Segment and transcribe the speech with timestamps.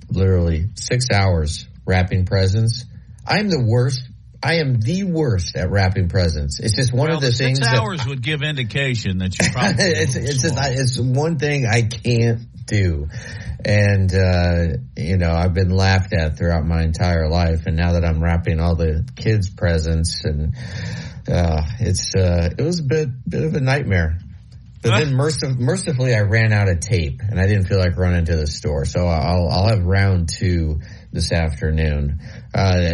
[0.09, 2.83] literally six hours wrapping presents.
[3.25, 4.01] I'm the worst
[4.43, 6.59] I am the worst at wrapping presents.
[6.59, 7.59] It's just one well, of the, the things.
[7.59, 9.85] Six that, hours would give indication that you're probably.
[9.85, 13.07] it's it's, just, it's one thing I can't do,
[13.63, 18.03] and uh, you know I've been laughed at throughout my entire life, and now that
[18.03, 20.53] I'm wrapping all the kids' presents, and
[21.31, 24.19] uh, it's uh, it was a bit bit of a nightmare.
[24.85, 28.25] But then mercif- mercifully, I ran out of tape, and I didn't feel like running
[28.25, 30.79] to the store, so I'll I'll have round two
[31.11, 32.19] this afternoon.
[32.53, 32.93] Uh,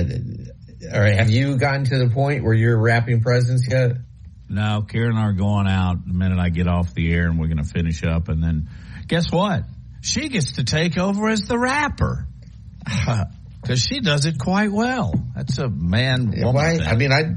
[0.94, 1.16] all right.
[1.16, 3.92] Have you gotten to the point where you're wrapping presents yet?
[4.50, 7.40] No, Karen and I are going out the minute I get off the air and
[7.40, 8.28] we're going to finish up.
[8.28, 8.70] And then
[9.08, 9.64] guess what?
[10.02, 12.28] She gets to take over as the wrapper.
[13.66, 15.14] Cause she does it quite well.
[15.36, 16.34] That's a man.
[16.36, 16.80] Why?
[16.84, 17.36] I mean, I,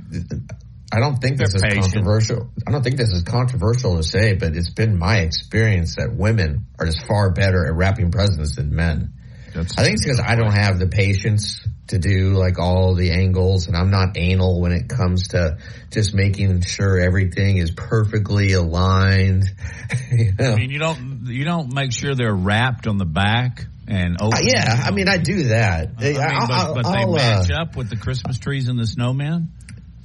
[0.94, 1.82] I don't think this is patient.
[1.82, 2.50] controversial.
[2.66, 6.66] I don't think this is controversial to say, but it's been my experience that women
[6.78, 9.12] are just far better at wrapping presents than men.
[9.52, 13.10] That's I think it's because I don't have the patience to do like all the
[13.10, 15.58] angles and I'm not anal when it comes to
[15.90, 19.44] just making sure everything is perfectly aligned.
[20.12, 20.52] you know?
[20.52, 24.38] I mean, you don't, you don't make sure they're wrapped on the back and open.
[24.38, 24.84] Uh, yeah.
[24.86, 25.90] I mean, I do that.
[25.98, 28.86] I mean, but, but they I'll, match uh, up with the Christmas trees and the
[28.86, 29.48] snowman.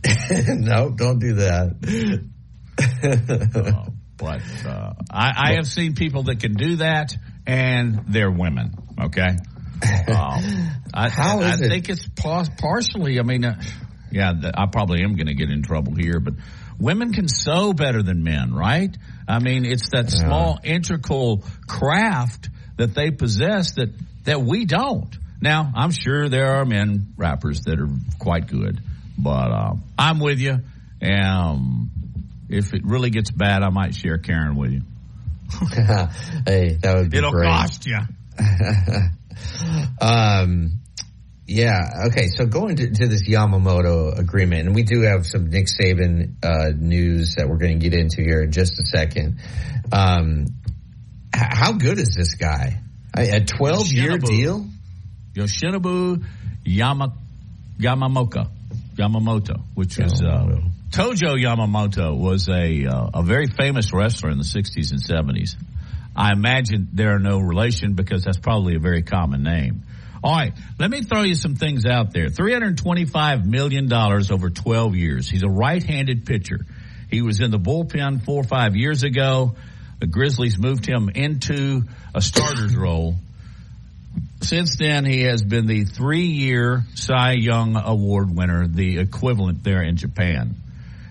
[0.49, 1.75] no, don't do that.
[3.65, 7.15] oh, but, uh, I, I have seen people that can do that
[7.45, 8.73] and they're women.
[9.01, 9.27] Okay.
[9.27, 9.37] Um,
[10.93, 11.69] I, How I, I it?
[11.69, 13.19] think it's partially.
[13.19, 13.61] I mean, uh,
[14.11, 16.33] yeah, I probably am going to get in trouble here, but
[16.79, 18.95] women can sew better than men, right?
[19.27, 23.89] I mean, it's that small integral craft that they possess that
[24.23, 25.15] that we don't.
[25.41, 27.89] Now, I'm sure there are men wrappers that are
[28.19, 28.81] quite good,
[29.21, 30.59] but uh, I'm with you.
[31.01, 31.91] Um,
[32.49, 34.81] if it really gets bad, I might share Karen with you.
[36.45, 37.47] hey, that would be It'll great.
[37.47, 37.99] cost you.
[40.01, 40.71] um,
[41.47, 42.07] yeah.
[42.07, 42.27] Okay.
[42.27, 46.71] So going to, to, this Yamamoto agreement, and we do have some Nick Saban uh,
[46.75, 49.39] news that we're going to get into here in just a second.
[49.91, 50.45] Um,
[51.35, 52.81] h- how good is this guy?
[53.17, 54.65] A 12 year deal?
[55.33, 56.23] Yoshinobu
[56.63, 57.13] Yama,
[57.79, 58.49] Yamamoka,
[58.99, 60.59] Yamamoto, which is uh,
[60.91, 65.55] Tojo Yamamoto was a uh, a very famous wrestler in the 60s and 70s.
[66.15, 69.83] I imagine there are no relation because that's probably a very common name.
[70.21, 72.27] All right, let me throw you some things out there.
[72.27, 75.29] $325 million over 12 years.
[75.29, 76.59] He's a right-handed pitcher.
[77.09, 79.55] He was in the bullpen four or five years ago.
[79.99, 81.83] The Grizzlies moved him into
[82.13, 83.15] a starter's role.
[84.41, 89.97] Since then, he has been the three-year Cy Young Award winner, the equivalent there in
[89.97, 90.55] Japan.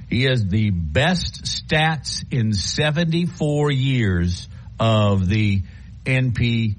[0.09, 4.49] He has the best stats in 74 years
[4.81, 5.63] of the
[6.07, 6.75] NPO,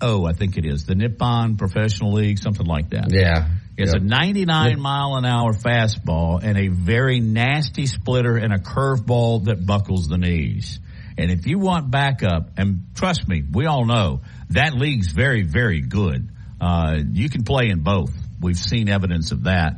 [0.00, 3.08] I think it is, the Nippon Professional League, something like that.
[3.10, 3.48] Yeah.
[3.76, 4.02] It's yep.
[4.02, 9.64] a 99 mile an hour fastball and a very nasty splitter and a curveball that
[9.64, 10.78] buckles the knees.
[11.18, 14.20] And if you want backup, and trust me, we all know
[14.50, 16.28] that league's very, very good.
[16.60, 18.12] Uh, you can play in both.
[18.40, 19.74] We've seen evidence of that.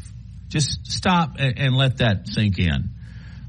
[0.48, 2.90] Just Just stop and, and let that sink in.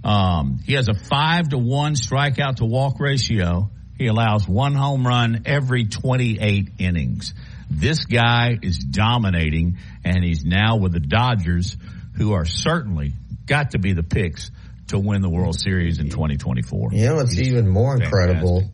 [0.04, 3.70] Um, he has a five to one strikeout to walk ratio.
[3.98, 7.34] He allows one home run every 28 innings.
[7.70, 11.76] This guy is dominating, and he's now with the Dodgers,
[12.16, 13.14] who are certainly
[13.46, 14.52] got to be the picks
[14.88, 16.90] to win the World Series in 2024.
[16.94, 18.14] You know, it's He's even more fantastic.
[18.30, 18.72] incredible.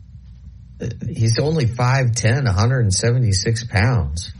[1.08, 4.32] He's only 5'10", 176 pounds.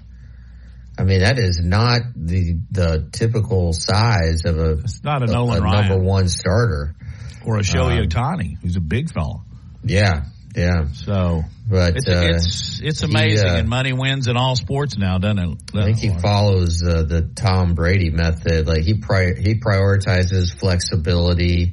[0.98, 5.34] I mean, that is not the the typical size of a, It's not a a,
[5.34, 6.94] Nolan a Ryan number one starter.
[7.44, 9.40] or a Shohei Um, Otani, who's a big fella.
[9.82, 10.86] Yeah, yeah.
[10.92, 15.18] So But it's uh, it's it's amazing, uh, and money wins in all sports now,
[15.18, 15.58] doesn't it?
[15.74, 18.66] I think he follows uh, the Tom Brady method.
[18.66, 21.72] Like he pri- he prioritizes flexibility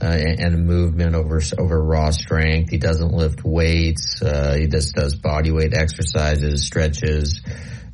[0.00, 2.70] uh, and, and movement over over raw strength.
[2.70, 4.22] He doesn't lift weights.
[4.22, 7.42] Uh, he just does body weight exercises, stretches,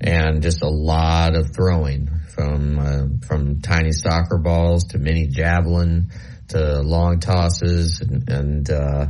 [0.00, 6.10] and just a lot of throwing from uh, from tiny soccer balls to mini javelin
[6.48, 8.28] to long tosses and.
[8.30, 9.06] and uh,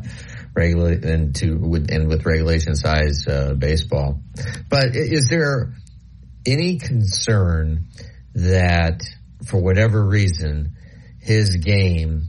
[0.55, 4.21] Regular and to with and with regulation size uh, baseball,
[4.69, 5.73] but is there
[6.47, 7.87] any concern
[8.35, 9.03] that
[9.47, 10.77] for whatever reason
[11.21, 12.29] his game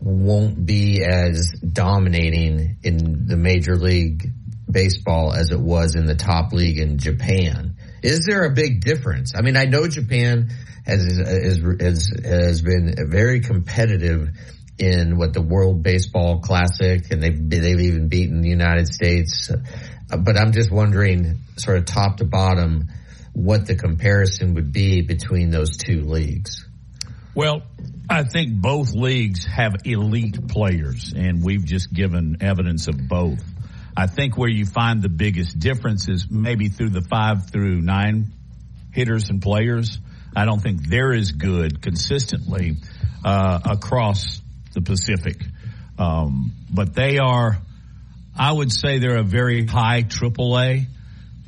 [0.00, 4.30] won't be as dominating in the major league
[4.70, 7.76] baseball as it was in the top league in Japan.
[8.02, 9.32] Is there a big difference?
[9.36, 10.50] I mean, I know Japan
[10.86, 14.30] has has has, has been very competitive
[14.80, 19.50] in what the World Baseball Classic, and they've they've even beaten the United States.
[19.50, 22.88] Uh, But I'm just wondering, sort of top to bottom,
[23.32, 26.66] what the comparison would be between those two leagues.
[27.34, 27.62] Well,
[28.08, 33.44] I think both leagues have elite players, and we've just given evidence of both.
[33.96, 38.32] I think where you find the biggest difference is maybe through the five through nine
[38.92, 39.98] hitters and players.
[40.34, 42.76] I don't think they're as good consistently
[43.24, 44.40] uh, across
[44.72, 45.42] the Pacific,
[45.98, 47.58] um, but they are.
[48.38, 50.86] I would say they're a very high AAA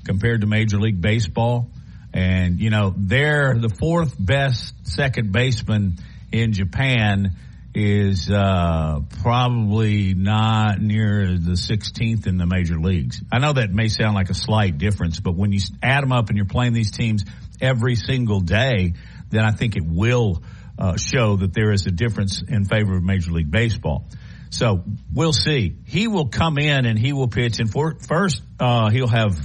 [0.05, 1.71] compared to Major League Baseball.
[2.13, 5.97] And, you know, they're the fourth best second baseman
[6.31, 7.37] in Japan
[7.75, 13.23] is uh, probably not near the 16th in the major leagues.
[13.33, 16.29] I know that may sound like a slight difference, but when you add them up
[16.29, 17.25] and you're playing these teams
[17.63, 18.93] every single day,
[19.31, 20.43] then I think it will
[20.83, 24.05] uh, show that there is a difference in favor of Major League Baseball.
[24.51, 24.83] So
[25.15, 25.77] we'll see.
[25.87, 27.61] He will come in and he will pitch.
[27.61, 29.39] And for, first, uh, he'll have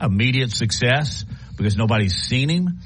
[0.00, 1.24] immediate success
[1.56, 2.78] because nobody's seen him.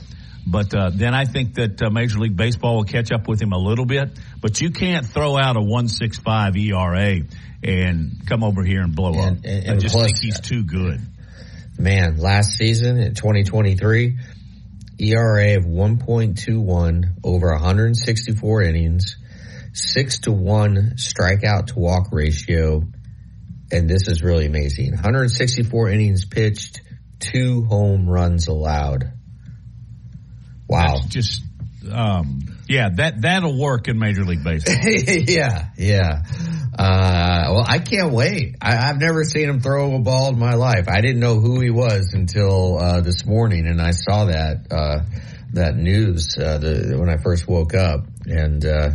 [0.46, 3.52] But uh, then I think that uh, Major League Baseball will catch up with him
[3.52, 4.18] a little bit.
[4.40, 7.20] But you can't throw out a 165 ERA
[7.62, 9.44] and come over here and blow And- up.
[9.44, 11.00] and- I just plus- think he's too good.
[11.78, 14.16] Man, last season in 2023,
[15.02, 19.16] ERA of 1.21 over 164 innings,
[19.72, 22.82] six to one strikeout to walk ratio.
[23.70, 24.92] And this is really amazing.
[24.92, 26.82] 164 innings pitched,
[27.18, 29.12] two home runs allowed.
[30.68, 30.96] Wow.
[30.96, 31.42] That's just,
[31.90, 34.76] um, yeah, that, that'll work in Major League Baseball.
[34.82, 36.22] yeah, yeah.
[36.78, 38.56] Uh, well, I can't wait.
[38.62, 40.88] I, I've never seen him throw a ball in my life.
[40.88, 45.00] I didn't know who he was until uh, this morning, and I saw that uh,
[45.52, 48.06] that news uh, the, when I first woke up.
[48.24, 48.90] And uh,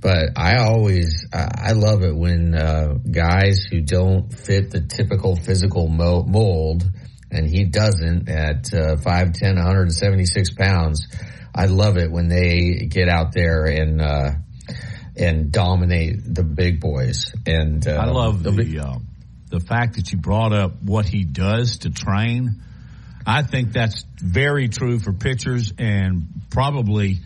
[0.00, 5.36] but I always I, I love it when uh, guys who don't fit the typical
[5.36, 6.84] physical mold,
[7.30, 11.06] and he doesn't at uh, 5'10", 176 pounds.
[11.62, 14.00] I love it when they get out there and.
[14.00, 14.30] Uh,
[15.16, 17.32] and dominate the big boys.
[17.46, 18.98] And uh, I love the the uh,
[19.50, 22.62] the fact that you brought up what he does to train.
[23.26, 27.18] I think that's very true for pitchers, and probably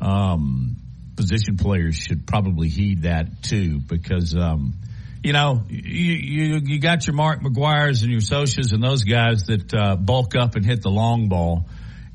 [0.00, 0.76] um,
[1.14, 4.74] position players should probably heed that too, because um,
[5.22, 9.44] you know you, you you got your Mark McGwire's and your Sosas and those guys
[9.44, 11.66] that uh, bulk up and hit the long ball,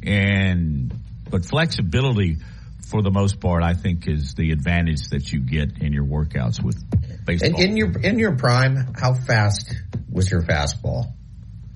[0.03, 0.93] and
[1.31, 2.37] but flexibility.
[2.89, 6.61] For the most part, I think is the advantage that you get in your workouts
[6.61, 6.75] with
[7.25, 7.51] baseball.
[7.51, 9.73] And in your in your prime, how fast
[10.09, 11.05] was your fastball?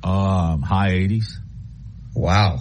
[0.04, 1.28] um, high 80s.
[2.14, 2.60] Wow.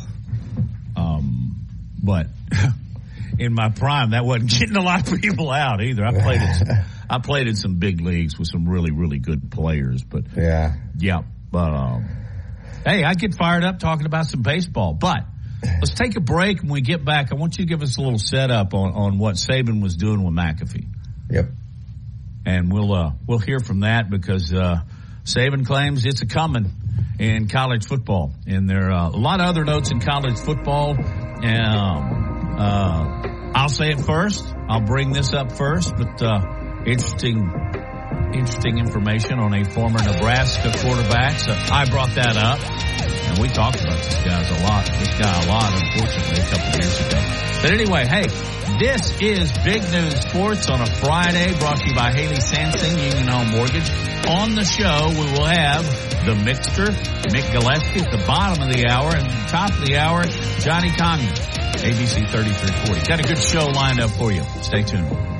[0.96, 1.66] Um,
[2.02, 2.28] but
[3.38, 6.04] in my prime, that wasn't getting a lot of people out either.
[6.04, 6.68] I played in some,
[7.10, 10.04] I played in some big leagues with some really, really good players.
[10.04, 10.74] But Yeah.
[10.96, 12.08] yeah, but um,
[12.84, 14.94] hey, I get fired up talking about some baseball.
[14.94, 15.24] But
[15.64, 16.60] let's take a break.
[16.62, 19.18] When we get back, I want you to give us a little setup on, on
[19.18, 20.86] what Saban was doing with McAfee.
[21.30, 21.46] Yep.
[22.46, 24.82] and we'll uh, we'll hear from that because uh,
[25.24, 26.70] Saban claims it's a coming
[27.18, 30.90] in college football, and there are uh, a lot of other notes in college football.
[30.90, 34.44] Um, uh, I'll say it first.
[34.68, 36.40] I'll bring this up first, but uh,
[36.86, 37.50] interesting,
[38.34, 41.38] interesting information on a former Nebraska quarterback.
[41.38, 42.58] So I brought that up,
[43.02, 44.86] and we talked about this guy a lot.
[44.86, 47.20] This guy a lot, unfortunately, a couple years ago.
[47.62, 48.26] But anyway, hey,
[48.78, 53.28] this is Big Noon Sports on a Friday, brought to you by Haley Sansing Union
[53.28, 53.88] Home Mortgage.
[54.28, 55.84] On the show, we will have
[56.24, 56.86] the Mixer,
[57.28, 60.24] Mick Gillespie at the bottom of the hour, and top of the hour,
[60.60, 61.34] Johnny Congdon,
[61.82, 63.06] ABC 3340.
[63.06, 64.42] Got a good show lined up for you.
[64.62, 65.33] Stay tuned.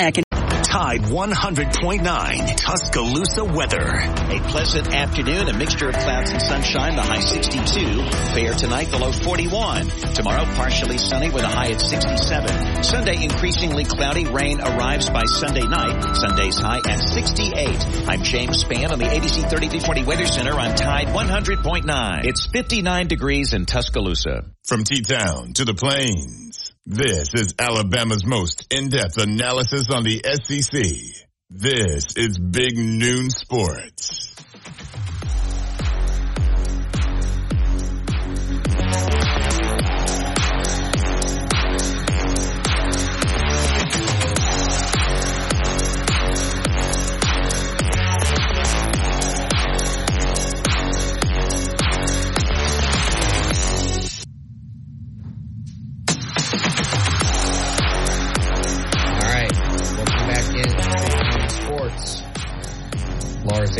[0.00, 0.24] Hi, I can.
[0.64, 3.86] Tide 100.9 Tuscaloosa weather.
[3.86, 8.02] A pleasant afternoon, a mixture of clouds and sunshine, the high 62.
[8.32, 9.88] Fair tonight, the low 41.
[10.14, 12.82] Tomorrow, partially sunny with a high at 67.
[12.82, 14.24] Sunday, increasingly cloudy.
[14.24, 16.16] Rain arrives by Sunday night.
[16.16, 18.08] Sunday's high at 68.
[18.08, 22.24] I'm James Spann on the ABC 3340 Weather Center on Tide 100.9.
[22.24, 24.46] It's 59 degrees in Tuscaloosa.
[24.64, 26.59] From T-Town to the Plains.
[26.86, 30.82] This is Alabama's most in-depth analysis on the SEC.
[31.50, 34.29] This is Big Noon Sports.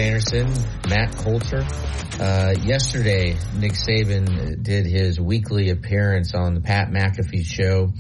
[0.01, 0.51] Anderson,
[0.89, 1.63] Matt Coulter.
[2.19, 7.93] Uh, yesterday, Nick Saban did his weekly appearance on the Pat McAfee show,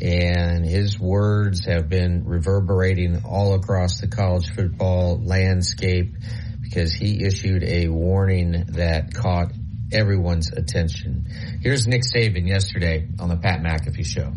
[0.00, 6.16] and his words have been reverberating all across the college football landscape
[6.60, 9.52] because he issued a warning that caught
[9.92, 11.26] everyone's attention.
[11.62, 14.32] Here's Nick Saban yesterday on the Pat McAfee show.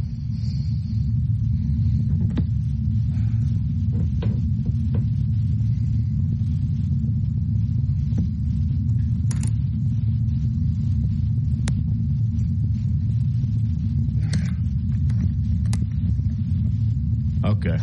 [17.58, 17.78] Okay.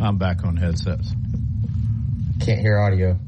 [0.00, 1.12] I'm back on headsets.
[2.40, 3.18] Can't hear audio.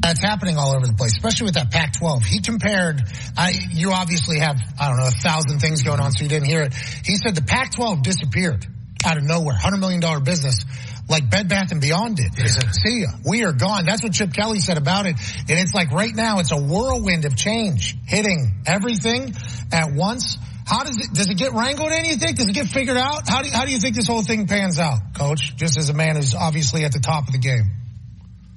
[0.00, 2.24] That's happening all over the place, especially with that Pac-12.
[2.24, 3.02] He compared,
[3.36, 6.48] I, you obviously have, I don't know, a thousand things going on, so you didn't
[6.48, 6.72] hear it.
[7.04, 8.66] He said the Pac-12 disappeared
[9.04, 10.64] out of nowhere, $100 million business,
[11.10, 12.34] like Bed Bath and Beyond did.
[12.34, 13.84] He said, see ya, we are gone.
[13.84, 15.16] That's what Chip Kelly said about it.
[15.48, 19.34] And it's like right now, it's a whirlwind of change hitting everything
[19.72, 20.38] at once.
[20.68, 22.36] How does it, does it get wrangled in, you think?
[22.36, 23.26] Does it get figured out?
[23.26, 25.56] How do, you, how do you think this whole thing pans out, coach?
[25.56, 27.70] Just as a man who's obviously at the top of the game.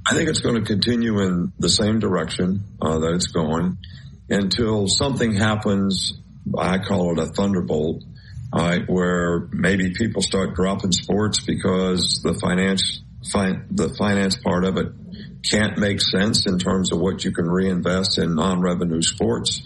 [0.05, 3.77] I think it's going to continue in the same direction uh, that it's going
[4.29, 6.13] until something happens.
[6.57, 8.03] I call it a thunderbolt,
[8.51, 13.01] uh, where maybe people start dropping sports because the finance,
[13.31, 14.87] fi- the finance part of it
[15.43, 19.61] can't make sense in terms of what you can reinvest in non-revenue sports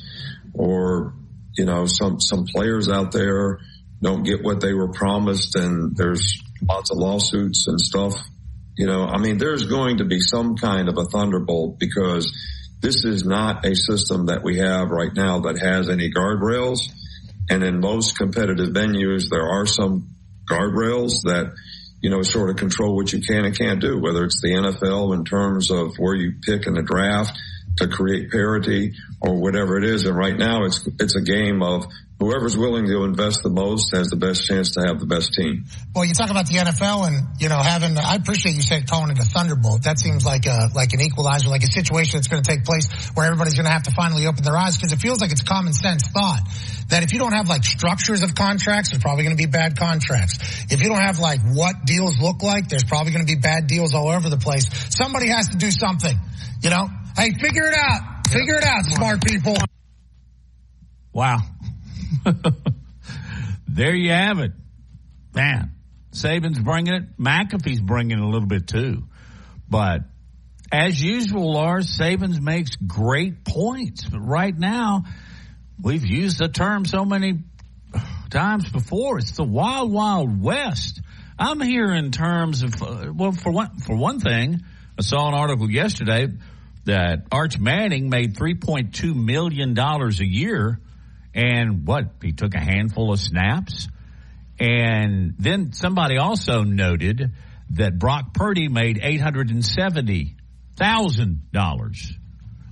[0.53, 1.13] or
[1.57, 3.59] you know, some, some players out there
[4.01, 8.13] don't get what they were promised and there's lots of lawsuits and stuff.
[8.77, 12.31] You know, I mean, there's going to be some kind of a thunderbolt because
[12.81, 16.79] this is not a system that we have right now that has any guardrails.
[17.50, 20.09] And in most competitive venues, there are some
[20.50, 21.53] guardrails that,
[22.01, 25.15] you know, sort of control what you can and can't do, whether it's the NFL
[25.15, 27.38] in terms of where you pick in the draft
[27.77, 30.05] to create parity or whatever it is.
[30.05, 31.86] And right now it's, it's a game of
[32.19, 35.65] whoever's willing to invest the most has the best chance to have the best team.
[35.93, 39.12] Well, you talk about the NFL and, you know, having, I appreciate you saying calling
[39.12, 39.84] it a thunderbolt.
[39.84, 42.88] That seems like a, like an equalizer, like a situation that's going to take place
[43.13, 45.43] where everybody's going to have to finally open their eyes because it feels like it's
[45.43, 46.41] common sense thought
[46.89, 49.77] that if you don't have like structures of contracts, there's probably going to be bad
[49.77, 50.39] contracts.
[50.72, 53.67] If you don't have like what deals look like, there's probably going to be bad
[53.67, 54.69] deals all over the place.
[54.95, 56.15] Somebody has to do something,
[56.62, 56.88] you know?
[57.17, 58.14] Hey, figure it out.
[58.29, 59.55] Figure it out, smart people.
[61.13, 61.39] Wow.
[63.67, 64.51] there you have it.
[65.34, 65.72] Man,
[66.12, 67.17] Saban's bringing it.
[67.17, 69.03] McAfee's bringing it a little bit too.
[69.70, 70.01] But
[70.72, 74.08] as usual, Lars, Saban's makes great points.
[74.10, 75.03] But right now,
[75.82, 77.39] we've used the term so many
[78.29, 79.20] times before.
[79.20, 81.01] It's the wild, wild west.
[81.38, 84.62] I'm here in terms of, uh, well, for one, for one thing,
[84.98, 86.27] I saw an article yesterday
[86.85, 90.79] that Arch Manning made $3.2 million a year.
[91.33, 92.11] And what?
[92.21, 93.87] He took a handful of snaps.
[94.59, 97.33] And then somebody also noted
[97.71, 100.35] that Brock Purdy made eight hundred and seventy
[100.77, 102.13] thousand dollars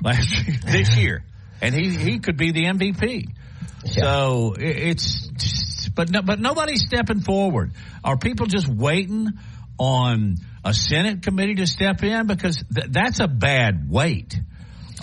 [0.01, 1.25] last year, this year,
[1.61, 3.25] and he he could be the MVP.
[3.85, 3.91] Yeah.
[3.91, 7.73] So it's, but no, but nobody's stepping forward.
[8.03, 9.27] Are people just waiting
[9.77, 14.35] on a Senate committee to step in because th- that's a bad wait.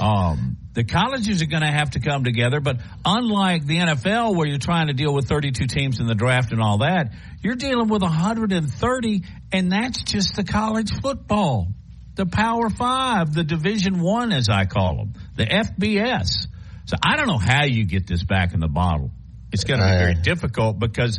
[0.00, 4.46] Um, the colleges are going to have to come together, but unlike the NFL where
[4.46, 7.12] you're trying to deal with 32 teams in the draft and all that,
[7.42, 11.68] you're dealing with 130 and that's just the college football.
[12.14, 16.46] The Power Five, the Division One, as I call them, the FBS.
[16.84, 19.10] So I don't know how you get this back in the bottle.
[19.52, 21.18] It's going to be very difficult because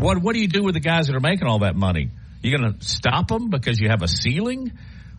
[0.00, 2.10] what what do you do with the guys that are making all that money?
[2.46, 4.70] You're going to stop them because you have a ceiling?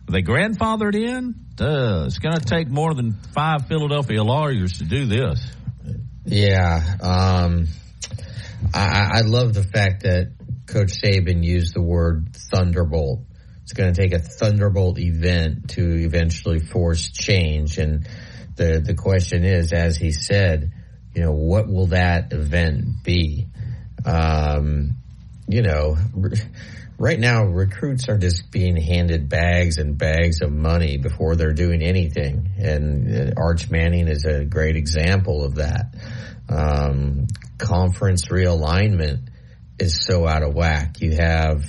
[0.08, 1.34] Are they grandfathered in?
[1.56, 5.46] Duh, it's going to take more than five Philadelphia lawyers to do this.
[6.24, 6.80] Yeah.
[7.02, 7.66] Um,
[8.72, 10.32] I, I love the fact that
[10.64, 13.20] Coach Saban used the word thunderbolt.
[13.62, 17.76] It's going to take a thunderbolt event to eventually force change.
[17.76, 18.08] And
[18.56, 20.72] the, the question is, as he said,
[21.14, 23.48] you know, what will that event be?
[24.06, 24.94] Um,
[25.46, 25.96] you know,
[26.98, 31.80] right now recruits are just being handed bags and bags of money before they're doing
[31.80, 32.50] anything.
[32.58, 35.94] And uh, Arch Manning is a great example of that.
[36.48, 37.28] Um,
[37.58, 39.28] conference realignment
[39.78, 41.00] is so out of whack.
[41.00, 41.64] You have,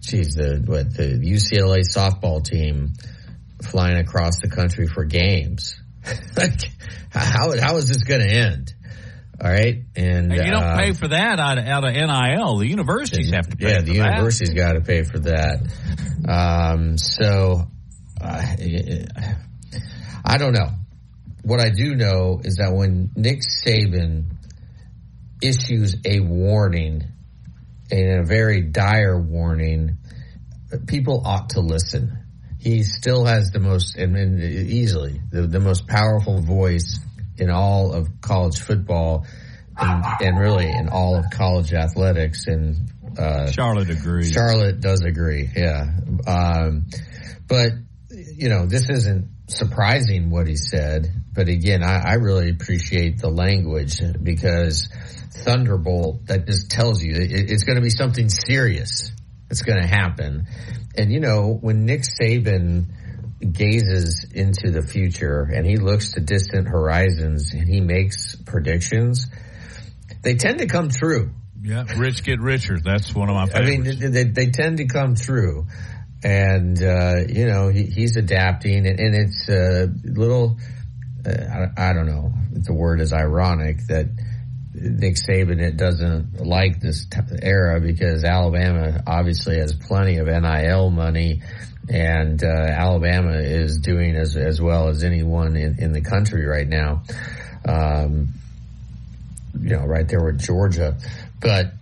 [0.00, 2.92] geez, the, what, the UCLA softball team
[3.62, 5.74] flying across the country for games.
[6.36, 6.60] like,
[7.10, 8.74] how, how is this going to end?
[9.40, 12.58] All right, and, and you don't uh, pay for that out of, out of NIL.
[12.58, 13.72] The universities have to pay.
[13.72, 15.60] Yeah, the universities got to pay for that.
[16.28, 17.68] Um, so
[18.20, 18.46] uh,
[20.24, 20.68] I don't know.
[21.42, 24.26] What I do know is that when Nick Saban
[25.42, 27.02] issues a warning,
[27.90, 29.98] and a very dire warning,
[30.86, 32.18] people ought to listen.
[32.58, 36.98] He still has the most, and, and easily the, the most powerful voice
[37.38, 39.26] in all of college football
[39.76, 42.46] and, and really in all of college athletics.
[42.46, 44.32] And uh, Charlotte agrees.
[44.32, 45.48] Charlotte does agree.
[45.54, 45.86] Yeah.
[46.26, 46.86] Um,
[47.46, 47.72] but
[48.10, 51.12] you know, this isn't surprising what he said.
[51.32, 54.88] But again, I, I really appreciate the language because
[55.44, 59.10] Thunderbolt that just tells you it, it's going to be something serious.
[59.50, 60.46] It's going to happen.
[60.96, 62.86] And you know, when Nick Saban
[63.52, 69.26] gazes into the future and he looks to distant horizons and he makes predictions,
[70.22, 71.30] they tend to come true.
[71.62, 72.78] Yeah, rich get richer.
[72.78, 73.96] That's one of my favorites.
[73.98, 75.66] I mean, they, they tend to come true.
[76.22, 80.58] And, uh, you know, he, he's adapting and, and it's a little,
[81.26, 84.08] uh, I, I, don't know, the word is ironic that
[84.74, 90.90] Nick Saban it doesn't like this t- era because Alabama obviously has plenty of NIL
[90.90, 91.42] money
[91.88, 96.68] and uh, Alabama is doing as as well as anyone in, in the country right
[96.68, 97.02] now.
[97.66, 98.28] Um,
[99.58, 100.98] you know, right there with Georgia,
[101.40, 101.72] but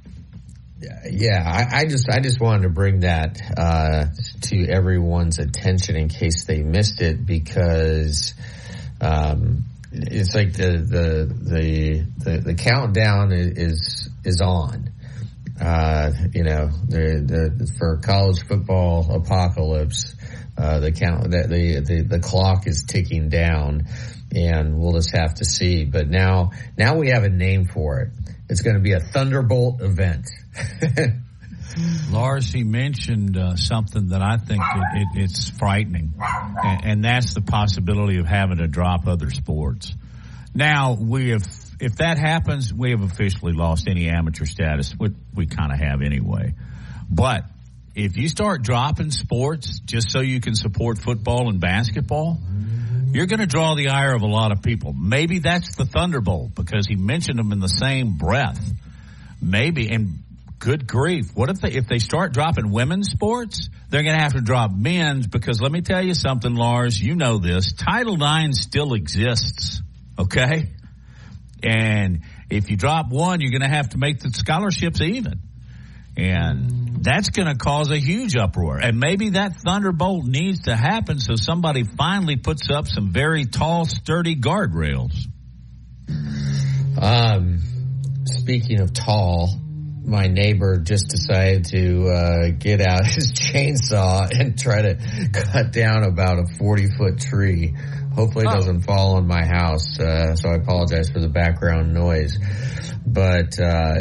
[1.10, 4.06] yeah, I, I, just I just wanted to bring that uh,
[4.42, 8.34] to everyone's attention in case they missed it because
[9.00, 14.91] um, it's like the the the the, the countdown is is on.
[15.60, 20.14] Uh, you know, the, the, for college football apocalypse,
[20.56, 23.86] uh, the count, the, the, the, clock is ticking down
[24.34, 25.84] and we'll just have to see.
[25.84, 28.08] But now, now we have a name for it.
[28.48, 30.28] It's going to be a Thunderbolt event.
[32.10, 36.12] Lars, he mentioned uh, something that I think it, it, it's frightening,
[36.62, 39.94] and, and, that's the possibility of having to drop other sports.
[40.54, 41.46] Now, we have
[41.82, 46.00] if that happens, we have officially lost any amateur status, which we kind of have
[46.00, 46.54] anyway.
[47.10, 47.42] But
[47.96, 52.38] if you start dropping sports just so you can support football and basketball,
[53.10, 54.92] you're going to draw the ire of a lot of people.
[54.92, 58.62] Maybe that's the Thunderbolt because he mentioned them in the same breath.
[59.42, 60.20] Maybe, and
[60.60, 64.34] good grief, what if they, if they start dropping women's sports, they're going to have
[64.34, 67.72] to drop men's because let me tell you something, Lars, you know this.
[67.72, 69.82] Title IX still exists.
[70.16, 70.68] Okay.
[71.62, 72.20] And
[72.50, 75.40] if you drop one, you're going to have to make the scholarships even.
[76.16, 78.78] And that's going to cause a huge uproar.
[78.78, 83.86] And maybe that thunderbolt needs to happen so somebody finally puts up some very tall,
[83.86, 85.14] sturdy guardrails.
[87.00, 87.60] Um,
[88.26, 89.58] speaking of tall,
[90.04, 96.04] my neighbor just decided to uh, get out his chainsaw and try to cut down
[96.04, 97.74] about a 40 foot tree
[98.14, 98.56] Hopefully, it oh.
[98.56, 99.98] doesn't fall on my house.
[99.98, 102.38] Uh, so I apologize for the background noise.
[103.06, 103.94] But uh,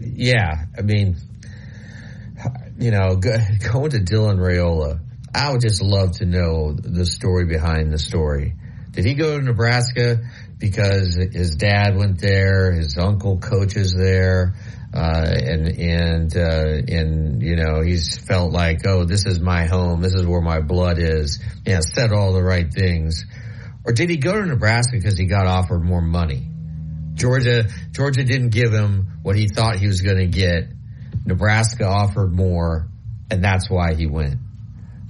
[0.00, 1.16] yeah, I mean,
[2.78, 5.00] you know, going to Dylan Raiola,
[5.34, 8.54] I would just love to know the story behind the story.
[8.90, 10.18] Did he go to Nebraska
[10.58, 14.54] because his dad went there, his uncle coaches there,
[14.92, 20.00] uh, and and uh, and you know he's felt like, oh, this is my home,
[20.00, 21.38] this is where my blood is.
[21.64, 23.24] Yeah, said all the right things.
[23.88, 26.46] Or did he go to Nebraska because he got offered more money?
[27.14, 30.64] Georgia Georgia didn't give him what he thought he was going to get.
[31.24, 32.86] Nebraska offered more,
[33.30, 34.36] and that's why he went.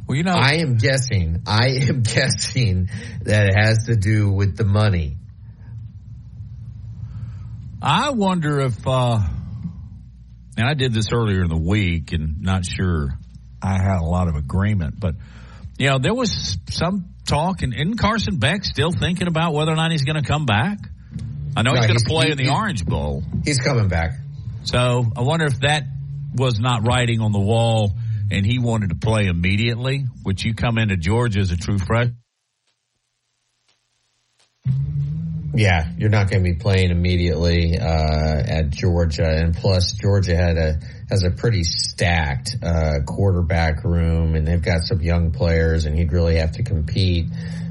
[0.06, 1.42] Well, you know, I am guessing.
[1.44, 2.88] I am guessing
[3.22, 5.16] that it has to do with the money.
[7.82, 9.18] I wonder if, uh,
[10.56, 13.18] and I did this earlier in the week and not sure
[13.60, 15.16] I had a lot of agreement, but,
[15.78, 19.76] you know, there was some talk, and isn't Carson Beck still thinking about whether or
[19.76, 20.78] not he's going to come back?
[21.56, 23.22] I know No, he's going to play he- in the he- Orange Bowl.
[23.44, 24.12] He's coming back.
[24.64, 25.84] So I wonder if that
[26.34, 27.92] was not writing on the wall
[28.30, 32.16] and he wanted to play immediately, which you come into Georgia as a true freshman.
[35.54, 40.58] Yeah, you're not going to be playing immediately uh, at Georgia, and plus Georgia had
[40.58, 45.96] a has a pretty stacked uh, quarterback room, and they've got some young players, and
[45.96, 47.28] he'd really have to compete.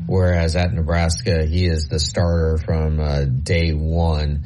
[0.07, 4.45] Whereas at Nebraska, he is the starter from uh, day one,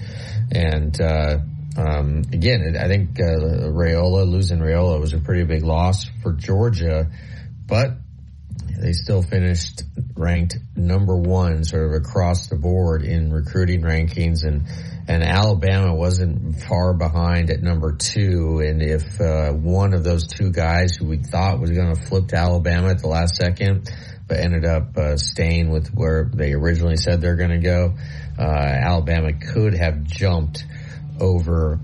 [0.52, 1.38] and uh,
[1.78, 7.10] um, again, I think uh, Raiola losing Raiola was a pretty big loss for Georgia,
[7.65, 7.91] but
[8.82, 9.84] they still finished
[10.15, 14.63] ranked number one sort of across the board in recruiting rankings and
[15.08, 20.52] and Alabama wasn't far behind at number two and if uh, one of those two
[20.52, 23.89] guys who we thought was going to flip to Alabama at the last second
[24.28, 27.96] but ended up uh, staying with where they originally said they're going to go
[28.39, 30.65] uh, Alabama could have jumped
[31.20, 31.80] over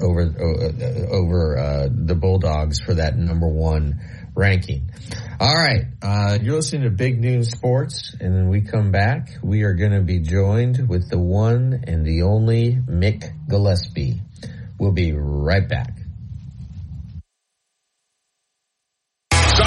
[0.00, 4.00] over uh, over uh, the Bulldogs for that number one
[4.34, 4.90] ranking.
[5.38, 9.74] All right, uh, you're listening to Big Noon Sports, and we come back, we are
[9.74, 14.22] going to be joined with the one and the only Mick Gillespie.
[14.78, 16.05] We'll be right back.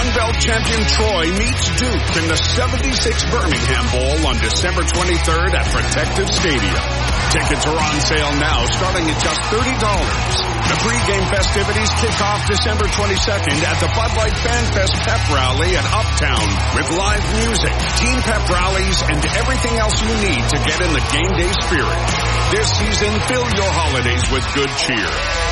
[0.10, 6.30] Sunbelt champion Troy meets Duke in the 76 Birmingham Bowl on December 23rd at Protective
[6.34, 6.82] Stadium.
[7.30, 10.50] Tickets are on sale now starting at just $30.
[10.66, 15.78] The pregame festivities kick off December 22nd at the Bud Light Fan Fest Pep Rally
[15.78, 20.82] at Uptown with live music, team pep rallies, and everything else you need to get
[20.82, 22.02] in the game day spirit.
[22.50, 25.10] This season, fill your holidays with good cheer.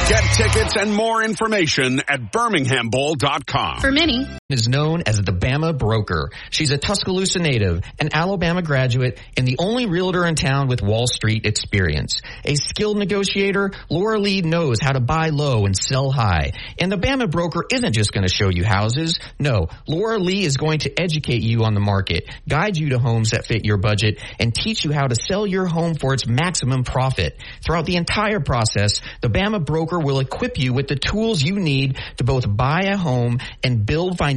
[0.09, 3.81] Get tickets and more information at birminghambowl.com.
[3.81, 6.31] For many, is known as the Bama Broker.
[6.51, 11.05] She's a Tuscaloosa native, an Alabama graduate, and the only realtor in town with Wall
[11.05, 12.21] Street experience.
[12.45, 16.53] A skilled negotiator, Laura Lee knows how to buy low and sell high.
[16.79, 19.19] And the Bama Broker isn't just going to show you houses.
[19.37, 23.31] No, Laura Lee is going to educate you on the market, guide you to homes
[23.31, 26.85] that fit your budget, and teach you how to sell your home for its maximum
[26.85, 27.37] profit.
[27.65, 31.99] Throughout the entire process, the Bama Broker will equip you with the tools you need
[32.15, 34.36] to both buy a home and build financial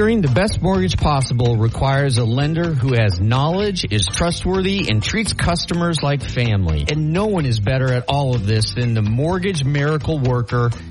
[0.00, 5.34] Securing the best mortgage possible requires a lender who has knowledge, is trustworthy, and treats
[5.34, 6.86] customers like family.
[6.90, 10.70] And no one is better at all of this than the mortgage miracle worker,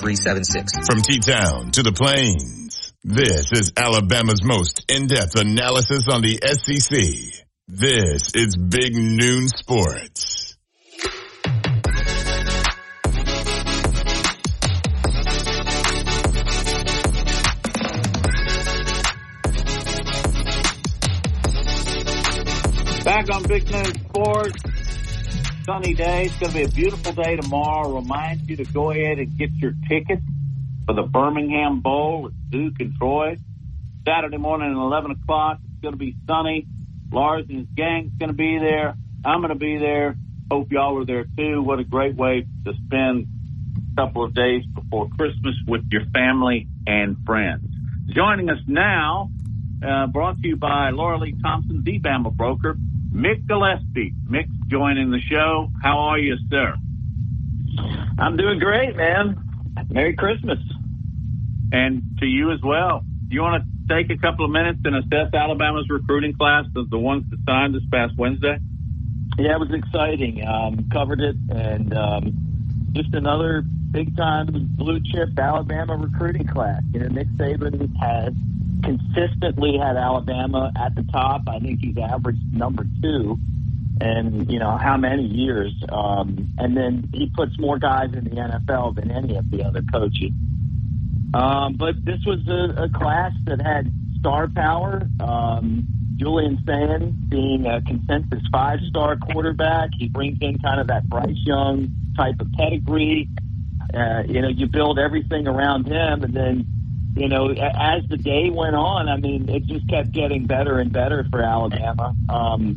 [0.00, 0.86] 230376.
[0.86, 7.42] From T-Town to the Plains, this is Alabama's most in-depth analysis on the SEC.
[7.68, 10.56] This is Big Noon Sports.
[23.04, 24.69] Back on Big Noon Sports.
[25.64, 26.24] Sunny day.
[26.24, 27.94] It's going to be a beautiful day tomorrow.
[27.94, 30.22] Remind you to go ahead and get your tickets
[30.86, 33.36] for the Birmingham Bowl at Duke and Troy.
[34.06, 35.58] Saturday morning at 11 o'clock.
[35.64, 36.66] It's going to be sunny.
[37.12, 38.94] Lars and his gang's going to be there.
[39.24, 40.16] I'm going to be there.
[40.50, 41.62] Hope y'all are there too.
[41.62, 43.26] What a great way to spend
[43.92, 47.66] a couple of days before Christmas with your family and friends.
[48.08, 49.30] Joining us now,
[49.86, 52.76] uh, brought to you by Laura Lee Thompson, the Bama broker,
[53.12, 54.14] Mick Gillespie.
[54.28, 55.68] Mick joining the show.
[55.82, 56.74] How are you, sir?
[58.18, 59.42] I'm doing great, man.
[59.88, 60.58] Merry Christmas.
[61.72, 63.04] And to you as well.
[63.28, 66.84] Do you want to take a couple of minutes and assess Alabama's recruiting class, the,
[66.88, 68.58] the ones that signed this past Wednesday?
[69.38, 70.46] Yeah, it was exciting.
[70.46, 74.46] Um, covered it, and um, just another big time
[74.76, 76.82] blue chip Alabama recruiting class.
[76.92, 78.34] You know, Nick Saban has
[78.82, 81.42] consistently had Alabama at the top.
[81.48, 83.38] I think he's averaged number two.
[84.00, 85.74] And, you know, how many years?
[85.90, 89.82] Um, and then he puts more guys in the NFL than any of the other
[89.92, 90.30] coaches.
[91.34, 95.08] Um, but this was a, a class that had star power.
[95.20, 99.90] Um, Julian Sayin being a consensus five star quarterback.
[99.98, 103.28] He brings in kind of that Bryce Young type of pedigree.
[103.94, 106.66] Uh, you know, you build everything around him, and then,
[107.16, 110.92] you know, as the day went on, I mean, it just kept getting better and
[110.92, 112.14] better for Alabama.
[112.28, 112.76] Um,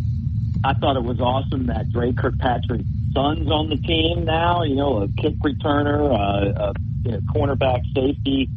[0.63, 4.63] I thought it was awesome that Dre Kirkpatrick's son's on the team now.
[4.63, 8.49] You know, a kick returner, uh, a you know, cornerback safety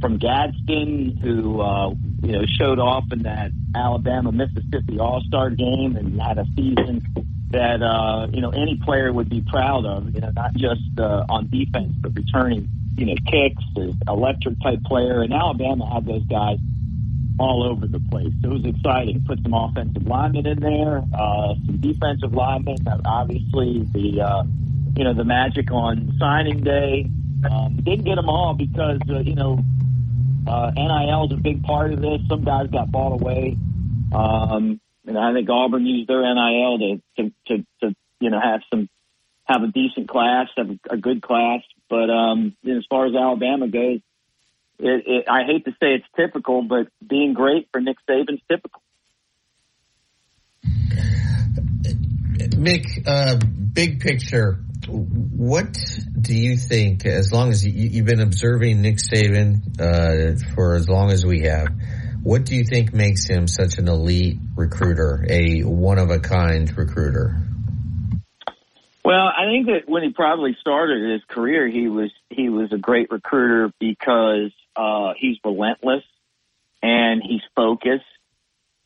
[0.00, 1.90] from Gadsden who uh,
[2.22, 7.02] you know showed off in that Alabama Mississippi All Star game and had a season
[7.50, 10.14] that uh, you know any player would be proud of.
[10.14, 14.82] You know, not just uh, on defense but returning you know kicks, an electric type
[14.84, 15.22] player.
[15.22, 16.58] And Alabama had those guys
[17.38, 18.32] all over the place.
[18.42, 19.24] So it was exciting.
[19.26, 22.76] Put some offensive linemen in there, uh, some defensive linemen.
[23.04, 24.42] Obviously, the uh,
[24.96, 27.10] you know the magic on signing day.
[27.50, 29.58] Um, didn't get them all because uh, you know
[30.46, 32.20] uh, NIL is a big part of this.
[32.28, 33.56] Some guys got bought away,
[34.14, 38.60] um, and I think Auburn used their NIL to, to to to you know have
[38.70, 38.88] some
[39.52, 41.60] have a decent class, have a, good class.
[41.88, 44.00] But um, as far as Alabama goes,
[44.78, 48.82] it, it, I hate to say it's typical, but being great for Nick Saban's typical.
[52.62, 53.38] Mick, uh,
[53.72, 55.76] big picture, what
[56.20, 60.88] do you think, as long as you, have been observing Nick Saban uh, for as
[60.88, 61.68] long as we have,
[62.22, 66.76] what do you think makes him such an elite recruiter, a one of a kind
[66.76, 67.36] recruiter?
[69.04, 72.78] Well, I think that when he probably started his career, he was he was a
[72.78, 76.04] great recruiter because uh, he's relentless
[76.82, 78.04] and he's focused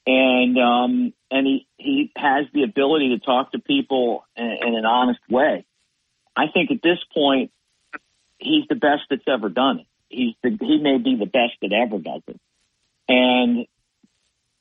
[0.07, 4.87] and um, and he he has the ability to talk to people in, in an
[4.87, 5.65] honest way.
[6.37, 7.51] I think at this point,
[8.39, 9.87] he's the best that's ever done it.
[10.09, 12.41] He's the, he may be the best that ever does it.
[13.09, 13.67] And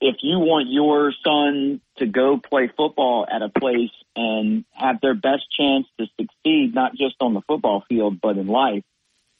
[0.01, 5.13] if you want your son to go play football at a place and have their
[5.13, 8.83] best chance to succeed, not just on the football field, but in life,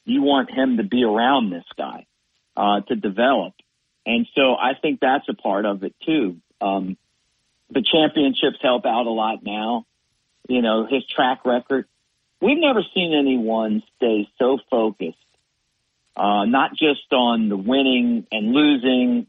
[0.06, 2.06] you want him to be around this guy,
[2.56, 3.54] uh, to develop.
[4.06, 6.38] And so I think that's a part of it too.
[6.62, 6.98] Um,
[7.70, 9.86] the championships help out a lot now.
[10.48, 11.88] You know, his track record
[12.42, 15.18] we've never seen anyone stay so focused,
[16.16, 19.28] uh, not just on the winning and losing,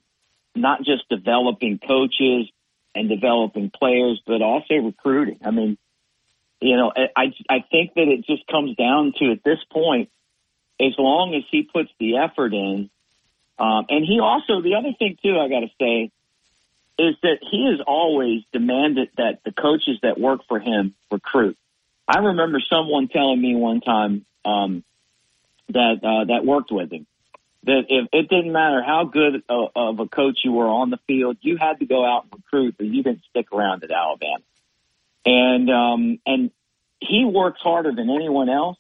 [0.55, 2.51] not just developing coaches
[2.97, 5.39] and developing players, but also recruiting.
[5.45, 5.77] I mean,
[6.61, 10.09] you know, I, I think that it just comes down to at this point,
[10.81, 12.91] as long as he puts the effort in,
[13.59, 16.11] um, and he also, the other thing too, I got to say,
[16.99, 21.57] is that he has always demanded that the coaches that work for him recruit.
[22.09, 24.85] I remember someone telling me one time um,
[25.69, 27.07] that uh, that worked with him
[27.67, 31.37] that if it didn't matter how good of a coach you were on the field,
[31.41, 34.43] you had to go out and recruit, or you didn't stick around at Alabama.
[35.25, 36.53] And um, and
[37.01, 38.79] he works harder than anyone else,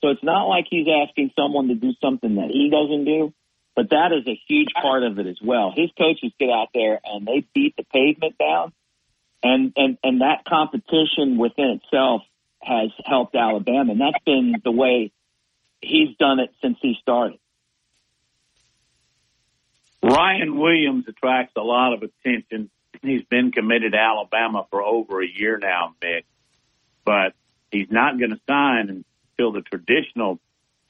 [0.00, 3.34] so it's not like he's asking someone to do something that he doesn't do.
[3.74, 5.72] But that is a huge part of it as well.
[5.74, 8.72] His coaches get out there and they beat the pavement down,
[9.42, 12.22] and and and that competition within itself
[12.62, 15.10] has helped Alabama, and that's been the way
[15.80, 17.39] he's done it since he started.
[20.02, 22.70] Ryan Williams attracts a lot of attention.
[23.02, 26.24] He's been committed to Alabama for over a year now, Mick,
[27.04, 27.34] but
[27.70, 29.04] he's not going to sign
[29.38, 30.38] until the traditional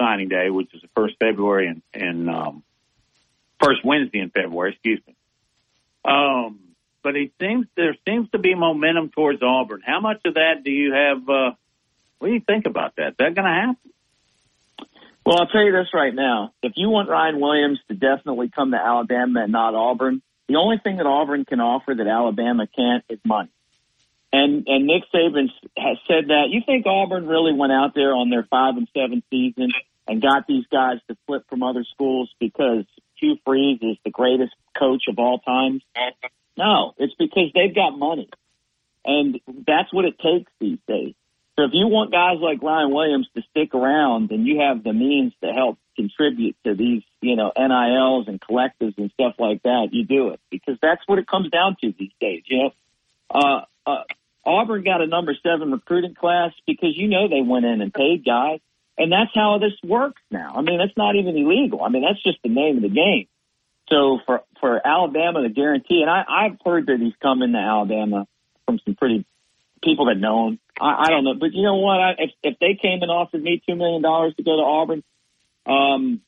[0.00, 2.62] signing day, which is the first February and, and um,
[3.60, 4.72] first Wednesday in February.
[4.72, 5.14] Excuse me.
[6.04, 6.58] Um,
[7.02, 9.82] but he seems there seems to be momentum towards Auburn.
[9.84, 11.28] How much of that do you have?
[11.28, 11.52] Uh,
[12.18, 13.08] what do you think about that?
[13.08, 13.76] Is that going to happen?
[15.30, 16.52] Well, I'll tell you this right now.
[16.60, 20.78] If you want Ryan Williams to definitely come to Alabama and not Auburn, the only
[20.82, 23.50] thing that Auburn can offer that Alabama can't is money.
[24.32, 25.46] And and Nick Saban
[25.78, 26.46] has said that.
[26.48, 29.70] You think Auburn really went out there on their five and seven season
[30.08, 34.52] and got these guys to flip from other schools because Hugh Freeze is the greatest
[34.76, 35.80] coach of all time?
[36.56, 38.28] No, it's because they've got money.
[39.04, 41.14] And that's what it takes these days.
[41.60, 44.94] So if you want guys like Ryan Williams to stick around and you have the
[44.94, 49.88] means to help contribute to these, you know, NILs and collectives and stuff like that,
[49.92, 52.44] you do it because that's what it comes down to these days.
[52.46, 52.70] You know,
[53.28, 54.04] uh, uh,
[54.42, 58.24] Auburn got a number seven recruiting class because you know they went in and paid
[58.24, 58.60] guys,
[58.96, 60.54] and that's how this works now.
[60.56, 61.82] I mean, it's not even illegal.
[61.82, 63.26] I mean, that's just the name of the game.
[63.90, 68.26] So for for Alabama to guarantee, and I, I've heard that he's coming to Alabama
[68.64, 69.26] from some pretty
[69.82, 70.60] people that know him.
[70.80, 72.00] I, I don't know, but you know what?
[72.00, 75.02] I, if if they came and offered me two million dollars to go to Auburn,
[75.66, 76.20] um,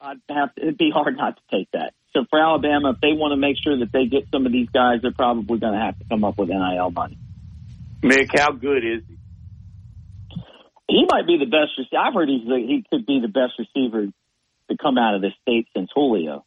[0.00, 1.92] I'd have to, it'd be hard not to take that.
[2.16, 4.70] So for Alabama, if they want to make sure that they get some of these
[4.70, 7.18] guys, they're probably going to have to come up with NIL money.
[8.02, 9.18] Mick, how good is he?
[10.88, 11.72] He might be the best.
[11.92, 15.32] I've heard he's the, he could be the best receiver to come out of this
[15.42, 16.45] state since Julio.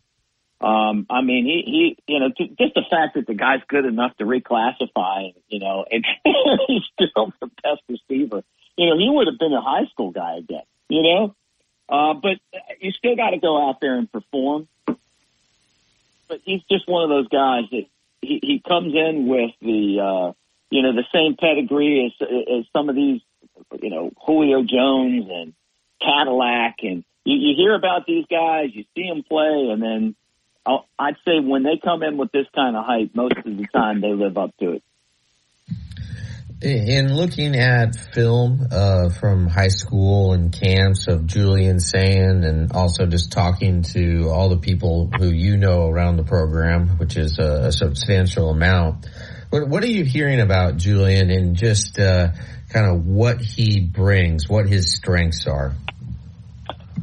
[0.61, 1.63] Um, I mean, he,
[2.05, 5.85] he, you know, just the fact that the guy's good enough to reclassify, you know,
[5.89, 6.05] and
[6.67, 8.43] he's still the best receiver.
[8.77, 11.35] You know, he would have been a high school guy again, you know?
[11.87, 12.37] Uh, but
[12.79, 14.67] you still got to go out there and perform.
[14.85, 17.85] But he's just one of those guys that
[18.21, 20.33] he, he comes in with the, uh,
[20.69, 23.21] you know, the same pedigree as, as some of these,
[23.81, 25.53] you know, Julio Jones and
[26.01, 26.75] Cadillac.
[26.83, 30.15] And you, you hear about these guys, you see them play, and then
[30.65, 34.01] I'd say when they come in with this kind of hype, most of the time
[34.01, 34.83] they live up to it.
[36.61, 43.05] In looking at film uh, from high school and camps of Julian Sayin, and also
[43.05, 47.71] just talking to all the people who you know around the program, which is a,
[47.71, 49.07] substantial amount,
[49.51, 52.33] what, what, are you hearing about Julian and just uh,
[52.69, 55.73] kind of what he brings, what his strengths are?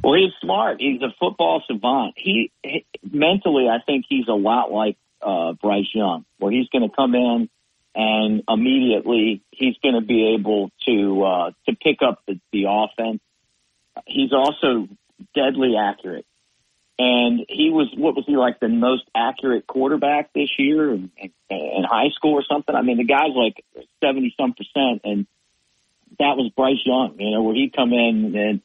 [0.03, 0.81] Well, he's smart.
[0.81, 2.15] He's a football savant.
[2.17, 6.89] He, he mentally, I think he's a lot like uh, Bryce Young, where he's going
[6.89, 7.49] to come in
[7.97, 13.21] and immediately he's going to be able to uh, to pick up the, the offense.
[14.07, 14.89] He's also
[15.35, 16.27] deadly accurate,
[16.99, 21.11] and he was what was he like the most accurate quarterback this year in,
[21.49, 22.75] in, high school or something?
[22.75, 23.65] I mean, the guy's like
[24.05, 25.27] seventy some percent, and
[26.19, 27.17] that was Bryce Young.
[27.19, 28.61] You know, where he come in and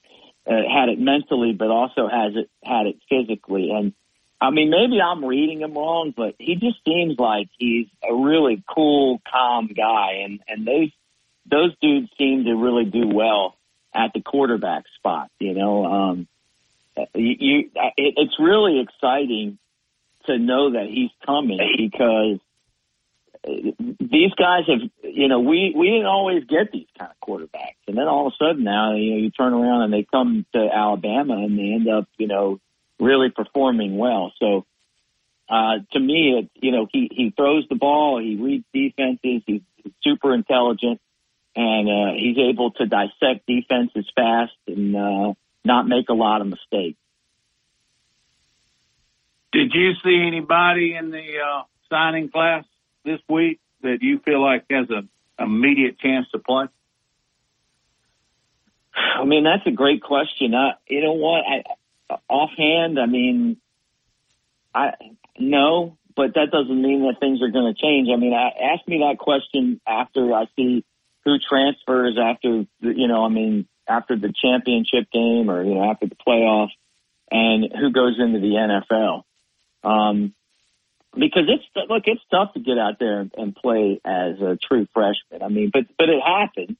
[0.47, 3.93] uh, had it mentally, but also has it had it physically, and
[4.41, 8.63] I mean, maybe I'm reading him wrong, but he just seems like he's a really
[8.67, 10.89] cool, calm guy, and and those
[11.45, 13.55] those dudes seem to really do well
[13.93, 15.29] at the quarterback spot.
[15.39, 16.27] You know, um,
[17.13, 17.59] you, you
[17.97, 19.59] it, it's really exciting
[20.25, 22.39] to know that he's coming because
[23.43, 27.97] these guys have, you know, we we didn't always get these kind of quarterbacks, and
[27.97, 30.69] then all of a sudden now, you know, you turn around and they come to
[30.71, 32.59] Alabama and they end up, you know
[33.01, 34.31] really performing well.
[34.39, 34.65] So
[35.49, 39.61] uh, to me, it, you know, he he throws the ball, he reads defenses, he's
[40.01, 41.01] super intelligent,
[41.55, 45.33] and uh, he's able to dissect defenses fast and uh,
[45.65, 46.97] not make a lot of mistakes.
[49.51, 52.63] Did you see anybody in the uh, signing class
[53.03, 55.09] this week that you feel like has an
[55.39, 56.65] immediate chance to play?
[58.93, 60.53] I mean, that's a great question.
[60.53, 61.43] I, you know what?
[61.45, 61.63] I,
[62.29, 63.57] offhand, I mean,
[64.73, 64.91] I
[65.39, 68.09] no, but that doesn't mean that things are going to change.
[68.13, 70.83] I mean, I, ask me that question after I see
[71.23, 76.07] who transfers after you know, I mean, after the championship game or you know after
[76.07, 76.71] the playoffs,
[77.29, 79.23] and who goes into the NFL.
[79.83, 80.33] Um,
[81.15, 85.41] because it's look, it's tough to get out there and play as a true freshman.
[85.43, 86.77] I mean, but but it happened.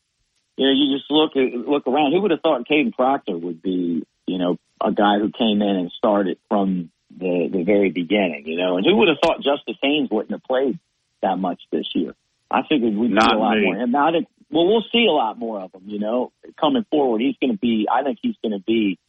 [0.57, 2.13] You know, you just look look around.
[2.13, 5.75] Who would have thought Kadyn Proctor would be, you know, a guy who came in
[5.75, 8.77] and started from the, the very beginning, you know.
[8.77, 10.79] And who would have thought Justice Haynes wouldn't have played
[11.21, 12.15] that much this year?
[12.49, 13.65] I figured we'd see a lot me.
[13.65, 13.75] more.
[13.75, 17.21] And now that, well, we'll see a lot more of him, you know, coming forward.
[17.21, 18.99] He's going to be, I think he's going to be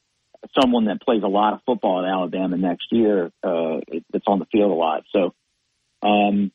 [0.60, 3.80] someone that plays a lot of football at Alabama next year, uh,
[4.12, 5.04] that's on the field a lot.
[5.12, 5.34] So,
[6.02, 6.52] um,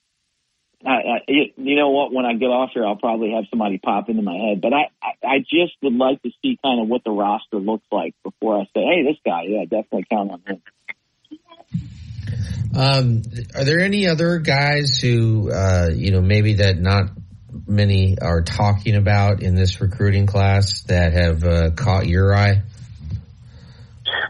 [0.85, 2.13] I, I, you know what?
[2.13, 4.61] When I get off here, I'll probably have somebody pop into my head.
[4.61, 7.85] But I, I, I just would like to see kind of what the roster looks
[7.91, 10.61] like before I say, "Hey, this guy, yeah, definitely count on him."
[12.75, 13.23] Um,
[13.55, 17.09] are there any other guys who, uh, you know, maybe that not
[17.65, 22.61] many are talking about in this recruiting class that have uh, caught your eye?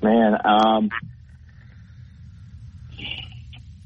[0.02, 0.90] Man, um,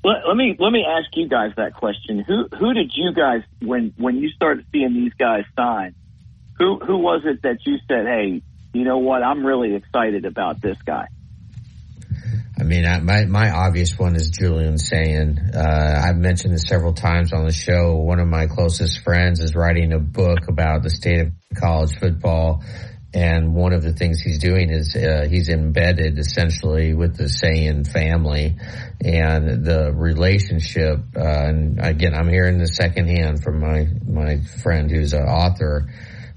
[0.03, 2.19] let, let me let me ask you guys that question.
[2.19, 5.95] Who who did you guys when when you started seeing these guys sign?
[6.57, 8.41] Who who was it that you said, "Hey,
[8.73, 9.23] you know what?
[9.23, 11.07] I'm really excited about this guy."
[12.59, 15.51] I mean, I, my my obvious one is Julian Sayin.
[15.53, 17.95] Uh, I've mentioned this several times on the show.
[17.95, 22.63] One of my closest friends is writing a book about the state of college football,
[23.13, 27.83] and one of the things he's doing is uh, he's embedded essentially with the Sayin
[27.83, 28.55] family
[29.03, 30.99] and the relationship.
[31.15, 35.87] Uh, and again, I'm hearing the secondhand from my my friend who's an author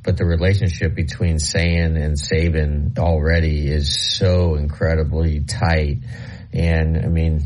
[0.04, 5.96] but the relationship between Sayin and Saban already is so incredibly tight.
[6.52, 7.40] And I mean,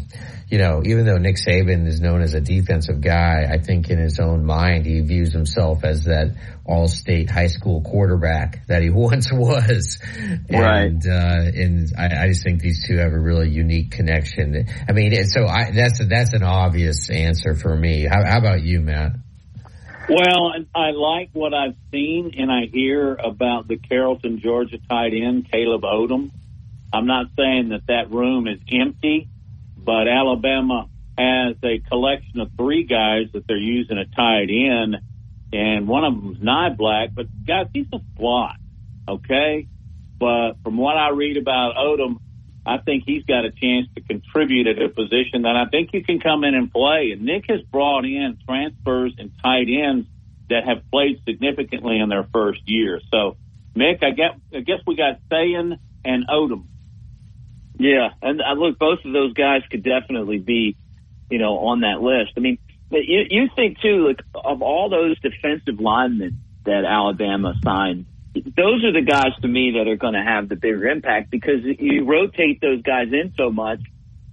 [0.50, 3.98] you know, even though Nick Saban is known as a defensive guy, I think in
[3.98, 6.34] his own mind he views himself as that
[6.64, 9.98] all-state high school quarterback that he once was.
[10.50, 10.86] Right.
[10.86, 14.66] And, uh, and I, I just think these two have a really unique connection.
[14.88, 18.06] I mean, so I, that's, that's an obvious answer for me.
[18.06, 19.12] How, how about you, Matt?
[20.08, 25.50] Well, I like what I've seen and I hear about the Carrollton, Georgia tight end,
[25.50, 26.30] Caleb Odom.
[26.90, 29.28] I'm not saying that that room is empty,
[29.84, 34.96] but Alabama has a collection of three guys that they're using a tight end,
[35.52, 38.56] and one of them's not black, but guys, he's a slot,
[39.08, 39.66] okay?
[40.18, 42.18] But from what I read about Odom,
[42.66, 46.02] I think he's got a chance to contribute at a position that I think he
[46.02, 47.12] can come in and play.
[47.12, 50.06] And Nick has brought in transfers and tight ends
[50.50, 53.00] that have played significantly in their first year.
[53.10, 53.36] So,
[53.74, 56.64] Nick, I guess, I guess we got Sayin and Odom.
[57.78, 60.76] Yeah, and uh, look, both of those guys could definitely be,
[61.30, 62.32] you know, on that list.
[62.36, 62.58] I mean,
[62.90, 68.92] you, you think too, like of all those defensive linemen that Alabama signed, those are
[68.92, 72.60] the guys to me that are going to have the bigger impact because you rotate
[72.60, 73.80] those guys in so much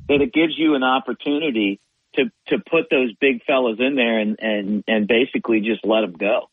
[0.10, 1.80] that it gives you an opportunity
[2.16, 6.14] to to put those big fellas in there and and and basically just let them
[6.14, 6.50] go.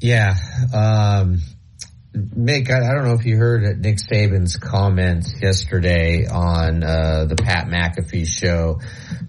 [0.00, 0.36] Yeah,
[0.72, 1.40] um,
[2.18, 7.36] Mick, I, I, don't know if you heard Nick Saban's comments yesterday on uh, the
[7.36, 8.80] Pat McAfee show,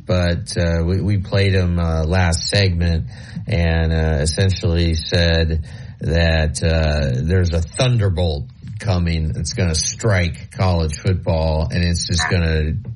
[0.05, 3.11] but uh, we, we, played him uh, last segment
[3.47, 5.67] and uh, essentially said
[5.99, 8.45] that uh, there's a thunderbolt
[8.79, 12.41] coming that's going to strike college football and it's just going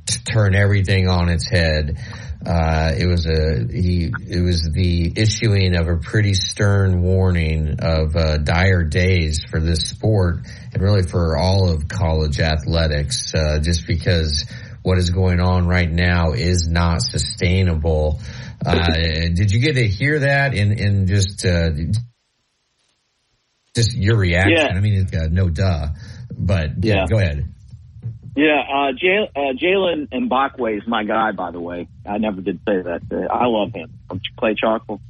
[0.07, 1.99] to turn everything on its head.
[2.45, 4.11] Uh, it was a he.
[4.27, 9.87] It was the issuing of a pretty stern warning of uh, dire days for this
[9.89, 10.39] sport
[10.73, 13.33] and really for all of college athletics.
[13.33, 14.45] Uh, just because
[14.81, 18.19] what is going on right now is not sustainable.
[18.65, 18.91] Uh,
[19.33, 20.53] did you get to hear that?
[20.53, 21.69] In in just uh,
[23.75, 24.57] just your reaction?
[24.57, 24.73] Yeah.
[24.75, 25.87] I mean, no duh,
[26.37, 27.52] but yeah, go ahead.
[28.35, 31.87] Yeah, uh, J- uh, Jaylen Mbakwem is my guy, by the way.
[32.05, 33.01] I never did say that.
[33.11, 35.01] Uh, I love him from Clay Chalkville.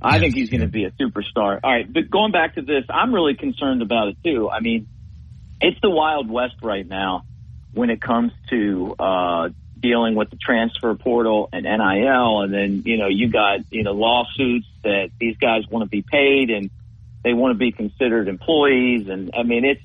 [0.00, 1.60] I think he's going to be a superstar.
[1.64, 4.48] All right, but going back to this, I'm really concerned about it too.
[4.48, 4.86] I mean,
[5.60, 7.24] it's the Wild West right now
[7.72, 9.48] when it comes to uh,
[9.78, 13.92] dealing with the transfer portal and NIL, and then you know you got you know
[13.92, 16.70] lawsuits that these guys want to be paid and
[17.24, 19.82] they want to be considered employees, and I mean it's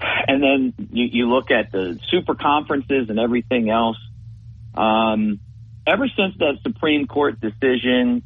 [0.00, 3.98] and then you, you look at the super conferences and everything else.
[4.74, 5.40] Um,
[5.86, 8.22] ever since that Supreme Court decision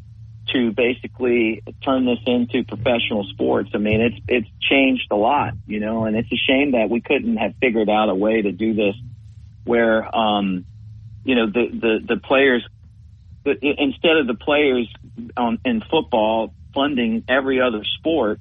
[0.53, 5.81] to basically turn this into professional sports, I mean, it's it's changed a lot, you
[5.81, 8.75] know, and it's a shame that we couldn't have figured out a way to do
[8.75, 8.95] this
[9.65, 10.65] where, um,
[11.25, 12.67] you know, the the the players
[13.45, 14.89] instead of the players
[15.37, 18.41] on, in football funding every other sport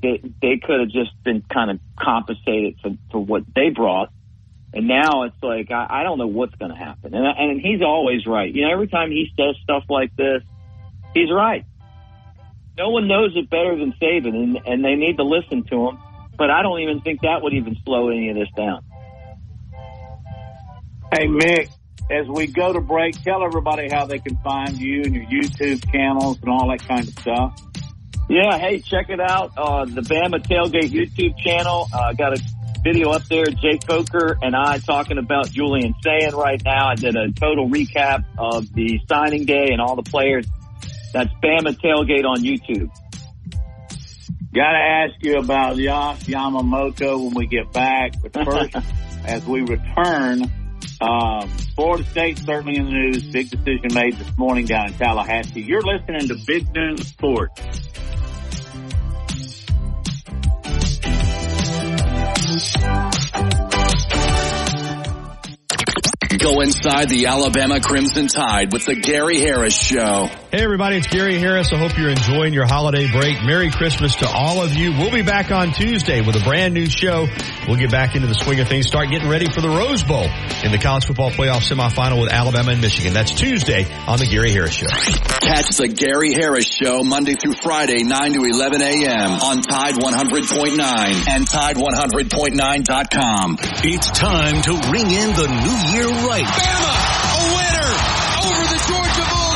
[0.00, 4.10] they they could have just been kind of compensated for for what they brought.
[4.72, 7.14] And now it's like I, I don't know what's going to happen.
[7.14, 8.52] And and he's always right.
[8.52, 10.42] You know, every time he says stuff like this,
[11.14, 11.64] he's right.
[12.76, 15.98] No one knows it better than Saban, and, and they need to listen to him.
[16.36, 18.84] But I don't even think that would even slow any of this down.
[21.12, 21.70] Hey Mick,
[22.10, 25.90] as we go to break, tell everybody how they can find you and your YouTube
[25.90, 27.65] channels and all that kind of stuff.
[28.28, 29.52] Yeah, hey, check it out.
[29.56, 31.86] Uh, the Bama Tailgate YouTube channel.
[31.92, 32.42] Uh, got a
[32.82, 33.44] video up there.
[33.46, 36.88] Jake Coker and I talking about Julian Sayin right now.
[36.88, 40.46] I did a total recap of the signing day and all the players.
[41.12, 42.90] That's Bama Tailgate on YouTube.
[44.54, 48.12] Got to ask you about Josh Yamamoto when we get back.
[48.22, 48.74] But first,
[49.24, 50.50] as we return,
[51.00, 53.24] Um, Florida State certainly in the news.
[53.28, 55.60] Big decision made this morning down in Tallahassee.
[55.60, 57.60] You're listening to Big Noon Sports.
[66.38, 70.28] Go inside the Alabama Crimson Tide with the Gary Harris Show.
[70.56, 71.70] Hey everybody, it's Gary Harris.
[71.70, 73.44] I hope you're enjoying your holiday break.
[73.44, 74.92] Merry Christmas to all of you.
[74.92, 77.26] We'll be back on Tuesday with a brand new show.
[77.68, 80.24] We'll get back into the swing of things, start getting ready for the Rose Bowl
[80.64, 83.12] in the college football playoff semifinal with Alabama and Michigan.
[83.12, 84.86] That's Tuesday on the Gary Harris Show.
[84.86, 89.32] Catch the Gary Harris Show Monday through Friday, 9 to 11 a.m.
[89.32, 93.58] on Tide 100.9 and Tide100.9.com.
[93.84, 96.48] It's time to ring in the new year right.
[96.48, 96.96] Bama,
[97.28, 97.92] a winner
[98.40, 99.55] over the Georgia Bulldogs,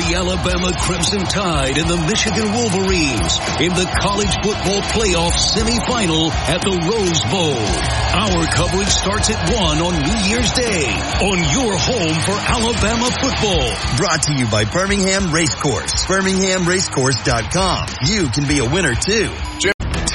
[0.00, 6.62] the Alabama Crimson Tide and the Michigan Wolverines in the college football playoff semifinal at
[6.62, 7.60] the Rose Bowl.
[8.16, 10.88] Our coverage starts at 1 on New Year's Day
[11.20, 13.68] on your home for Alabama football.
[13.96, 16.06] Brought to you by Birmingham Racecourse.
[16.06, 17.88] BirminghamRacecourse.com.
[18.06, 19.30] You can be a winner too.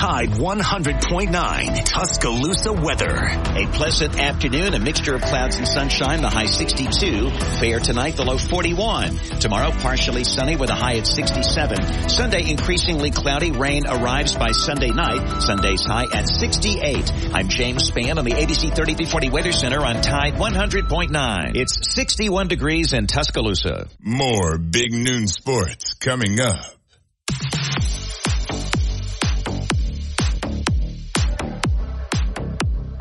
[0.05, 3.15] Tide 100.9 Tuscaloosa weather.
[3.15, 7.31] A pleasant afternoon, a mixture of clouds and sunshine, the high 62.
[7.31, 9.17] Fair tonight, the low 41.
[9.39, 12.07] Tomorrow, partially sunny with a high at 67.
[12.07, 13.49] Sunday, increasingly cloudy.
[13.49, 15.41] Rain arrives by Sunday night.
[15.41, 17.11] Sunday's high at 68.
[17.33, 21.55] I'm James Spann on the ABC 3340 Weather Center on Tide 100.9.
[21.55, 23.87] It's 61 degrees in Tuscaloosa.
[23.99, 26.63] More big noon sports coming up.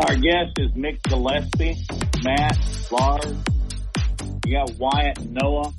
[0.04, 1.78] Our guest is Mick Gillespie,
[2.22, 2.58] Matt,
[2.92, 3.38] Lars.
[4.44, 5.72] You got Wyatt and Noah.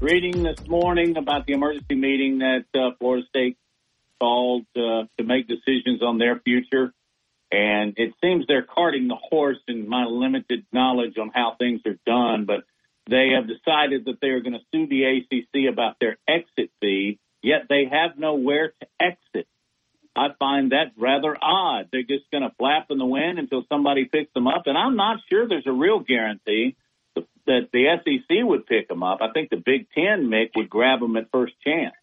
[0.00, 3.58] Reading this morning about the emergency meeting that uh, Florida State
[4.18, 6.94] called uh, to make decisions on their future.
[7.52, 11.98] And it seems they're carting the horse in my limited knowledge on how things are
[12.06, 12.64] done, but
[13.10, 17.18] they have decided that they are going to sue the ACC about their exit fee,
[17.42, 19.46] yet they have nowhere to exit.
[20.14, 21.88] I find that rather odd.
[21.90, 24.96] They're just going to flap in the wind until somebody picks them up, and I'm
[24.96, 26.76] not sure there's a real guarantee
[27.46, 29.18] that the SEC would pick them up.
[29.20, 31.94] I think the Big Ten, Mick, would grab them at first chance.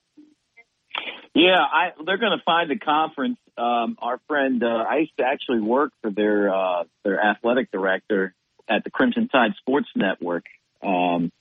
[1.33, 3.37] Yeah, I, they're going to find a conference.
[3.57, 8.33] Um, our friend, uh, I used to actually work for their uh, their athletic director
[8.67, 10.45] at the Crimson Tide Sports Network,
[10.83, 11.31] um,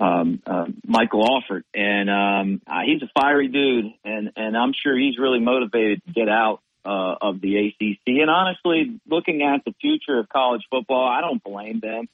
[0.00, 4.96] um, uh, Michael Alford, and um, uh, he's a fiery dude, and and I'm sure
[4.96, 7.98] he's really motivated to get out uh, of the ACC.
[8.06, 12.08] And honestly, looking at the future of college football, I don't blame them.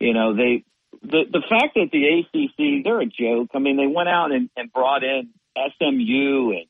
[0.00, 0.64] You know, they
[1.02, 3.50] the the fact that the ACC they're a joke.
[3.54, 6.66] I mean, they went out and, and brought in SMU and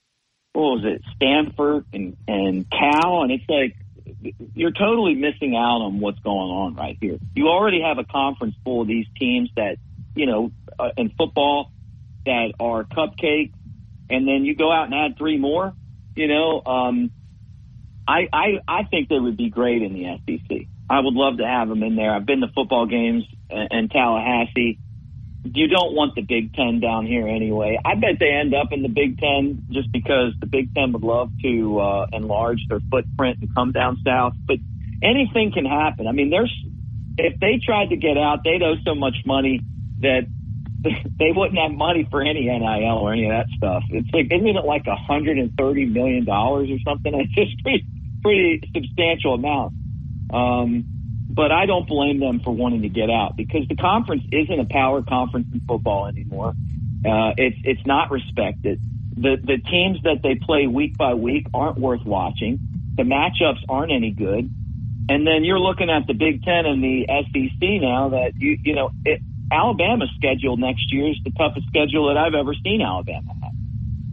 [0.54, 3.76] what was it, Stanford and and Cal, and it's like
[4.54, 7.18] you're totally missing out on what's going on right here.
[7.36, 9.76] You already have a conference full of these teams that
[10.14, 11.72] you know uh, in football
[12.26, 13.54] that are cupcakes,
[14.10, 15.74] and then you go out and add three more.
[16.16, 17.10] You know, um,
[18.06, 20.58] I I I think they would be great in the SEC.
[20.90, 22.14] I would love to have them in there.
[22.14, 24.78] I've been to football games in, in Tallahassee
[25.54, 27.78] you don't want the Big Ten down here anyway.
[27.84, 31.02] I bet they end up in the Big Ten just because the Big Ten would
[31.02, 34.34] love to uh, enlarge their footprint and come down south.
[34.46, 34.58] But
[35.02, 36.06] anything can happen.
[36.06, 36.52] I mean, there's
[37.16, 39.60] if they tried to get out, they'd owe so much money
[40.00, 40.26] that
[40.82, 43.82] they wouldn't have money for any NIL or any of that stuff.
[43.90, 47.14] It's like isn't it like hundred and thirty million dollars or something?
[47.20, 47.84] It's just pretty
[48.22, 49.74] pretty substantial amount.
[50.32, 50.84] Um,
[51.30, 54.64] but I don't blame them for wanting to get out because the conference isn't a
[54.64, 56.54] power conference in football anymore.
[57.04, 58.80] Uh, it's it's not respected.
[59.16, 62.58] The the teams that they play week by week aren't worth watching.
[62.96, 64.50] The matchups aren't any good.
[65.10, 68.74] And then you're looking at the Big Ten and the SEC now that you you
[68.74, 69.20] know it,
[69.50, 73.52] Alabama's schedule next year is the toughest schedule that I've ever seen Alabama have.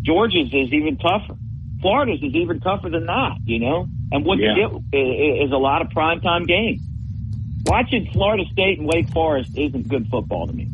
[0.02, 1.36] Georgia's is even tougher.
[1.82, 3.88] Florida's is even tougher than that, you know.
[4.12, 4.56] And what Yeah.
[4.56, 6.82] you get is, is a lot of primetime games.
[7.66, 10.68] Watching Florida State and Wake Forest isn't good football to me.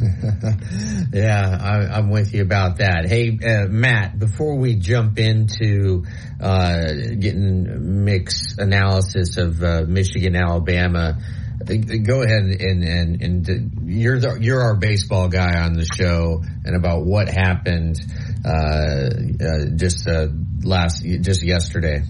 [1.12, 3.06] yeah, I, I'm with you about that.
[3.08, 6.04] Hey, uh, Matt, before we jump into
[6.40, 6.86] uh,
[7.18, 11.18] getting mixed analysis of uh, Michigan, Alabama,
[11.64, 13.52] go ahead and and and uh,
[13.84, 17.96] you're the, you're our baseball guy on the show, and about what happened
[18.44, 20.28] uh, uh, just uh,
[20.62, 22.02] last just yesterday.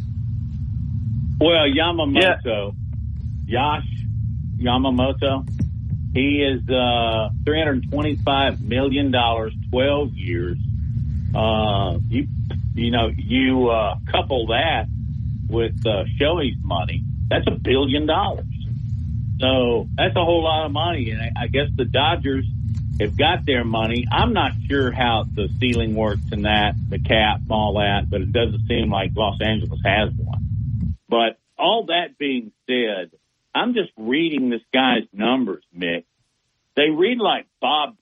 [1.40, 2.74] Well, Yamamoto,
[3.46, 3.86] Yash
[4.58, 5.48] Yamamoto,
[6.12, 10.58] he is uh, three hundred twenty-five million dollars, twelve years.
[11.34, 12.26] Uh, you,
[12.74, 14.86] you know, you uh, couple that
[15.48, 18.47] with uh, Shohei's money, that's a billion dollars.
[19.40, 21.10] So that's a whole lot of money.
[21.10, 22.44] And I, I guess the Dodgers
[23.00, 24.06] have got their money.
[24.10, 28.32] I'm not sure how the ceiling works in that, the cap, all that, but it
[28.32, 30.96] doesn't seem like Los Angeles has one.
[31.08, 33.10] But all that being said,
[33.54, 36.04] I'm just reading this guy's numbers, Mick.
[36.76, 37.96] They read like Bob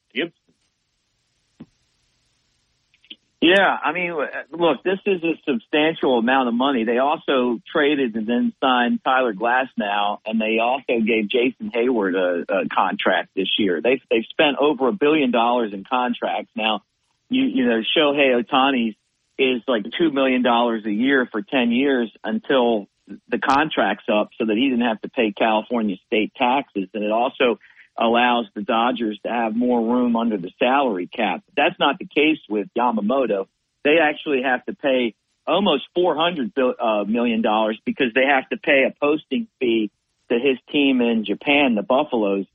[3.46, 6.82] Yeah, I mean, uh, look, this is a substantial amount of money.
[6.82, 12.16] They also traded and then signed Tyler Glass now, and they also gave Jason Heyward
[12.16, 13.80] a, a contract this year.
[13.80, 16.50] They've they've spent over a billion dollars in contracts.
[16.56, 16.82] Now,
[17.28, 18.96] you you know, Shohei Ohtani
[19.38, 22.88] is like two million dollars a year for ten years until
[23.28, 27.12] the contract's up, so that he didn't have to pay California state taxes, and it
[27.12, 27.60] also
[27.98, 31.42] allows the Dodgers to have more room under the salary cap.
[31.56, 33.46] That's not the case with Yamamoto.
[33.84, 35.14] They actually have to pay
[35.46, 39.90] almost four hundred uh, million dollars because they have to pay a posting fee
[40.28, 42.46] to his team in Japan, the Buffaloes,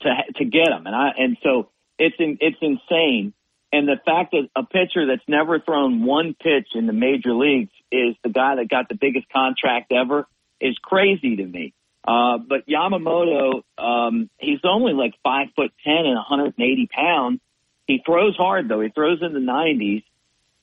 [0.00, 0.86] to to get him.
[0.86, 3.32] And I and so it's in, it's insane.
[3.70, 7.72] And the fact that a pitcher that's never thrown one pitch in the major leagues
[7.92, 10.26] is the guy that got the biggest contract ever
[10.58, 11.74] is crazy to me.
[12.06, 17.40] Uh, but Yamamoto, um, he's only like five foot ten and 180 pounds.
[17.86, 18.80] He throws hard though.
[18.80, 20.04] He throws in the 90s.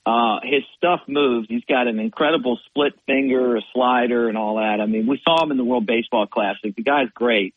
[0.06, 1.48] Uh, his stuff moves.
[1.48, 4.80] He's got an incredible split finger, a slider, and all that.
[4.80, 6.76] I mean, we saw him in the World Baseball Classic.
[6.76, 7.56] The guy's great,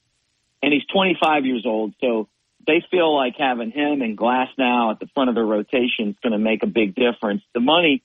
[0.64, 1.94] and he's 25 years old.
[2.02, 2.28] So
[2.66, 6.34] they feel like having him and Glasnow at the front of their rotation is going
[6.34, 7.44] to make a big difference.
[7.54, 8.02] The money,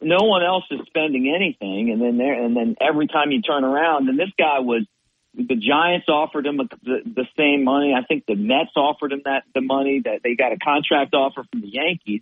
[0.00, 3.64] no one else is spending anything, and then there, and then every time you turn
[3.64, 4.86] around, and this guy was
[5.34, 7.94] the Giants offered him the, the same money.
[7.94, 11.44] I think the Mets offered him that the money that they got a contract offer
[11.50, 12.20] from the Yankees,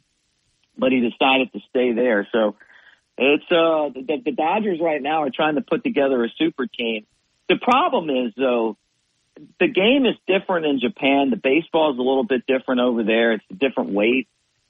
[0.79, 2.29] but he decided to stay there.
[2.31, 2.57] So
[3.19, 7.07] it's uh the, the Dodgers right now are trying to put together a super team.
[7.49, 8.77] The problem is though,
[9.59, 11.31] the game is different in Japan.
[11.31, 13.33] The baseball is a little bit different over there.
[13.33, 14.29] It's a different weight.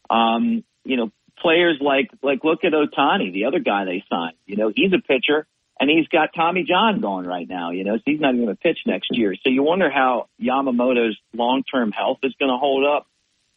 [0.09, 4.37] Um, you know, players like like look at Ohtani, the other guy they signed.
[4.47, 5.47] You know, he's a pitcher
[5.81, 8.57] and he's got Tommy John going right now, you know, so he's not even going
[8.57, 9.35] to pitch next year.
[9.43, 13.07] So you wonder how Yamamoto's long-term health is going to hold up.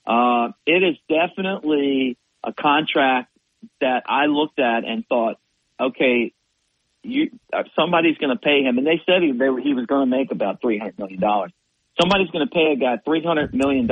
[0.07, 3.29] Uh, it is definitely a contract
[3.81, 5.37] that I looked at and thought,
[5.77, 6.31] okay,
[7.03, 8.77] you, uh, somebody's going to pay him.
[8.77, 11.19] And they said he, they, he was going to make about $300 million.
[11.99, 13.85] Somebody's going to pay a guy $300 million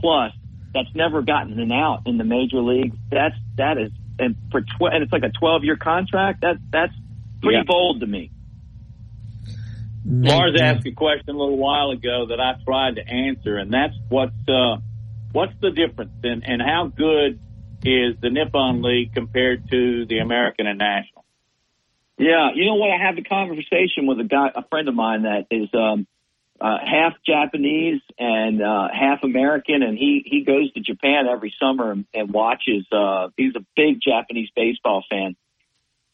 [0.00, 0.32] plus
[0.72, 2.94] that's never gotten an out in the major league.
[3.10, 6.40] That's, that is, and for tw- and it's like a 12 year contract.
[6.40, 6.94] That, that's,
[7.40, 7.64] pretty yeah.
[7.66, 8.30] bold to me.
[10.04, 13.94] Lars asked a question a little while ago that I tried to answer, and that's
[14.08, 14.76] what's uh,
[15.32, 17.38] what's the difference and, and how good
[17.84, 21.24] is the Nippon League compared to the American and National?
[22.16, 22.90] Yeah, you know what?
[22.90, 26.06] I had a conversation with a guy, a friend of mine that is um,
[26.60, 31.92] uh, half Japanese and uh, half American, and he he goes to Japan every summer
[31.92, 32.86] and, and watches.
[32.90, 35.36] Uh, he's a big Japanese baseball fan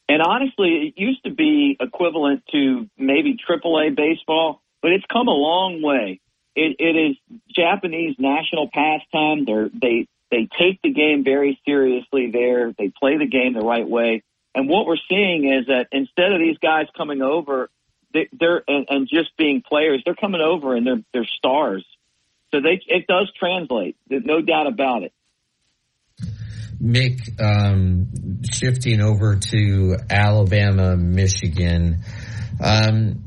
[0.09, 5.33] and honestly, it used to be equivalent to maybe AAA baseball, but it's come a
[5.33, 6.21] long way.
[6.55, 7.17] It, it is
[7.55, 9.45] Japanese national pastime.
[9.45, 12.73] They're, they they take the game very seriously there.
[12.77, 14.23] They play the game the right way.
[14.55, 17.71] And what we're seeing is that instead of these guys coming over,
[18.13, 21.85] they, they're and, and just being players, they're coming over and they're they're stars.
[22.53, 25.13] So they it does translate, There's no doubt about it.
[26.83, 32.01] Mick, um, shifting over to Alabama, Michigan,
[32.63, 33.25] um,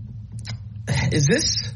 [1.11, 1.71] is this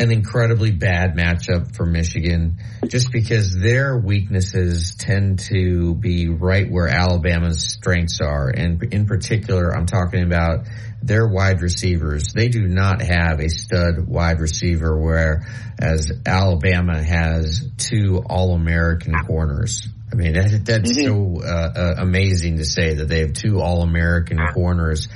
[0.00, 2.56] an incredibly bad matchup for Michigan
[2.88, 8.48] just because their weaknesses tend to be right where Alabama's strengths are.
[8.48, 10.66] And in particular, I'm talking about
[11.02, 12.32] their wide receivers.
[12.34, 15.46] They do not have a stud wide receiver where
[15.78, 19.86] as Alabama has two all-American corners.
[20.12, 21.40] I mean, that, that's mm-hmm.
[21.40, 25.08] so uh, uh, amazing to say that they have two All-American corners.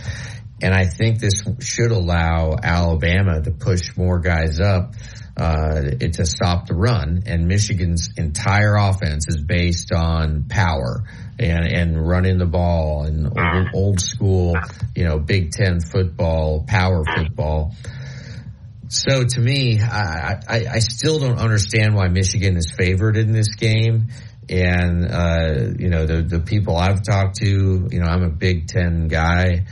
[0.62, 4.95] And I think this should allow Alabama to push more guys up
[5.36, 7.24] uh, to stop the run.
[7.26, 11.03] And Michigan's entire offense is based on power
[11.38, 14.55] and, and running the ball and old, old school,
[14.95, 17.74] you know, Big Ten football, power football.
[18.88, 23.57] So to me, I, I, I still don't understand why Michigan is favored in this
[23.57, 24.09] game
[24.49, 28.68] and uh, you know the the people I've talked to, you know, I'm a Big
[28.68, 29.66] Ten guy.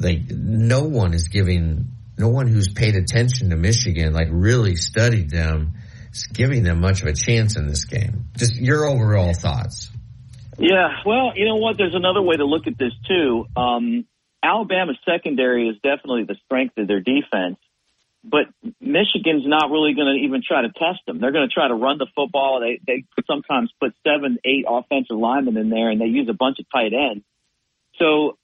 [0.00, 5.30] Like no one is giving, no one who's paid attention to Michigan, like really studied
[5.30, 5.74] them,
[6.12, 8.26] is giving them much of a chance in this game.
[8.36, 9.90] Just your overall thoughts.
[10.58, 11.76] Yeah, well, you know what?
[11.78, 13.46] There's another way to look at this too.
[13.56, 14.06] Um,
[14.42, 17.58] Alabama's secondary is definitely the strength of their defense,
[18.24, 18.46] but
[18.80, 21.20] Michigan's not really going to even try to test them.
[21.20, 22.60] They're going to try to run the football.
[22.60, 26.58] They they sometimes put seven, eight offensive linemen in there, and they use a bunch
[26.58, 27.24] of tight ends.
[27.98, 28.36] So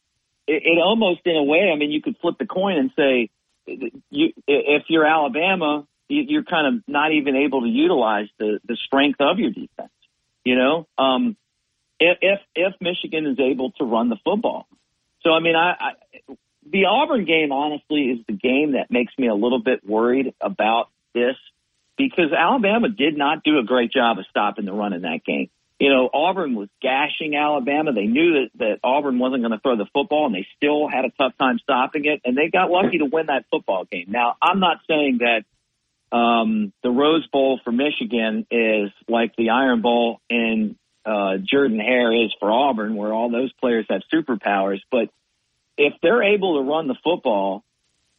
[0.46, 3.30] it, it almost, in a way, I mean, you could flip the coin and say,
[3.66, 9.20] you, if you're Alabama, you're kind of not even able to utilize the the strength
[9.20, 9.90] of your defense.
[10.44, 11.36] You know, um,
[11.98, 14.66] if if, if Michigan is able to run the football.
[15.22, 16.34] So I mean, I, I
[16.70, 20.88] the Auburn game honestly is the game that makes me a little bit worried about
[21.14, 21.36] this
[21.96, 25.50] because Alabama did not do a great job of stopping the run in that game.
[25.78, 27.92] You know, Auburn was gashing Alabama.
[27.92, 31.04] They knew that, that Auburn wasn't going to throw the football, and they still had
[31.04, 34.06] a tough time stopping it, and they got lucky to win that football game.
[34.08, 35.44] Now, I'm not saying that
[36.16, 42.14] um, the Rose Bowl for Michigan is like the Iron Bowl in uh, Jordan Hare
[42.24, 44.80] is for Auburn, where all those players have superpowers.
[44.90, 45.10] But
[45.76, 47.64] if they're able to run the football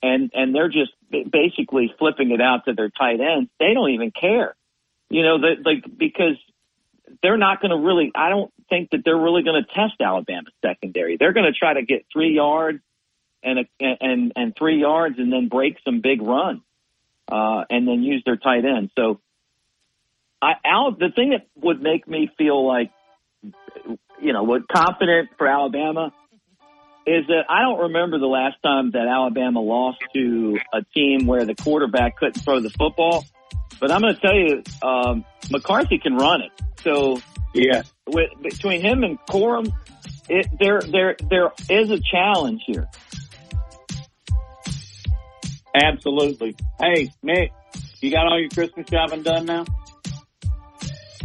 [0.01, 4.11] and and they're just basically flipping it out to their tight ends, they don't even
[4.11, 4.55] care.
[5.09, 6.37] You know, that like because
[7.21, 8.11] they're not going to really.
[8.15, 11.17] I don't think that they're really going to test Alabama's secondary.
[11.17, 12.79] They're going to try to get three yards
[13.43, 16.61] and a, and and three yards and then break some big runs
[17.31, 18.91] uh, and then use their tight end.
[18.97, 19.19] So,
[20.41, 22.91] I Al, the thing that would make me feel like
[24.19, 26.11] you know what confident for Alabama
[27.05, 31.45] is that I don't remember the last time that Alabama lost to a team where
[31.45, 33.25] the quarterback couldn't throw the football.
[33.79, 36.51] But I'm going to tell you, um, McCarthy can run it.
[36.81, 37.19] So
[37.53, 39.71] yeah, with, between him and Corum,
[40.29, 42.87] it, there there there is a challenge here.
[45.75, 46.55] Absolutely.
[46.79, 47.49] Hey, Mick,
[47.99, 49.65] you got all your Christmas shopping done now?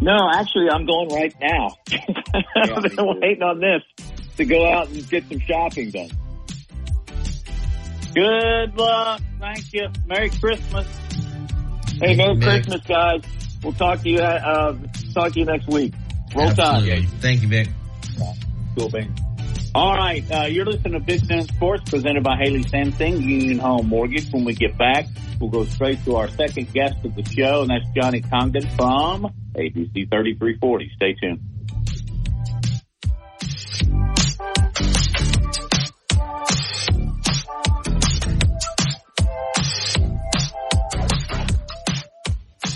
[0.03, 1.77] No, actually, I'm going right now.
[2.57, 4.10] I've been waiting on this
[4.41, 6.11] to go out and get some shopping done.
[8.15, 9.21] Good luck.
[9.39, 9.89] Thank you.
[10.07, 10.87] Merry Christmas.
[12.01, 13.23] Hey, Merry Christmas, guys.
[13.63, 14.19] We'll talk to you.
[14.19, 14.77] Uh,
[15.15, 15.95] talk to you next week.
[16.35, 17.03] Roll Absolutely.
[17.03, 17.11] time.
[17.21, 17.69] Thank you, Mick.
[18.77, 19.19] Cool beans.
[19.73, 23.87] All right, uh, you're listening to Big Ten Sports presented by Haley Sansing, Union Home
[23.89, 24.29] Mortgage.
[24.33, 25.07] When we get back,
[25.39, 29.33] we'll go straight to our second guest of the show, and that's Johnny Congdon from
[29.55, 30.91] ABC 3340.
[30.97, 31.41] Stay tuned.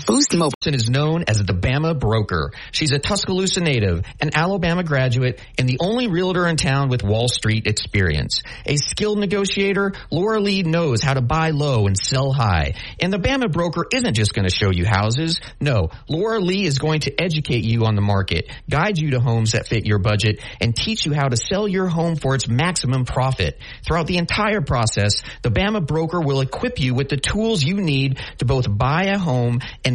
[0.05, 2.51] Boost Mobile is known as the Bama Broker.
[2.71, 7.27] She's a Tuscaloosa native, an Alabama graduate, and the only realtor in town with Wall
[7.27, 8.43] Street experience.
[8.67, 12.75] A skilled negotiator, Laura Lee knows how to buy low and sell high.
[12.99, 15.41] And the Bama Broker isn't just going to show you houses.
[15.59, 19.53] No, Laura Lee is going to educate you on the market, guide you to homes
[19.53, 23.05] that fit your budget, and teach you how to sell your home for its maximum
[23.05, 23.57] profit.
[23.83, 28.19] Throughout the entire process, the Bama Broker will equip you with the tools you need
[28.37, 29.94] to both buy a home and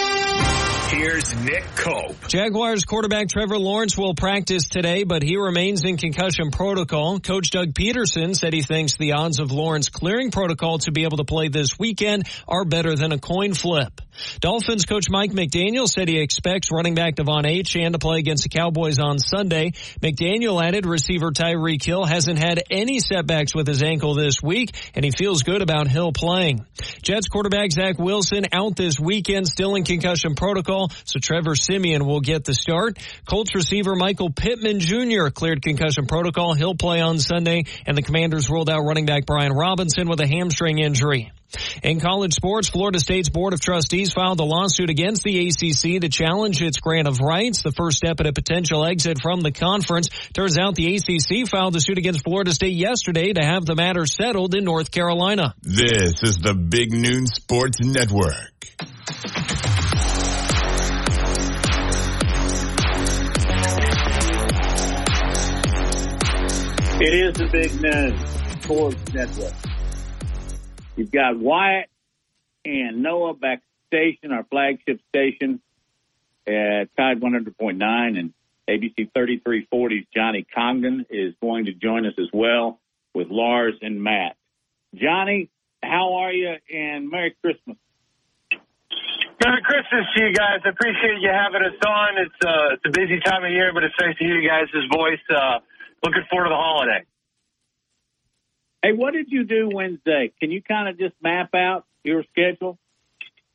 [0.91, 2.27] Here's Nick Cope.
[2.27, 7.21] Jaguars quarterback Trevor Lawrence will practice today, but he remains in concussion protocol.
[7.21, 11.15] Coach Doug Pederson said he thinks the odds of Lawrence clearing protocol to be able
[11.15, 14.01] to play this weekend are better than a coin flip.
[14.39, 18.49] Dolphins coach Mike McDaniel said he expects running back De'Von Achane to play against the
[18.49, 19.71] Cowboys on Sunday.
[20.01, 25.05] McDaniel added receiver Tyreek Hill hasn't had any setbacks with his ankle this week, and
[25.05, 26.65] he feels good about Hill playing.
[27.01, 32.21] Jets quarterback Zach Wilson out this weekend, still in concussion protocol, so Trevor Siemian will
[32.21, 32.97] get the start.
[33.29, 35.29] Colts receiver Michael Pittman Jr.
[35.29, 36.53] cleared concussion protocol.
[36.53, 40.27] He'll play on Sunday, and the Commanders ruled out running back Brian Robinson with a
[40.27, 41.31] hamstring injury.
[41.83, 46.09] In college sports, Florida State's Board of Trustees filed a lawsuit against the ACC to
[46.09, 50.09] challenge its grant of rights, the first step in a potential exit from the conference.
[50.33, 54.05] Turns out the ACC filed a suit against Florida State yesterday to have the matter
[54.05, 55.55] settled in North Carolina.
[55.61, 58.51] This is the Big Noon Sports Network.
[67.03, 68.15] It is the Big Noon
[68.61, 69.70] Sports Network.
[70.95, 71.89] You've got Wyatt
[72.65, 75.61] and Noah back station, our flagship station
[76.47, 78.33] at Tide 100.9 and
[78.69, 82.79] ABC 3340's Johnny Congdon is going to join us as well
[83.13, 84.35] with Lars and Matt.
[84.95, 85.49] Johnny,
[85.83, 86.55] how are you?
[86.71, 87.77] And Merry Christmas.
[89.43, 90.59] Merry Christmas to you guys.
[90.63, 92.09] I appreciate you having us on.
[92.17, 94.69] It's uh, it's a busy time of year, but it's nice to hear you guys'
[94.93, 95.23] voice.
[95.29, 95.59] Uh,
[96.03, 97.03] looking forward to the holiday.
[98.81, 100.33] Hey, what did you do Wednesday?
[100.39, 102.79] Can you kind of just map out your schedule?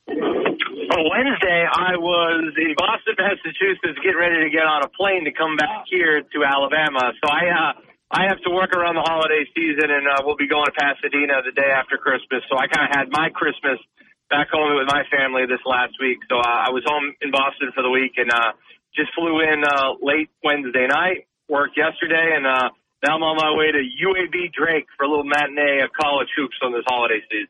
[0.06, 5.34] On Wednesday, I was in Boston, Massachusetts, getting ready to get on a plane to
[5.34, 7.10] come back here to Alabama.
[7.18, 7.72] So I uh,
[8.14, 11.42] I have to work around the holiday season, and uh, we'll be going to Pasadena
[11.42, 12.46] the day after Christmas.
[12.46, 13.82] So I kind of had my Christmas
[14.30, 16.22] back home with my family this last week.
[16.30, 18.54] So uh, I was home in Boston for the week, and uh,
[18.94, 21.26] just flew in uh, late Wednesday night.
[21.50, 22.70] Worked yesterday, and uh,
[23.04, 26.56] now I'm on my way to UAB Drake for a little matinee of college hoops
[26.62, 27.48] on this holiday season.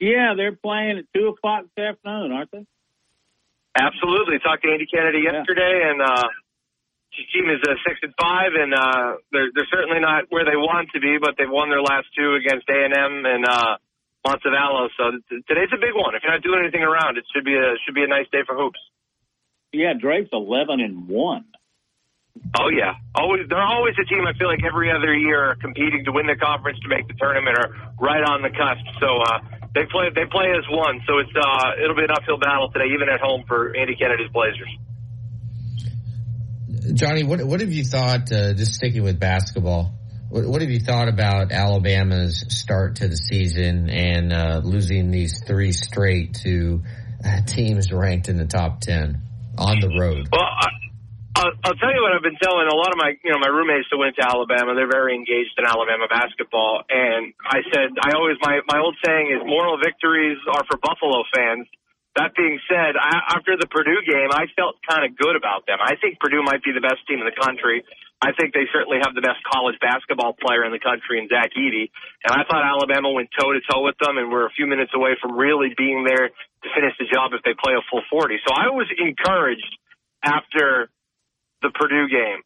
[0.00, 2.66] Yeah, they're playing at two o'clock this afternoon, aren't they?
[3.78, 4.38] Absolutely.
[4.40, 6.28] Talked to Andy Kennedy yesterday, and uh,
[7.12, 10.56] his team is uh, six and five, and uh, they're they're certainly not where they
[10.56, 13.76] want to be, but they've won their last two against A and M and uh,
[14.26, 14.88] Montevallo.
[14.96, 16.14] So th- today's a big one.
[16.14, 18.44] If you're not doing anything around, it should be a should be a nice day
[18.44, 18.80] for hoops.
[19.72, 21.44] Yeah, Drake's eleven and one.
[22.58, 24.26] Oh yeah, always they're always a team.
[24.26, 27.56] I feel like every other year competing to win the conference to make the tournament
[27.56, 28.84] or right on the cusp.
[29.00, 29.38] So uh,
[29.74, 31.00] they play they play as one.
[31.06, 34.30] So it's uh, it'll be an uphill battle today, even at home for Andy Kennedy's
[34.32, 34.68] Blazers.
[36.94, 38.30] Johnny, what what have you thought?
[38.30, 39.94] Uh, just sticking with basketball,
[40.28, 45.42] what, what have you thought about Alabama's start to the season and uh, losing these
[45.46, 46.82] three straight to
[47.24, 49.22] uh, teams ranked in the top ten
[49.56, 50.28] on the road?
[50.32, 50.68] Well, I,
[51.34, 53.48] I'll, I'll tell you what I've been telling a lot of my you know my
[53.48, 54.76] roommates that went to Alabama.
[54.76, 59.32] They're very engaged in Alabama basketball, and I said I always my my old saying
[59.32, 61.66] is moral victories are for Buffalo fans.
[62.12, 65.80] That being said, I, after the Purdue game, I felt kind of good about them.
[65.80, 67.80] I think Purdue might be the best team in the country.
[68.20, 71.56] I think they certainly have the best college basketball player in the country in Zach
[71.56, 71.88] Edey.
[72.22, 74.92] And I thought Alabama went toe to toe with them and we're a few minutes
[74.94, 78.38] away from really being there to finish the job if they play a full 40.
[78.46, 79.72] So I was encouraged
[80.22, 80.92] after
[81.62, 82.42] the Purdue game.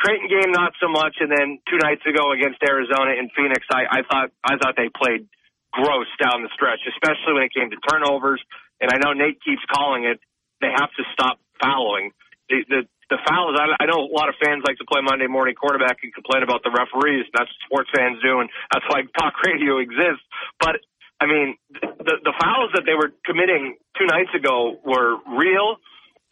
[0.00, 1.16] Creighton game, not so much.
[1.20, 4.90] And then two nights ago against Arizona in Phoenix, I, I thought, I thought they
[4.90, 5.28] played
[5.70, 8.42] gross down the stretch, especially when it came to turnovers
[8.80, 10.20] and I know Nate keeps calling it,
[10.60, 12.12] they have to stop fouling.
[12.48, 13.56] The the, the fouls.
[13.56, 16.42] I, I know a lot of fans like to play Monday morning quarterback and complain
[16.42, 17.26] about the referees.
[17.32, 20.24] That's what sports fans do, and that's why talk radio exists.
[20.60, 20.84] But
[21.20, 25.80] I mean, the the fouls that they were committing two nights ago were real.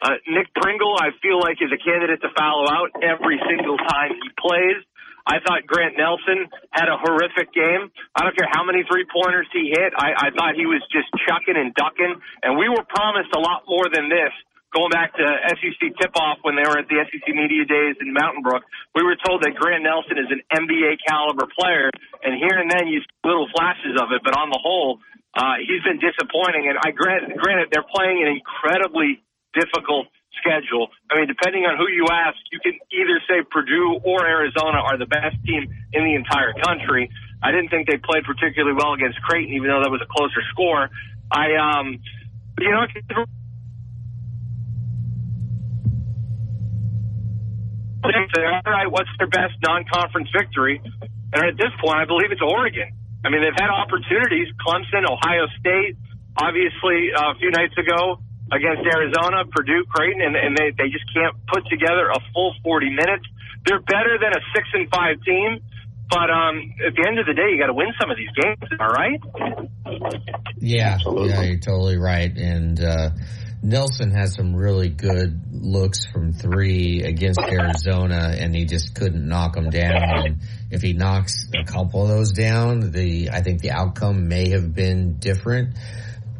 [0.03, 4.11] Uh, Nick Pringle, I feel like, is a candidate to foul out every single time
[4.11, 4.83] he plays.
[5.23, 7.87] I thought Grant Nelson had a horrific game.
[8.11, 9.95] I don't care how many three pointers he hit.
[9.95, 13.63] I, I thought he was just chucking and ducking, and we were promised a lot
[13.63, 14.35] more than this.
[14.75, 15.25] Going back to
[15.55, 19.05] SEC tip off when they were at the SEC media days in Mountain Brook, we
[19.07, 21.87] were told that Grant Nelson is an NBA caliber player,
[22.25, 24.99] and here and then you see little flashes of it, but on the whole,
[25.37, 26.67] uh, he's been disappointing.
[26.67, 29.23] And I grant, granted, they're playing an incredibly
[29.53, 30.07] difficult
[30.41, 30.89] schedule.
[31.09, 34.97] I mean, depending on who you ask, you can either say Purdue or Arizona are
[34.97, 37.09] the best team in the entire country.
[37.41, 40.41] I didn't think they played particularly well against Creighton, even though that was a closer
[40.51, 40.89] score.
[41.31, 41.99] I, um,
[42.59, 42.85] you know,
[48.03, 50.81] all right, what's their best non-conference victory?
[51.33, 52.91] And at this point, I believe it's Oregon.
[53.23, 54.51] I mean, they've had opportunities.
[54.59, 55.95] Clemson, Ohio State,
[56.35, 58.19] obviously uh, a few nights ago
[58.53, 62.89] against Arizona, Purdue, Creighton, and, and they, they just can't put together a full 40
[62.89, 63.25] minutes.
[63.65, 65.59] They're better than a six and five team,
[66.09, 68.29] but um, at the end of the day, you got to win some of these
[68.37, 68.61] games.
[68.79, 69.19] All right?
[70.57, 72.31] Yeah, yeah, you're totally right.
[72.35, 73.09] And uh,
[73.63, 79.55] Nelson has some really good looks from three against Arizona, and he just couldn't knock
[79.55, 80.25] them down.
[80.25, 80.37] And
[80.69, 84.73] if he knocks a couple of those down, the I think the outcome may have
[84.75, 85.77] been different.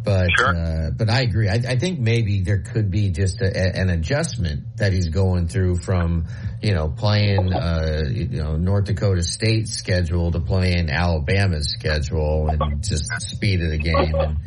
[0.03, 0.55] But sure.
[0.55, 1.47] uh, but I agree.
[1.47, 5.77] I, I, think maybe there could be just a, an adjustment that he's going through
[5.77, 6.27] from
[6.61, 12.83] you know playing uh, you know North Dakota State schedule to playing Alabama's schedule and
[12.83, 14.37] just speed of the game and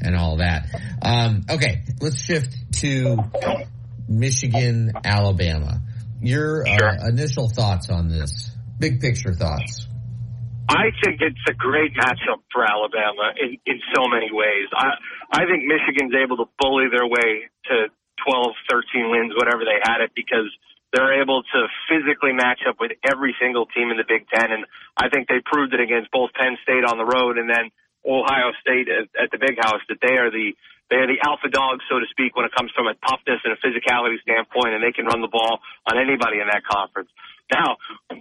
[0.00, 0.68] and all that.
[1.02, 3.18] Um, okay, let's shift to
[4.08, 5.80] Michigan, Alabama.
[6.22, 7.08] Your uh, sure.
[7.08, 8.50] initial thoughts on this?
[8.78, 9.86] Big picture thoughts.
[10.70, 14.70] I think it's a great matchup for Alabama in, in so many ways.
[14.70, 14.94] I,
[15.34, 17.90] I think Michigan's able to bully their way to
[18.22, 20.46] 12, 13 wins, whatever they had it, because
[20.94, 21.60] they're able to
[21.90, 24.62] physically match up with every single team in the Big Ten, and
[24.94, 27.74] I think they proved it against both Penn State on the road and then
[28.06, 30.54] Ohio State at, at the Big House that they are the
[30.90, 33.54] they are the alpha dogs, so to speak, when it comes from a toughness and
[33.54, 37.06] a physicality standpoint, and they can run the ball on anybody in that conference.
[37.52, 37.76] Now,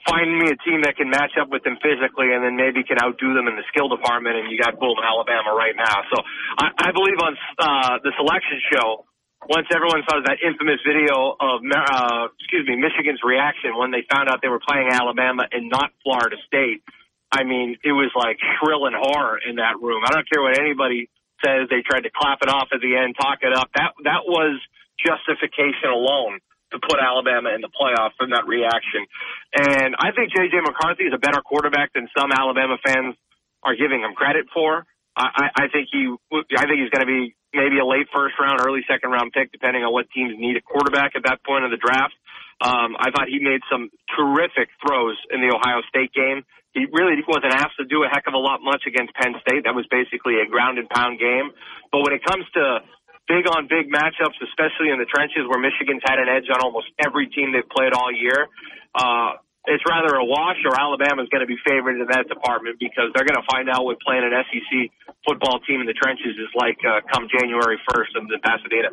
[0.09, 2.97] find me a team that can match up with them physically and then maybe can
[2.97, 6.01] outdo them in the skill department, and you got boom, Alabama right now.
[6.09, 6.17] So
[6.57, 9.05] I, I believe on uh, the selection show,
[9.47, 14.27] once everyone saw that infamous video of, uh, excuse me, Michigan's reaction when they found
[14.29, 16.83] out they were playing Alabama and not Florida State,
[17.31, 20.03] I mean, it was like shrill and horror in that room.
[20.05, 21.09] I don't care what anybody
[21.45, 21.69] says.
[21.69, 23.69] They tried to clap it off at the end, talk it up.
[23.75, 24.59] That that was
[24.99, 26.41] justification alone
[26.71, 29.05] to put Alabama in the playoff from that reaction.
[29.53, 33.15] And I think JJ McCarthy is a better quarterback than some Alabama fans
[33.63, 34.85] are giving him credit for.
[35.19, 38.61] I, I think he, I think he's going to be maybe a late first round,
[38.63, 41.71] early second round pick, depending on what teams need a quarterback at that point of
[41.71, 42.15] the draft.
[42.61, 46.43] Um, I thought he made some terrific throws in the Ohio State game.
[46.71, 49.65] He really wasn't asked to do a heck of a lot much against Penn State.
[49.65, 51.51] That was basically a ground and pound game.
[51.91, 52.85] But when it comes to
[53.29, 56.89] big on big matchups, especially in the trenches where Michigan's had an edge on almost
[56.97, 58.49] every team they've played all year,
[58.97, 59.37] uh,
[59.69, 63.27] it's rather a wash or Alabama's going to be favored in that department because they're
[63.27, 64.89] going to find out what playing an SEC
[65.27, 68.89] football team in the trenches is like uh, come January 1st in the Pasadena.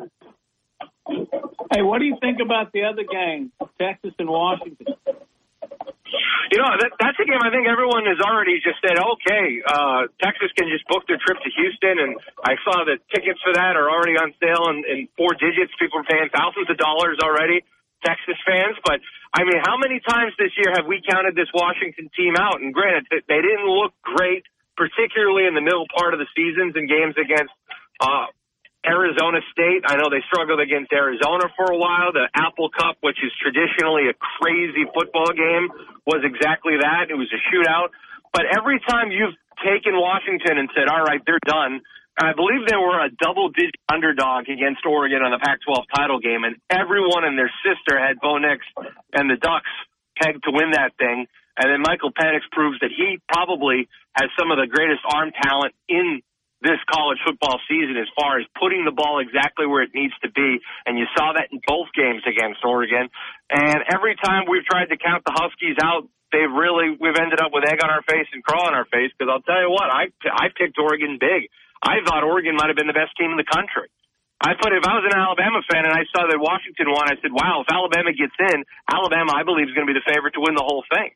[1.73, 4.87] Hey, what do you think about the other game, Texas and Washington?
[6.51, 10.07] You know, that, that's a game I think everyone has already just said, okay, uh,
[10.23, 11.99] Texas can just book their trip to Houston.
[11.99, 12.11] And
[12.43, 15.75] I saw that tickets for that are already on sale in, in four digits.
[15.75, 17.67] People are paying thousands of dollars already,
[18.05, 18.79] Texas fans.
[18.87, 19.03] But,
[19.35, 22.63] I mean, how many times this year have we counted this Washington team out?
[22.63, 24.47] And granted, they didn't look great,
[24.79, 27.51] particularly in the middle part of the seasons and games against
[27.99, 28.31] uh,
[28.87, 29.83] Arizona State.
[29.83, 32.15] I know they struggled against Arizona for a while.
[32.15, 35.67] The Apple Cup, which is traditionally a crazy football game,
[36.07, 37.11] was exactly that.
[37.11, 37.91] It was a shootout.
[38.31, 41.83] But every time you've taken Washington and said, all right, they're done,
[42.17, 46.19] I believe they were a double digit underdog against Oregon on the Pac 12 title
[46.19, 48.65] game, and everyone and their sister had Bo Nix
[49.13, 49.69] and the Ducks
[50.17, 51.27] pegged to win that thing.
[51.57, 55.73] And then Michael Penix proves that he probably has some of the greatest arm talent
[55.89, 56.21] in
[56.61, 60.29] this college football season as far as putting the ball exactly where it needs to
[60.31, 60.57] be.
[60.85, 63.09] And you saw that in both games against Oregon.
[63.49, 67.53] And every time we've tried to count the Huskies out, they've really, we've ended up
[67.53, 69.13] with egg on our face and crawl on our face.
[69.21, 71.49] Cause I'll tell you what, I, I picked Oregon big.
[71.83, 73.93] I thought Oregon might have been the best team in the country.
[74.37, 77.17] I thought if I was an Alabama fan and I saw that Washington won, I
[77.21, 80.37] said, wow, if Alabama gets in, Alabama, I believe, is going to be the favorite
[80.37, 81.09] to win the whole thing.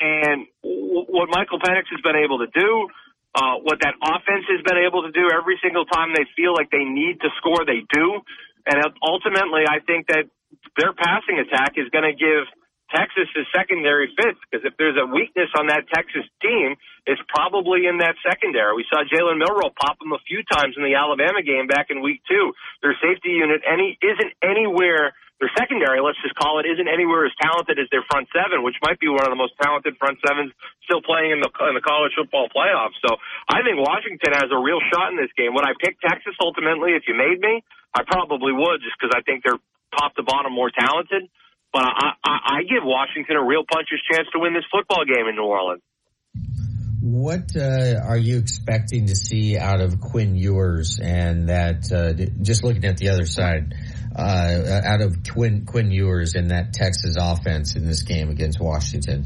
[0.00, 2.92] And what Michael Penix has been able to do,
[3.34, 6.70] uh, what that offense has been able to do every single time they feel like
[6.70, 8.20] they need to score, they do.
[8.68, 10.28] And ultimately, I think that
[10.76, 12.46] their passing attack is going to give
[12.92, 16.76] Texas is secondary fits because if there's a weakness on that Texas team,
[17.08, 18.76] it's probably in that secondary.
[18.76, 22.04] We saw Jalen Milroe pop them a few times in the Alabama game back in
[22.04, 22.52] week two.
[22.84, 27.34] Their safety unit any isn't anywhere their secondary, let's just call it, isn't anywhere as
[27.42, 30.54] talented as their front seven, which might be one of the most talented front sevens
[30.86, 32.94] still playing in the in the college football playoffs.
[33.02, 33.18] So
[33.50, 35.50] I think Washington has a real shot in this game.
[35.58, 37.66] Would I pick Texas ultimately if you made me?
[37.90, 39.58] I probably would, just because I think they're
[39.98, 41.26] top to bottom more talented.
[41.74, 45.26] But I, I, I give Washington a real puncher's chance to win this football game
[45.26, 45.82] in New Orleans.
[47.02, 51.90] What uh, are you expecting to see out of Quinn Ewers and that?
[51.90, 53.74] Uh, just looking at the other side,
[54.16, 59.24] uh, out of Quinn, Quinn Ewers in that Texas offense in this game against Washington.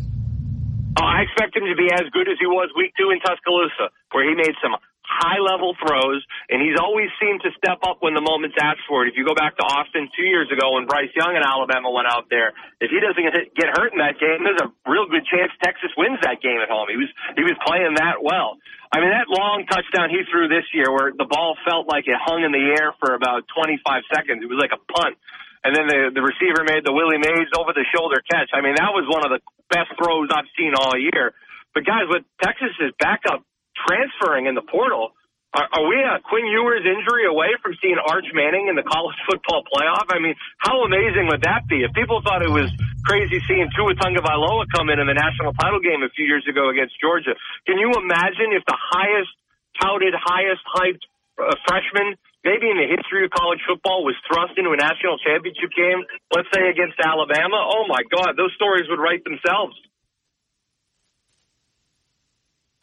[0.98, 3.92] Oh, I expect him to be as good as he was week two in Tuscaloosa,
[4.12, 4.72] where he made some
[5.06, 9.06] high level throws, and he's always seemed to step up when the moment's asked for
[9.06, 9.10] it.
[9.10, 12.10] If you go back to Austin two years ago when Bryce Young and Alabama went
[12.10, 12.52] out there,
[12.82, 13.22] if he doesn't
[13.54, 16.68] get hurt in that game, there's a real good chance Texas wins that game at
[16.68, 16.90] home.
[16.90, 18.58] He was he was playing that well.
[18.90, 22.18] I mean, that long touchdown he threw this year, where the ball felt like it
[22.18, 23.82] hung in the air for about 25
[24.14, 25.18] seconds, it was like a punt.
[25.66, 28.50] And then the the receiver made the Willie Mays over the shoulder catch.
[28.54, 31.34] I mean, that was one of the best throws I've seen all year.
[31.74, 33.42] But guys, with Texas's backup
[33.84, 35.12] transferring in the portal.
[35.54, 39.16] Are, are we a Quinn Ewers injury away from seeing Arch Manning in the college
[39.28, 40.08] football playoff?
[40.12, 41.80] I mean, how amazing would that be?
[41.84, 42.68] If people thought it was
[43.08, 46.68] crazy seeing Tua Tagovailoa come in in the national title game a few years ago
[46.68, 47.32] against Georgia,
[47.64, 49.32] can you imagine if the highest
[49.80, 51.04] touted, highest hyped
[51.40, 55.72] uh, freshman, maybe in the history of college football, was thrust into a national championship
[55.76, 57.60] game, let's say against Alabama?
[57.60, 59.76] Oh my God, those stories would write themselves.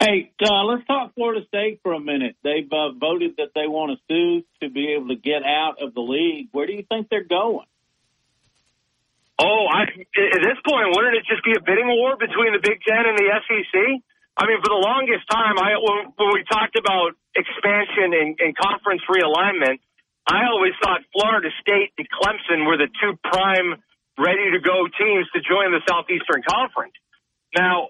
[0.04, 2.36] Hey, uh, let's talk Florida State for a minute.
[2.43, 5.95] They've uh, voted that they want to sue to be able to get out of
[5.95, 6.51] the league.
[6.51, 7.64] Where do you think they're going?
[9.39, 12.84] Oh, I, at this point, wouldn't it just be a bidding war between the Big
[12.84, 13.76] Ten and the SEC?
[14.36, 18.51] I mean, for the longest time, I when, when we talked about expansion and, and
[18.60, 19.80] conference realignment,
[20.28, 23.80] I always thought Florida State and Clemson were the two prime,
[24.20, 26.99] ready to go teams to join the Southeastern Conference.
[27.56, 27.88] Now,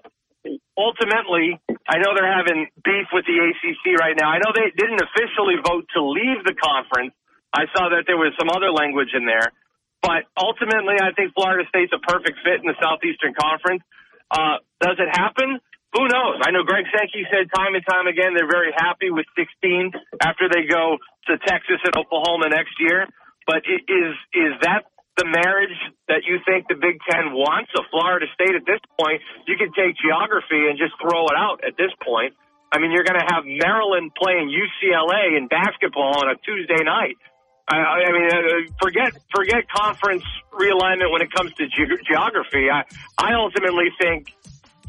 [0.76, 4.30] ultimately, I know they're having beef with the ACC right now.
[4.30, 7.14] I know they didn't officially vote to leave the conference.
[7.52, 9.52] I saw that there was some other language in there.
[10.02, 13.80] But ultimately, I think Florida State's a perfect fit in the Southeastern Conference.
[14.28, 15.60] Uh, does it happen?
[15.96, 16.42] Who knows?
[16.42, 20.50] I know Greg Sankey said time and time again they're very happy with 16 after
[20.50, 20.98] they go
[21.30, 23.06] to Texas and Oklahoma next year.
[23.46, 27.70] But is is that the marriage that you think the Big Ten wants?
[27.78, 31.62] A Florida State at this point, you can take geography and just throw it out
[31.62, 32.34] at this point.
[32.74, 37.14] I mean, you're going to have Maryland playing UCLA in basketball on a Tuesday night.
[37.68, 42.68] I, I mean, uh, forget forget conference realignment when it comes to ge- geography.
[42.68, 42.84] I
[43.16, 44.34] I ultimately think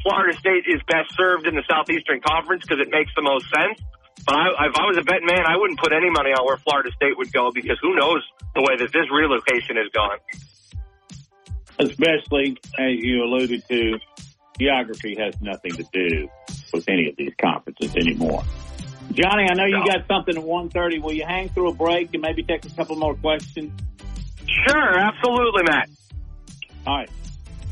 [0.03, 3.79] Florida State is best served in the Southeastern Conference because it makes the most sense.
[4.25, 6.57] But I, if I was a betting man, I wouldn't put any money on where
[6.57, 8.23] Florida State would go because who knows
[8.55, 10.19] the way that this relocation is going.
[11.77, 13.99] Especially as you alluded to,
[14.59, 16.27] geography has nothing to do
[16.73, 18.43] with any of these conferences anymore.
[19.11, 21.01] Johnny, I know you got something at 1.30.
[21.03, 23.71] Will you hang through a break and maybe take a couple more questions?
[24.67, 25.89] Sure, absolutely, Matt.
[26.87, 27.09] All right.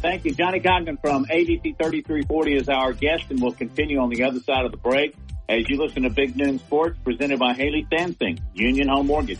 [0.01, 0.33] Thank you.
[0.33, 4.65] Johnny Congdon from ABC 3340 is our guest, and we'll continue on the other side
[4.65, 5.15] of the break
[5.53, 9.39] as you listen to Big Noon Sports presented by Haley Sansing, Union Home Mortgage.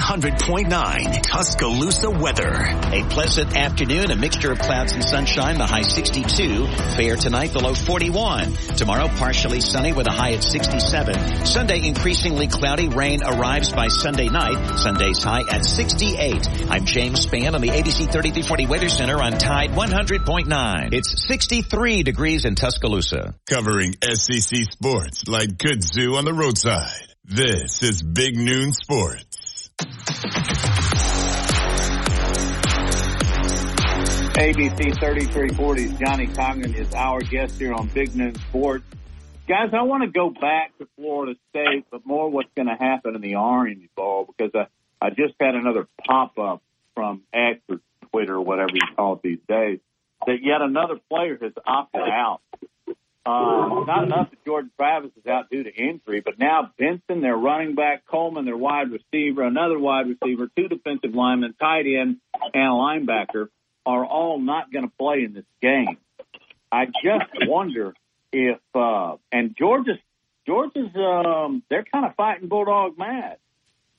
[0.00, 2.52] 100.9 Tuscaloosa weather.
[2.92, 6.66] A pleasant afternoon, a mixture of clouds and sunshine, the high 62.
[6.96, 8.52] Fair tonight, the low 41.
[8.76, 11.44] Tomorrow, partially sunny with a high at 67.
[11.44, 12.88] Sunday, increasingly cloudy.
[12.88, 14.78] Rain arrives by Sunday night.
[14.78, 16.48] Sunday's high at 68.
[16.70, 20.92] I'm James Spann on the ABC 3340 Weather Center on Tide 100.9.
[20.94, 23.34] It's 63 degrees in Tuscaloosa.
[23.48, 27.10] Covering SEC sports like kudzu on the roadside.
[27.24, 29.29] This is Big Noon Sports.
[34.40, 38.84] ABC 3340's Johnny Congdon is our guest here on Big Noon Sports.
[39.46, 43.14] Guys, I want to go back to Florida State, but more what's going to happen
[43.14, 46.62] in the Orange Bowl because I, I just had another pop up
[46.94, 47.80] from X or
[48.10, 49.80] Twitter or whatever you call it these days
[50.26, 52.40] that yet another player has opted out.
[53.26, 57.36] Uh, not enough that Jordan Travis is out due to injury, but now Benson, their
[57.36, 62.16] running back, Coleman, their wide receiver, another wide receiver, two defensive linemen, tight end,
[62.54, 63.48] and a linebacker
[63.84, 65.98] are all not going to play in this game.
[66.72, 67.94] I just wonder
[68.32, 69.98] if uh and Georgia's
[70.46, 73.38] Georgia's um they're kind of fighting Bulldog mad.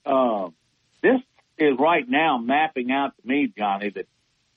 [0.06, 0.50] Uh,
[1.04, 1.20] this
[1.58, 4.08] is right now mapping out to me, Johnny, that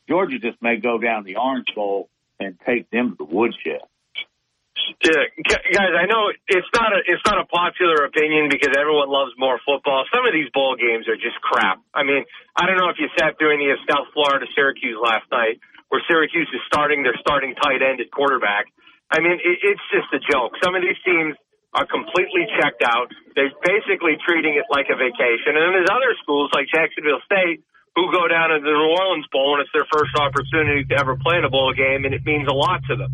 [0.08, 2.08] Georgia just may go down the Orange Bowl
[2.40, 3.80] and take them to the woodshed.
[4.74, 5.30] Yeah,
[5.70, 9.62] guys, I know it's not a it's not a popular opinion because everyone loves more
[9.62, 10.02] football.
[10.10, 11.78] Some of these bowl games are just crap.
[11.94, 12.26] I mean,
[12.58, 16.02] I don't know if you sat through any of South Florida Syracuse last night, where
[16.10, 18.66] Syracuse is starting their starting tight end at quarterback.
[19.14, 20.58] I mean, it, it's just a joke.
[20.58, 21.38] Some of these teams
[21.74, 23.10] are completely checked out.
[23.34, 25.58] They're basically treating it like a vacation.
[25.58, 27.62] And then there's other schools like Jacksonville State
[27.94, 31.14] who go down to the New Orleans Bowl and it's their first opportunity to ever
[31.18, 33.10] play in a bowl game and it means a lot to them.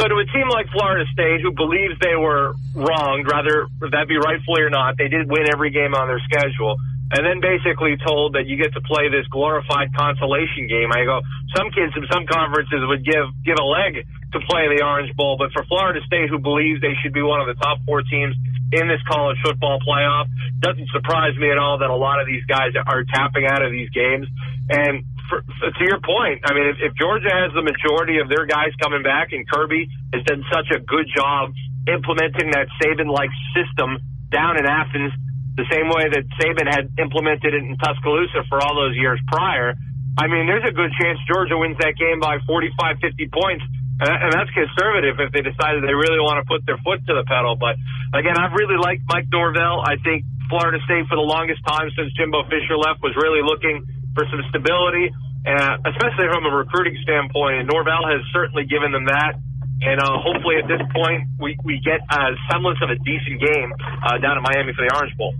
[0.00, 4.16] So to a team like Florida State who believes they were wronged, rather that be
[4.16, 6.80] rightfully or not, they did win every game on their schedule.
[7.12, 10.88] And then basically told that you get to play this glorified consolation game.
[10.88, 11.20] I go,
[11.52, 15.36] some kids in some conferences would give, give a leg to play the Orange Bowl,
[15.36, 18.32] but for Florida State who believes they should be one of the top four teams
[18.72, 20.32] in this college football playoff.
[20.64, 23.68] Doesn't surprise me at all that a lot of these guys are tapping out of
[23.68, 24.24] these games.
[24.70, 28.44] And for, to your point, I mean, if, if Georgia has the majority of their
[28.44, 31.54] guys coming back, and Kirby has done such a good job
[31.86, 35.14] implementing that Saban-like system down in Athens,
[35.56, 39.78] the same way that Saban had implemented it in Tuscaloosa for all those years prior.
[40.18, 43.64] I mean, there's a good chance Georgia wins that game by 45, 50 points.
[44.00, 47.24] And that's conservative if they decided they really want to put their foot to the
[47.28, 47.60] pedal.
[47.60, 47.76] But
[48.16, 49.84] again, I've really liked Mike Norvell.
[49.84, 53.84] I think Florida State for the longest time since Jimbo Fisher left was really looking
[54.14, 55.10] for some stability,
[55.46, 57.64] uh, especially from a recruiting standpoint.
[57.64, 59.38] And Norvell has certainly given them that.
[59.82, 63.72] And uh, hopefully at this point we, we get a semblance of a decent game
[64.04, 65.34] uh, down in Miami for the Orange Bowl.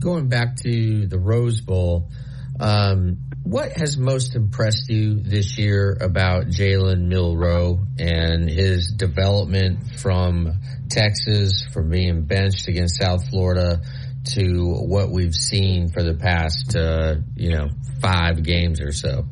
[0.00, 2.08] Going back to the Rose Bowl,
[2.60, 10.60] um, what has most impressed you this year about Jalen Milroe and his development from
[10.88, 13.82] Texas, from being benched against South Florida,
[14.34, 17.68] to what we've seen for the past, uh, you know,
[18.00, 19.24] five games or so?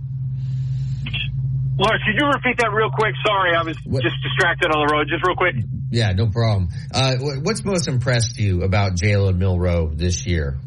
[1.79, 3.15] Lars, could you repeat that real quick?
[3.27, 4.03] Sorry, I was what?
[4.03, 5.09] just distracted on the road.
[5.09, 5.57] Just real quick.
[5.91, 6.69] Yeah, no problem.
[6.93, 10.59] Uh, what's most impressed you about Jalen Milroe this year?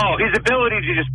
[0.00, 1.10] Oh, his ability to just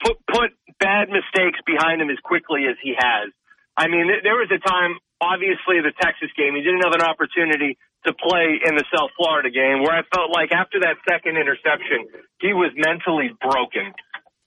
[0.00, 0.50] put put
[0.80, 3.32] bad mistakes behind him as quickly as he has.
[3.76, 7.78] I mean, there was a time, obviously, the Texas game, he didn't have an opportunity
[8.06, 12.06] to play in the South Florida game where I felt like after that second interception,
[12.40, 13.90] he was mentally broken.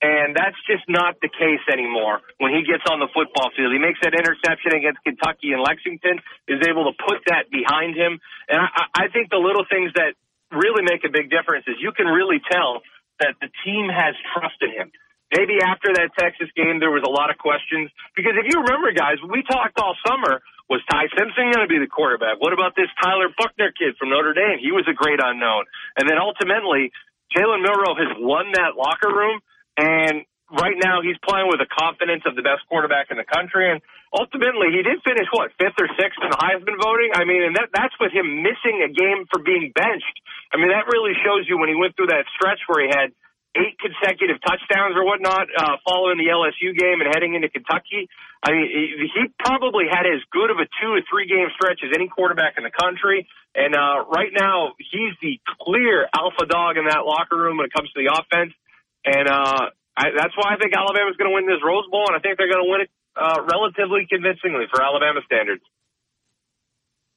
[0.01, 3.69] And that's just not the case anymore when he gets on the football field.
[3.69, 6.17] He makes that interception against Kentucky and Lexington,
[6.49, 8.17] is able to put that behind him.
[8.49, 10.17] And I, I think the little things that
[10.49, 12.81] really make a big difference is you can really tell
[13.21, 14.89] that the team has trusted him.
[15.31, 17.87] Maybe after that Texas game, there was a lot of questions.
[18.17, 20.41] Because if you remember, guys, we talked all summer.
[20.71, 22.39] Was Ty Simpson going to be the quarterback?
[22.39, 24.55] What about this Tyler Buchner kid from Notre Dame?
[24.55, 25.67] He was a great unknown.
[25.99, 26.95] And then ultimately,
[27.35, 29.43] Jalen Milroe has won that locker room.
[29.75, 33.67] And right now, he's playing with the confidence of the best quarterback in the country.
[33.67, 33.83] And
[34.15, 37.19] ultimately, he did finish, what, fifth or sixth in the Heisman voting?
[37.19, 40.17] I mean, and that, that's with him missing a game for being benched.
[40.51, 43.11] I mean, that really shows you when he went through that stretch where he had
[43.55, 48.07] eight consecutive touchdowns or whatnot uh, following the LSU game and heading into Kentucky.
[48.43, 48.65] I mean,
[49.11, 52.55] he probably had as good of a two or three game stretch as any quarterback
[52.57, 53.27] in the country.
[53.53, 57.73] And uh, right now, he's the clear alpha dog in that locker room when it
[57.75, 58.55] comes to the offense.
[59.03, 62.15] And uh, I, that's why I think Alabama's going to win this Rose Bowl, and
[62.15, 65.63] I think they're going to win it uh, relatively convincingly for Alabama standards.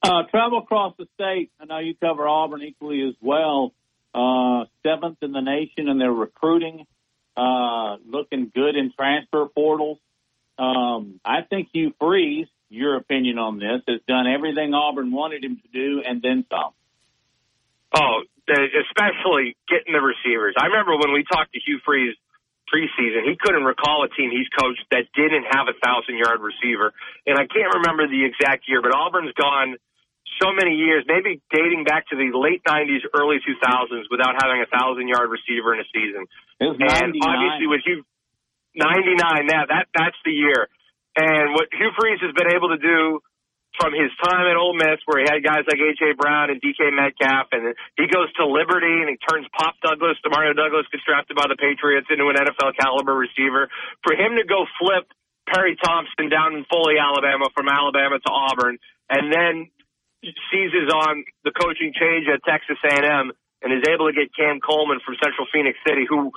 [0.02, 1.50] Uh, travel across the state.
[1.60, 3.72] I know you cover Auburn equally as well
[4.14, 6.86] uh, seventh in the nation in their recruiting,
[7.36, 9.98] uh, looking good in transfer portals.
[10.58, 15.60] Um, I think Hugh Freeze, your opinion on this, has done everything Auburn wanted him
[15.60, 16.72] to do and then some.
[17.96, 20.54] Oh, especially getting the receivers.
[20.58, 22.14] I remember when we talked to Hugh Freeze
[22.72, 26.92] preseason, he couldn't recall a team he's coached that didn't have a thousand yard receiver.
[27.26, 29.76] And I can't remember the exact year, but Auburn's gone–
[30.40, 34.68] so many years, maybe dating back to the late '90s, early 2000s, without having a
[34.70, 36.26] thousand yard receiver in a season.
[36.60, 38.04] and obviously, with Hugh,
[38.74, 40.68] 99, yeah, that that's the year.
[41.16, 43.22] And what Hugh Freeze has been able to do
[43.78, 46.94] from his time at Ole Miss, where he had guys like AJ Brown and DK
[46.94, 51.34] Metcalf, and he goes to Liberty and he turns Pop Douglas, Demario Douglas, gets drafted
[51.34, 53.68] by the Patriots into an NFL caliber receiver.
[54.06, 55.10] For him to go flip
[55.50, 58.78] Perry Thompson down in Foley, Alabama, from Alabama to Auburn,
[59.10, 59.70] and then
[60.52, 63.32] seizes on the coaching change at Texas A&M
[63.62, 66.32] and is able to get Cam Coleman from Central Phenix City, who,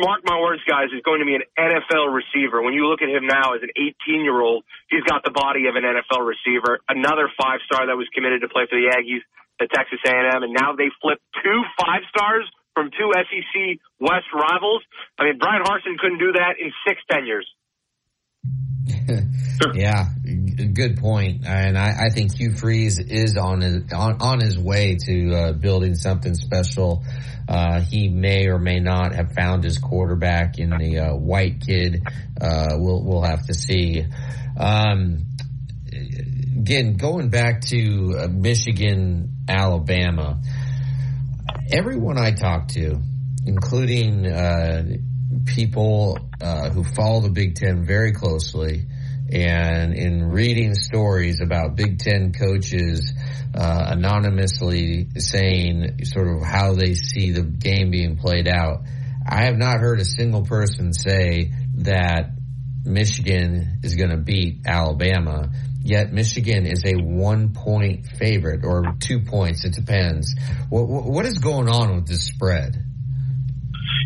[0.00, 2.64] mark my words, guys, is going to be an NFL receiver.
[2.64, 5.68] When you look at him now as an 18 year old, he's got the body
[5.68, 6.80] of an NFL receiver.
[6.88, 9.20] Another five star that was committed to play for the Aggies
[9.60, 14.82] at Texas A&M, and now they flip two five stars from two SEC West rivals.
[15.18, 17.46] I mean, Bryan Harsin couldn't do that in six tenures.
[19.74, 20.06] yeah,
[20.50, 21.46] good point.
[21.46, 25.52] And I, I, think Hugh Freeze is on his, on, on his way to uh,
[25.52, 27.04] building something special.
[27.48, 32.02] Uh, he may or may not have found his quarterback in the uh, white kid.
[32.40, 34.04] Uh, we'll we'll have to see.
[34.56, 35.26] Um,
[36.56, 40.40] again, going back to uh, Michigan, Alabama.
[41.72, 43.00] Everyone I talk to,
[43.46, 44.84] including uh,
[45.46, 46.18] people
[46.72, 48.86] who follow the Big Ten very closely
[49.32, 53.12] and in reading stories about Big Ten coaches
[53.54, 58.82] uh, anonymously saying sort of how they see the game being played out,
[59.28, 62.32] I have not heard a single person say that
[62.84, 65.50] Michigan is going to beat Alabama.
[65.82, 69.64] Yet Michigan is a one point favorite or two points.
[69.64, 70.34] It depends.
[70.68, 72.89] What, what is going on with this spread?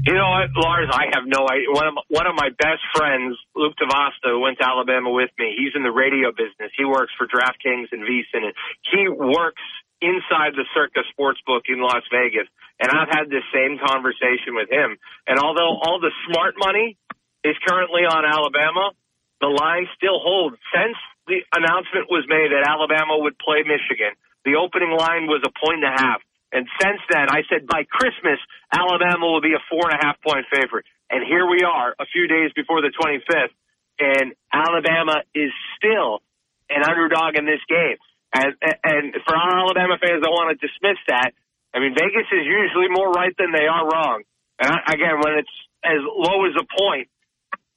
[0.04, 0.92] You know what, Lars?
[0.92, 1.72] I have no idea.
[1.72, 5.56] One of one of my best friends, Luke Tavasta, who went to Alabama with me.
[5.56, 6.68] He's in the radio business.
[6.76, 8.52] He works for DraftKings and VSiN,
[8.92, 9.64] he works
[10.04, 12.44] inside the Circa Sportsbook in Las Vegas.
[12.76, 15.00] And I've had this same conversation with him.
[15.26, 16.98] And although all the smart money
[17.42, 18.92] is currently on Alabama,
[19.40, 20.56] the line still holds.
[20.74, 24.12] Since the announcement was made that Alabama would play Michigan,
[24.44, 26.20] the opening line was a point and a half.
[26.54, 28.38] And since then, I said by Christmas,
[28.70, 30.86] Alabama will be a four and a half point favorite.
[31.10, 33.52] And here we are a few days before the 25th,
[33.98, 36.22] and Alabama is still
[36.70, 37.98] an underdog in this game.
[38.34, 38.54] And,
[38.86, 41.34] and for our Alabama fans that want to dismiss that,
[41.74, 44.22] I mean, Vegas is usually more right than they are wrong.
[44.62, 47.10] And I, again, when it's as low as a point,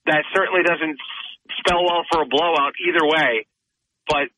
[0.05, 0.97] that certainly doesn't
[1.59, 3.49] spell well for a blowout either way.
[4.05, 4.29] But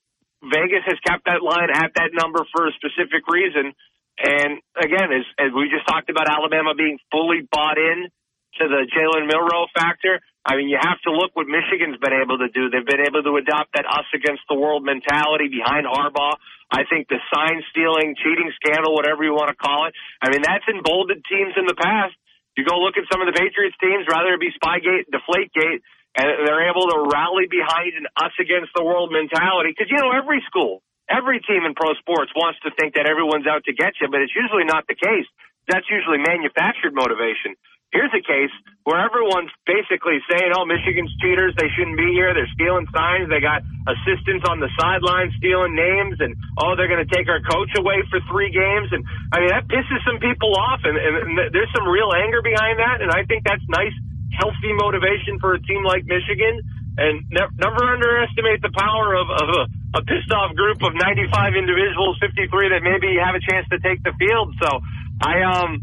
[0.43, 3.75] Vegas has kept that line at that number for a specific reason.
[4.19, 8.11] And again, as, as we just talked about Alabama being fully bought in
[8.59, 12.39] to the Jalen Milroe factor, I mean, you have to look what Michigan's been able
[12.43, 12.67] to do.
[12.67, 16.35] They've been able to adopt that us against the world mentality behind Harbaugh.
[16.71, 20.43] I think the sign stealing, cheating scandal, whatever you want to call it, I mean,
[20.43, 22.15] that's emboldened teams in the past.
[22.59, 25.79] You go look at some of the Patriots teams, rather it be Spygate, Deflategate,
[26.17, 29.71] and they're able to rally behind an us against the world mentality.
[29.71, 33.49] Because, you know, every school, every team in pro sports wants to think that everyone's
[33.49, 35.27] out to get you, but it's usually not the case.
[35.67, 37.57] That's usually manufactured motivation.
[37.89, 38.53] Here's a case
[38.85, 41.57] where everyone's basically saying, oh, Michigan's cheaters.
[41.57, 42.37] They shouldn't be here.
[42.37, 43.33] They're stealing signs.
[43.33, 46.21] They got assistants on the sideline stealing names.
[46.21, 48.93] And, oh, they're going to take our coach away for three games.
[48.93, 49.01] And,
[49.33, 50.85] I mean, that pisses some people off.
[50.85, 53.01] And, and, and there's some real anger behind that.
[53.01, 53.93] And I think that's nice,
[54.37, 56.61] healthy motivation for a team like Michigan.
[56.99, 61.57] And ne- never underestimate the power of, of a a pissed off group of 95
[61.57, 62.45] individuals, 53
[62.77, 64.53] that maybe have a chance to take the field.
[64.61, 64.69] So
[65.17, 65.81] I, um,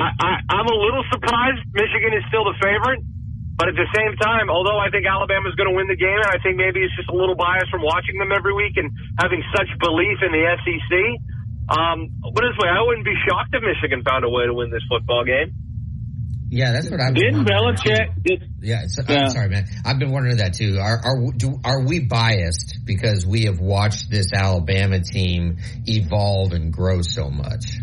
[0.00, 3.04] I, I, I'm a little surprised Michigan is still the favorite.
[3.58, 6.30] But at the same time, although I think Alabama's going to win the game, and
[6.30, 8.86] I think maybe it's just a little bias from watching them every week and
[9.18, 10.92] having such belief in the SEC,
[11.68, 14.70] um, but this way, I wouldn't be shocked if Michigan found a way to win
[14.70, 15.52] this football game.
[16.50, 17.12] Yeah, that's what I'm.
[17.12, 18.22] Didn't Belichick?
[18.24, 19.66] Did, yeah, so, yeah, I'm sorry, man.
[19.84, 20.78] I've been wondering that too.
[20.80, 26.72] Are are do, are we biased because we have watched this Alabama team evolve and
[26.72, 27.76] grow so much?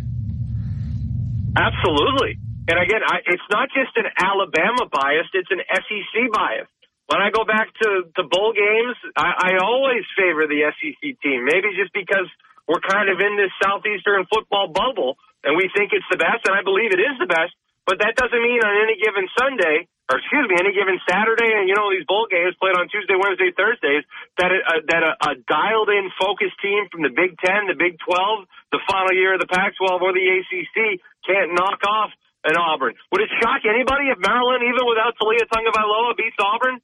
[1.55, 2.41] Absolutely.
[2.65, 6.65] And again, I, it's not just an Alabama bias; it's an SEC bias.
[7.05, 11.45] When I go back to the bowl games, I, I always favor the SEC team.
[11.45, 12.25] Maybe just because
[12.65, 16.57] we're kind of in this southeastern football bubble, and we think it's the best, and
[16.57, 17.53] I believe it is the best.
[17.85, 21.69] But that doesn't mean on any given Sunday, or excuse me, any given Saturday, and
[21.69, 24.05] you know these bowl games played on Tuesday, Wednesday, Thursdays,
[24.41, 24.59] that a,
[24.89, 29.13] that a, a dialed-in, focused team from the Big Ten, the Big Twelve, the final
[29.13, 32.09] year of the Pac-12, or the ACC can't knock off
[32.45, 32.93] an Auburn.
[33.13, 36.77] Would it shock anybody if Maryland, even without Taulia Tagovailoa, beats Auburn?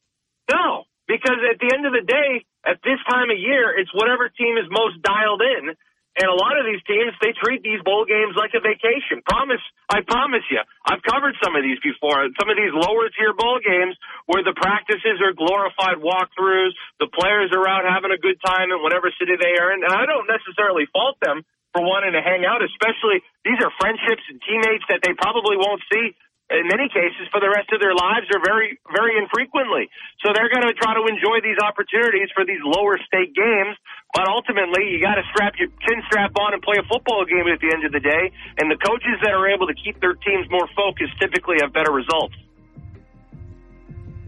[0.50, 4.30] No, because at the end of the day, at this time of year, it's whatever
[4.30, 5.74] team is most dialed in
[6.20, 9.24] and a lot of these teams, they treat these bowl games like a vacation.
[9.24, 10.60] Promise, I promise you.
[10.84, 12.28] I've covered some of these before.
[12.36, 13.96] Some of these lower tier bowl games
[14.28, 18.84] where the practices are glorified walkthroughs, the players are out having a good time in
[18.84, 19.88] whatever city they are in.
[19.88, 24.28] And I don't necessarily fault them for wanting to hang out, especially these are friendships
[24.28, 26.12] and teammates that they probably won't see
[26.52, 29.88] in many cases for the rest of their lives or very, very infrequently.
[30.20, 33.80] So they're going to try to enjoy these opportunities for these lower stake games.
[34.12, 37.48] But ultimately, you got to strap your chin strap on and play a football game
[37.48, 38.36] at the end of the day.
[38.60, 41.92] And the coaches that are able to keep their teams more focused typically have better
[41.92, 42.36] results.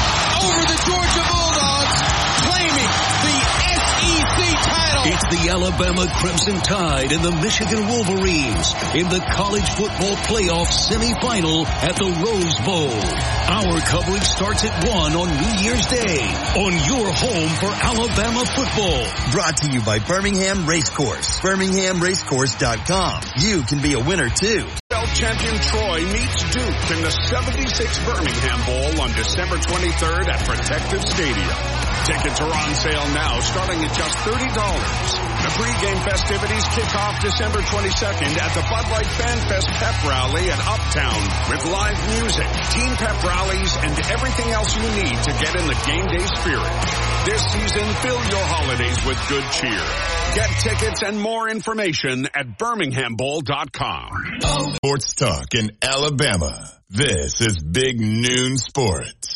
[0.41, 2.01] over the Georgia Bulldogs,
[2.41, 2.89] claiming
[3.21, 3.37] the
[3.69, 5.05] SEC title.
[5.13, 11.67] It's the Alabama Crimson Tide and the Michigan Wolverines in the college football playoff semifinal
[11.67, 12.89] at the Rose Bowl.
[13.53, 16.25] Our coverage starts at 1 on New Year's Day
[16.65, 19.05] on your home for Alabama football.
[19.33, 21.41] Brought to you by Birmingham Racecourse.
[21.41, 23.23] BirminghamRacecourse.com.
[23.37, 24.65] You can be a winner too.
[25.15, 31.84] Champion Troy meets Duke in the 76 Birmingham Bowl on December 23rd at Protective Stadium.
[32.05, 34.29] Tickets are on sale now starting at just $30.
[34.29, 40.51] The pregame festivities kick off December 22nd at the Bud Light Fan Fest Pep Rally
[40.53, 41.17] at Uptown
[41.49, 42.45] with live music,
[42.77, 46.77] team pep rallies, and everything else you need to get in the game day spirit.
[47.25, 49.85] This season, fill your holidays with good cheer.
[50.37, 54.77] Get tickets and more information at birminghambowl.com.
[54.77, 56.69] Sports talk in Alabama.
[56.91, 59.34] This is Big Noon Sports.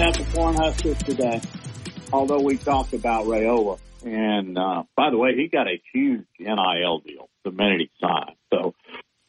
[0.00, 1.40] Up the Cornhuskers today.
[2.12, 6.98] Although we talked about Raiola, and uh, by the way, he got a huge NIL
[6.98, 8.36] deal the minute he signed.
[8.52, 8.74] So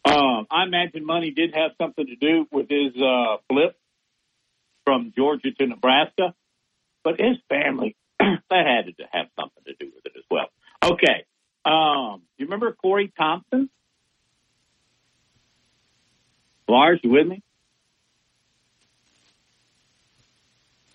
[0.04, 3.78] um, I imagine money did have something to do with his uh, flip
[4.84, 6.34] from Georgia to Nebraska,
[7.02, 10.48] but his family that had to have something to do with it as well.
[10.84, 11.26] Okay,
[11.64, 13.70] um, you remember Corey Thompson?
[16.68, 17.42] Lars, you with me?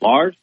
[0.03, 0.37] Lars?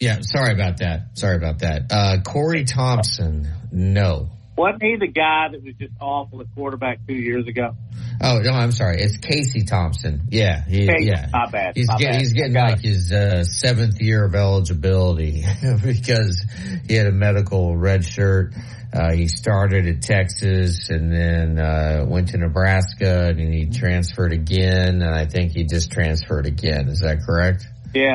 [0.00, 1.16] Yeah, sorry about that.
[1.18, 1.82] Sorry about that.
[1.90, 4.30] Uh, Corey Thompson, no.
[4.56, 7.74] Wasn't he the guy that was just awful at quarterback two years ago?
[8.22, 9.00] Oh no, I'm sorry.
[9.00, 10.22] It's Casey Thompson.
[10.30, 11.28] Yeah, he, Casey, yeah.
[11.32, 12.20] not bad, He's not getting bad.
[12.20, 15.44] he's getting like his uh, seventh year of eligibility
[15.84, 16.44] because
[16.86, 18.52] he had a medical red shirt.
[18.92, 25.02] Uh, he started at Texas and then uh, went to Nebraska and he transferred again.
[25.02, 26.86] And I think he just transferred again.
[26.86, 27.66] Is that correct?
[27.92, 28.14] Yeah.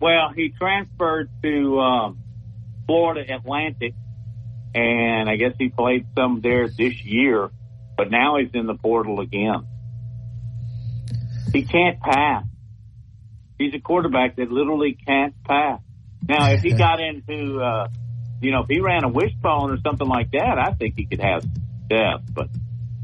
[0.00, 2.18] Well, he transferred to um,
[2.86, 3.94] Florida Atlantic,
[4.74, 7.50] and I guess he played some there this year,
[7.96, 9.66] but now he's in the portal again.
[11.52, 12.44] He can't pass.
[13.58, 15.80] He's a quarterback that literally can't pass.
[16.28, 17.88] Now, if he got into, uh,
[18.42, 21.20] you know, if he ran a wishbone or something like that, I think he could
[21.20, 21.42] have
[21.88, 22.34] depth.
[22.34, 22.48] But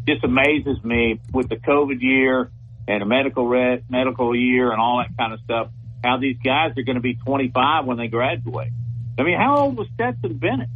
[0.07, 2.51] just amazes me with the COVID year
[2.87, 5.69] and a medical red, medical year and all that kind of stuff.
[6.03, 8.73] How these guys are going to be 25 when they graduate.
[9.19, 10.69] I mean, how old was Stetson Bennett?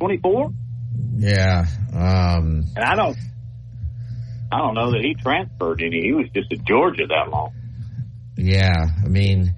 [0.00, 0.50] 24?
[1.16, 1.64] Yeah.
[1.92, 3.16] Um, And I don't,
[4.52, 6.02] I don't know that he transferred any.
[6.02, 7.52] He was just at Georgia that long.
[8.36, 8.70] Yeah,
[9.04, 9.54] I mean,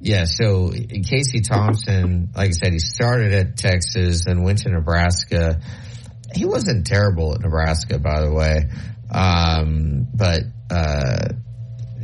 [0.00, 0.24] yeah.
[0.24, 5.60] So Casey Thompson, like I said, he started at Texas, and went to Nebraska.
[6.34, 8.64] He wasn't terrible at Nebraska, by the way,
[9.12, 11.28] um, but uh,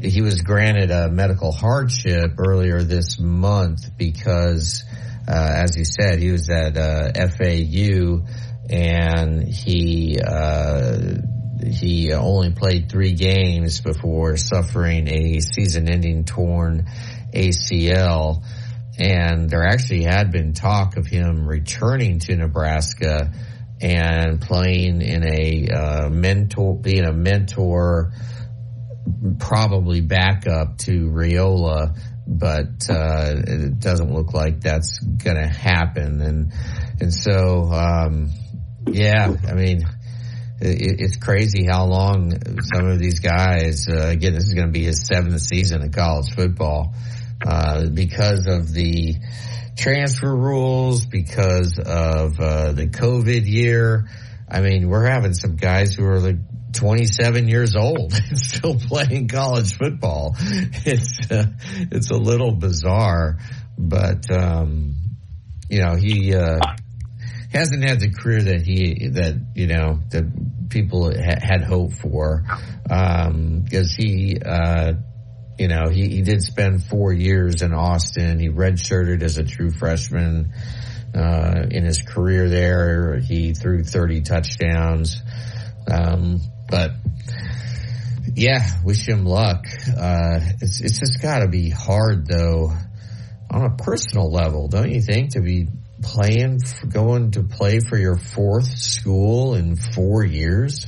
[0.02, 4.84] he was granted a medical hardship earlier this month because,
[5.28, 8.26] uh, as he said, he was at uh, FAU
[8.68, 10.18] and he.
[10.20, 11.18] Uh,
[11.62, 16.86] he only played three games before suffering a season-ending torn
[17.34, 18.42] ACL.
[18.98, 23.30] And there actually had been talk of him returning to Nebraska
[23.80, 28.12] and playing in a uh, mentor, being a mentor,
[29.38, 36.20] probably backup to Raiola, but uh, it doesn't look like that's going to happen.
[36.20, 36.52] And
[37.00, 38.30] and so, um,
[38.86, 39.84] yeah, I mean
[40.60, 42.32] it, it's crazy how long
[42.74, 43.86] some of these guys.
[43.88, 46.94] Uh, again, this is going to be his seventh season of college football
[47.44, 49.16] uh, because of the
[49.76, 54.06] transfer rules, because of uh, the COVID year.
[54.48, 56.36] I mean, we're having some guys who are like
[56.72, 60.36] 27 years old and still playing college football.
[60.38, 61.46] It's uh,
[61.90, 63.38] it's a little bizarre,
[63.78, 64.94] but um,
[65.68, 66.34] you know he.
[66.34, 66.58] Uh,
[67.52, 72.44] hasn't had the career that he that you know that people ha- had hoped for
[72.84, 74.92] because he uh,
[75.58, 78.38] you know he, he did spend four years in Austin.
[78.38, 80.52] He redshirted as a true freshman
[81.14, 83.18] uh, in his career there.
[83.18, 85.20] He threw thirty touchdowns,
[85.90, 86.40] um,
[86.70, 86.92] but.
[88.32, 89.66] Yeah, wish him luck.
[89.88, 92.72] Uh, it's it's just got to be hard though,
[93.50, 95.66] on a personal level, don't you think, to be
[96.00, 100.86] playing, going to play for your fourth school in four years?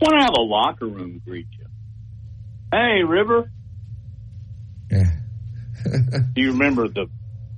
[0.00, 1.66] want to have a locker room greet you.
[2.72, 3.50] Hey, River.
[4.90, 5.10] Yeah.
[6.34, 7.06] Do you remember the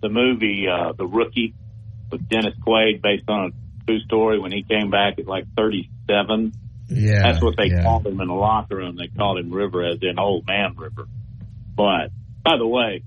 [0.03, 1.55] the movie uh, The Rookie
[2.11, 4.39] with Dennis Quaid, based on a true story?
[4.39, 5.45] When he came back at like
[6.09, 6.53] 37,
[6.89, 7.83] Yeah, that's what they yeah.
[7.83, 8.97] called him in the locker room.
[8.97, 11.07] They called him River, as in old man River.
[11.74, 12.11] But
[12.45, 13.03] by the way,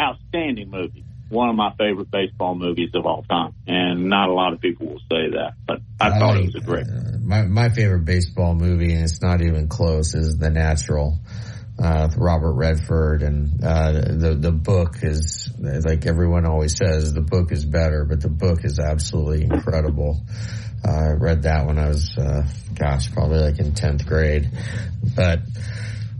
[0.00, 1.04] outstanding movie.
[1.30, 4.86] One of my favorite baseball movies of all time, and not a lot of people
[4.86, 6.86] will say that, but I thought it was a great.
[7.20, 11.18] My my favorite baseball movie, and it's not even close, is The Natural.
[11.78, 17.52] Uh, Robert Redford and uh, the the book is like everyone always says the book
[17.52, 20.20] is better, but the book is absolutely incredible.
[20.84, 24.50] I read that when I was, uh, gosh, probably like in tenth grade,
[25.16, 25.40] but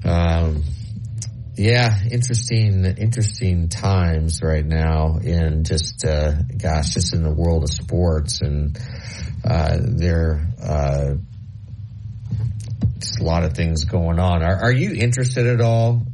[0.05, 0.65] um,
[1.57, 7.71] yeah, interesting, interesting times right now in just, uh, gosh, just in the world of
[7.71, 8.79] sports and,
[9.45, 11.15] uh, there, uh,
[12.99, 14.43] just a lot of things going on.
[14.43, 16.07] Are, are you interested at all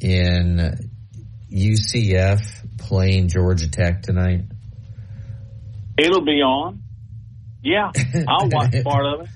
[0.00, 0.90] in
[1.50, 4.42] UCF playing Georgia Tech tonight?
[5.98, 6.82] It'll be on.
[7.66, 7.90] Yeah,
[8.28, 9.28] I'll watch part of it.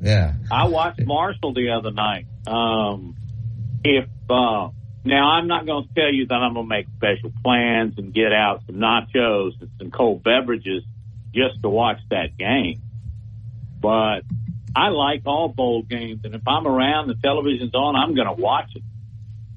[0.00, 0.34] Yeah.
[0.50, 2.26] I watched Marshall the other night.
[2.46, 3.16] Um,
[3.82, 4.68] if uh,
[5.04, 8.12] now I'm not going to tell you that I'm going to make special plans and
[8.12, 10.84] get out some nachos and some cold beverages
[11.34, 12.82] just to watch that game,
[13.80, 14.20] but
[14.76, 18.40] I like all bowl games, and if I'm around, the television's on, I'm going to
[18.40, 18.82] watch it.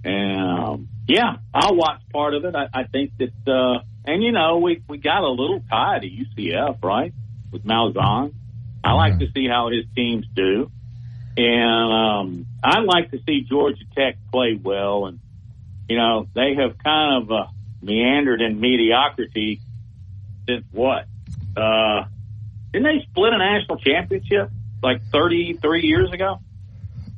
[0.04, 2.56] And um, yeah, I'll watch part of it.
[2.56, 6.08] I, I think that, uh, and you know, we we got a little tie to
[6.08, 7.14] UCF, right,
[7.52, 8.34] with Malzahn.
[8.84, 10.72] I like to see how his teams do,
[11.38, 15.06] and um, I like to see Georgia Tech play well.
[15.06, 15.20] And
[15.88, 17.46] you know, they have kind of uh,
[17.82, 19.62] meandered in mediocrity
[20.48, 21.06] since what?
[21.56, 22.06] Uh,
[22.72, 24.50] didn't they split a national championship
[24.82, 26.40] like 33 years ago?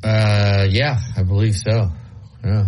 [0.03, 1.89] Uh, yeah, I believe so.
[2.43, 2.68] Yeah.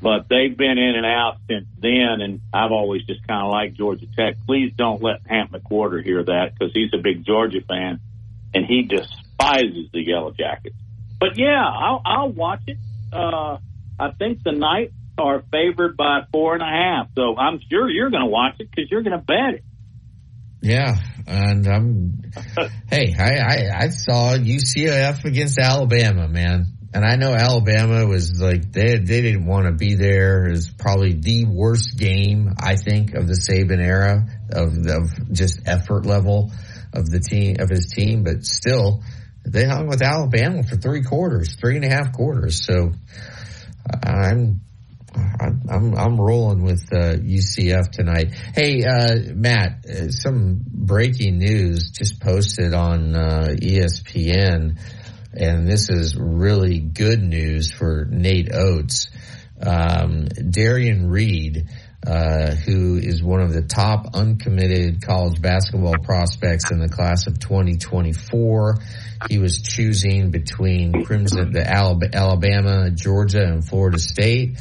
[0.00, 2.20] But they've been in and out since then.
[2.20, 4.36] And I've always just kind of liked Georgia Tech.
[4.46, 8.00] Please don't let Hamp McWhorter hear that because he's a big Georgia fan
[8.54, 10.76] and he despises the Yellow Jackets.
[11.18, 12.78] But yeah, I'll, I'll watch it.
[13.12, 13.58] Uh,
[13.98, 18.10] I think the Knights are favored by four and a half, so I'm sure you're
[18.10, 19.64] going to watch it because you're going to bet it.
[20.60, 20.96] Yeah,
[21.26, 22.22] and I'm.
[22.90, 28.72] hey, I, I I saw UCF against Alabama, man, and I know Alabama was like
[28.72, 30.48] they they didn't want to be there.
[30.48, 36.06] Was probably the worst game I think of the Saban era of of just effort
[36.06, 36.52] level
[36.92, 39.02] of the team of his team, but still
[39.44, 42.64] they hung with Alabama for three quarters, three and a half quarters.
[42.64, 42.92] So
[44.02, 44.60] I'm
[45.16, 48.32] I'm I'm, I'm rolling with uh, UCF tonight.
[48.54, 54.78] Hey, uh, Matt, uh, some breaking news just posted on uh, ESPN,
[55.36, 59.08] and this is really good news for Nate Oats.
[59.60, 61.68] Um, Derrion Reid,
[62.06, 67.38] uh, who is one of the top uncommitted college basketball prospects in the class of
[67.38, 68.76] 2024.
[69.28, 74.58] He was choosing between Crimson, the Alabama, Georgia, and Florida State.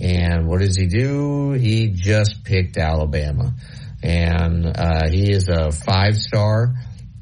[0.00, 1.52] And what does he do?
[1.52, 3.54] He just picked Alabama.
[4.02, 6.74] And uh, he is a five star.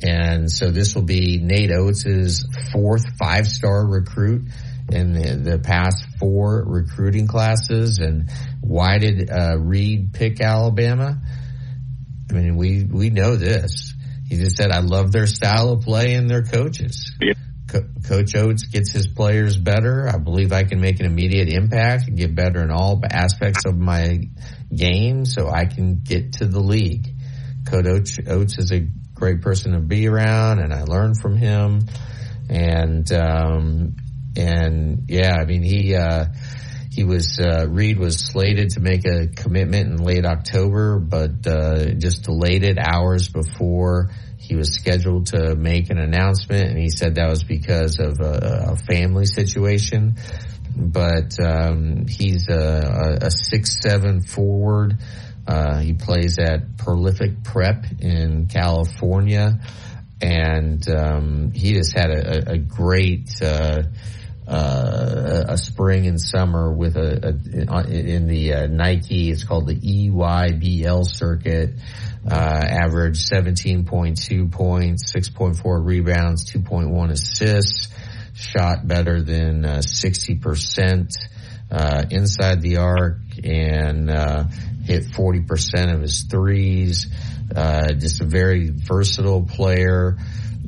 [0.04, 4.50] And so this will be Nate Oats' fourth five star recruit
[4.90, 7.98] in the, the past four recruiting classes.
[7.98, 11.20] And why did uh, Reid pick Alabama?
[12.30, 13.94] I mean, we, we know this.
[14.28, 17.12] He just said, I love their style of play and their coaches.
[17.66, 20.06] Co- Coach Oats gets his players better.
[20.06, 23.78] I believe I can make an immediate impact and get better in all aspects of
[23.78, 24.20] my
[24.74, 27.08] game so I can get to the league.
[27.66, 31.86] Coach Oats is a great person to be around and I learned from him.
[32.48, 33.96] And, um,
[34.36, 36.26] and yeah, I mean, he, uh,
[36.90, 41.94] he was, uh, Reid was slated to make a commitment in late October, but, uh,
[41.94, 47.14] just delayed it hours before he was scheduled to make an announcement and he said
[47.14, 50.16] that was because of a, a family situation.
[50.76, 54.98] But, um, he's a, a, a six, seven forward.
[55.46, 59.60] Uh, he plays at Prolific Prep in California
[60.20, 63.82] and, um, he just had a, a, great, uh,
[64.46, 69.30] uh, a spring and summer with a, a in the uh, Nike.
[69.30, 71.74] It's called the EYBL circuit.
[72.30, 77.88] Uh, average 17.2 points, 6.4 rebounds, 2.1 assists.
[78.34, 81.14] Shot better than uh, 60%
[81.70, 84.44] uh, inside the arc and uh,
[84.84, 87.06] hit 40% of his threes.
[87.54, 90.16] Uh, just a very versatile player.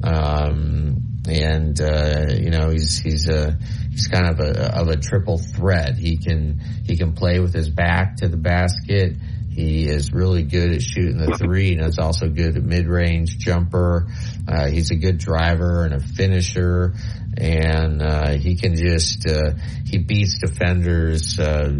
[0.03, 3.59] Um, and uh, you know he's he's a
[3.91, 5.97] he's kind of a of a triple threat.
[5.97, 9.17] He can he can play with his back to the basket.
[9.51, 14.07] He is really good at shooting the three, and also good at mid range jumper.
[14.47, 16.95] Uh, he's a good driver and a finisher,
[17.37, 19.53] and uh, he can just uh,
[19.85, 21.71] he beats defenders uh,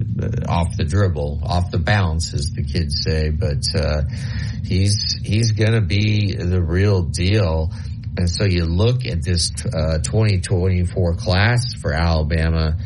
[0.49, 3.31] off the dribble, off the bounce, as the kids say.
[3.31, 4.03] But uh,
[4.65, 7.71] he's he's going to be the real deal.
[8.19, 12.77] And so you look at this uh, 2024 class for Alabama.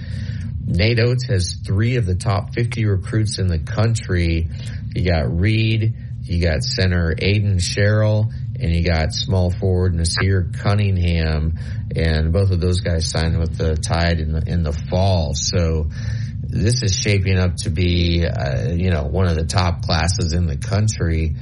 [0.66, 4.48] Nate Oats has three of the top 50 recruits in the country.
[4.94, 11.58] You got Reid, you got center Aiden Sherrell, and you got small forward Nasir Cunningham,
[11.96, 15.32] and both of those guys signed with the Tide in the in the fall.
[15.34, 15.88] So
[16.50, 20.46] this is shaping up to be, uh, you know, one of the top classes in
[20.46, 21.36] the country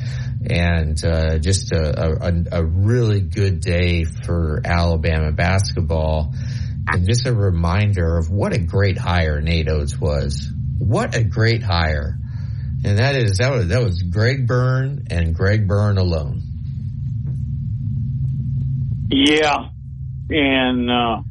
[0.49, 6.35] and uh, just a, a, a, really good day for Alabama basketball.
[6.87, 10.51] And just a reminder of what a great hire Nate Oats was.
[10.79, 12.19] What a great hire.
[12.85, 16.43] And that is, that was, that was Greg Byrne and Greg Byrne alone.
[19.09, 19.69] Yeah.
[20.31, 21.23] And, uh,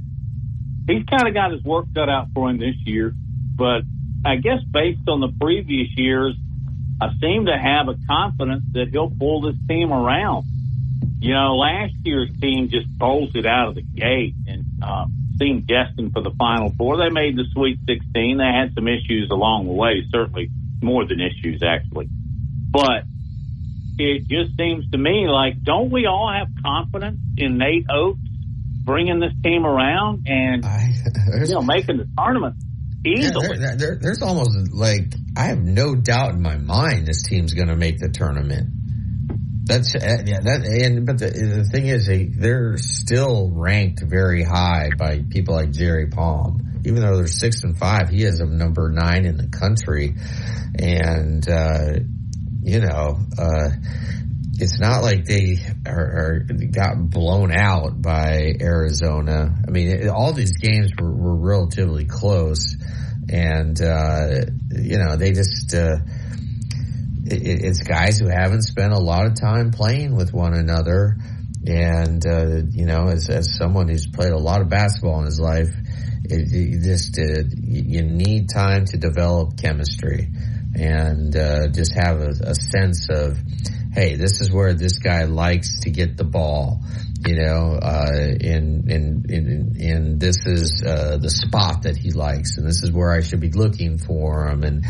[0.87, 3.13] he's kind of got his work cut out for him this year,
[3.55, 3.81] but
[4.25, 6.35] I guess based on the previous years,
[6.99, 10.45] I seem to have a confidence that he'll pull this team around.
[11.19, 15.05] You know, last year's team just bolted out of the gate and uh,
[15.39, 16.97] seemed destined for the Final Four.
[16.97, 18.37] They made the Sweet 16.
[18.37, 20.49] They had some issues along the way, certainly
[20.81, 22.07] more than issues, actually.
[22.71, 23.03] But
[23.97, 28.19] it just seems to me like, don't we all have confidence in Nate Oats
[28.83, 30.93] bringing this team around and, I,
[31.45, 32.55] you know, making the tournament?
[33.05, 33.47] Easily.
[33.51, 37.53] Yeah, there, there, there's almost like I have no doubt in my mind this team's
[37.53, 38.69] going to make the tournament.
[39.65, 40.39] That's uh, yeah.
[40.41, 45.55] That and but the, the thing is, they, they're still ranked very high by people
[45.55, 46.81] like Jerry Palm.
[46.85, 50.15] Even though they're six and five, he is a number nine in the country,
[50.79, 51.99] and uh,
[52.67, 53.17] you know.
[53.39, 53.69] Uh,
[54.59, 56.39] it's not like they are, are,
[56.71, 59.55] got blown out by Arizona.
[59.65, 62.75] I mean, it, all these games were, were relatively close,
[63.29, 65.97] and uh, you know they just uh,
[67.25, 71.17] it, it's guys who haven't spent a lot of time playing with one another,
[71.65, 75.39] and uh, you know as as someone who's played a lot of basketball in his
[75.39, 75.69] life,
[76.25, 80.29] it, it just uh, you need time to develop chemistry
[80.77, 83.37] and uh, just have a, a sense of
[83.97, 86.81] hey, this is where this guy likes to get the ball,
[87.25, 92.83] you know, uh, and, and this is, uh, the spot that he likes and this
[92.83, 94.85] is where I should be looking for him and,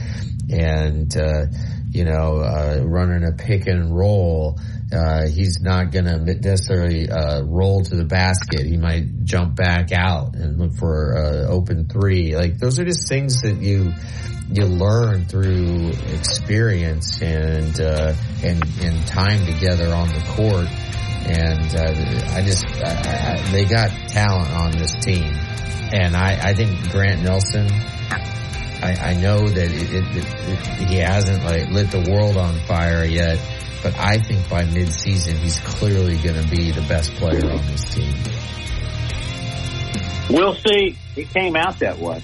[0.51, 1.45] and, uh,
[1.89, 4.59] you know, uh, running a pick and roll.
[4.91, 8.65] Uh, he's not going to necessarily uh, roll to the basket.
[8.65, 12.35] He might jump back out and look for uh, open three.
[12.35, 13.93] Like those are just things that you
[14.51, 18.13] you learn through experience and uh,
[18.43, 20.67] and and time together on the court.
[21.27, 25.25] And uh, I just I, I, they got talent on this team,
[25.93, 27.67] and I, I think Grant Nelson.
[28.79, 33.03] I, I know that it, it, it, he hasn't like lit the world on fire
[33.03, 33.39] yet,
[33.81, 37.83] but I think by midseason he's clearly going to be the best player on this
[37.85, 38.13] team.
[40.29, 40.95] We'll see.
[41.15, 42.21] It came out that way.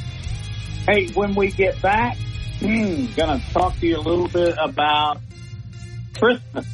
[0.85, 2.17] Hey, when we get back,
[2.59, 5.21] hmm, gonna talk to you a little bit about
[6.19, 6.67] Christmas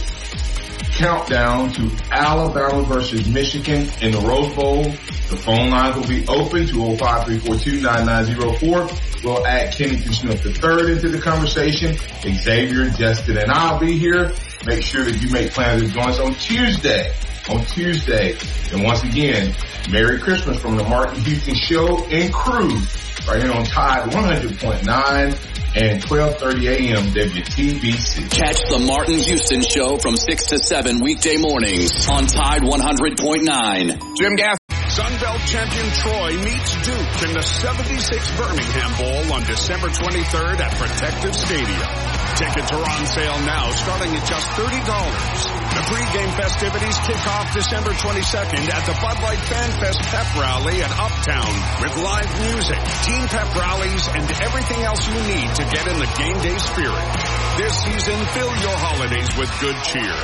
[0.93, 4.85] countdown to Alabama versus Michigan in the Rose Bowl.
[4.85, 10.93] The phone lines will be open to 05 342 9904 We'll add Kennedy Smith III
[10.93, 11.97] into the conversation.
[12.23, 14.32] Xavier, Justin, and I'll be here.
[14.66, 17.14] Make sure that you make plans to join us on Tuesday.
[17.48, 18.36] On Tuesday.
[18.73, 19.55] And once again,
[19.90, 22.77] Merry Christmas from the Martin Houston Show and crew
[23.28, 27.05] right here on Tide 100.9 and 12:30 a.m.
[27.15, 28.31] WTBC.
[28.31, 34.16] Catch the Martin Houston Show from 6 to 7 weekday mornings on Tide 100.9.
[34.16, 34.61] Jim Gaff.
[35.47, 41.89] Champion Troy meets Duke in the 76 Birmingham Bowl on December 23rd at Protective Stadium.
[42.36, 44.62] Tickets are on sale now starting at just $30.
[45.73, 50.82] The pregame festivities kick off December 22nd at the Bud Light Fan Fest Pep Rally
[50.82, 51.52] at Uptown
[51.82, 56.10] with live music, team pep rallies, and everything else you need to get in the
[56.16, 57.06] game day spirit.
[57.56, 60.16] This season, fill your holidays with good cheer.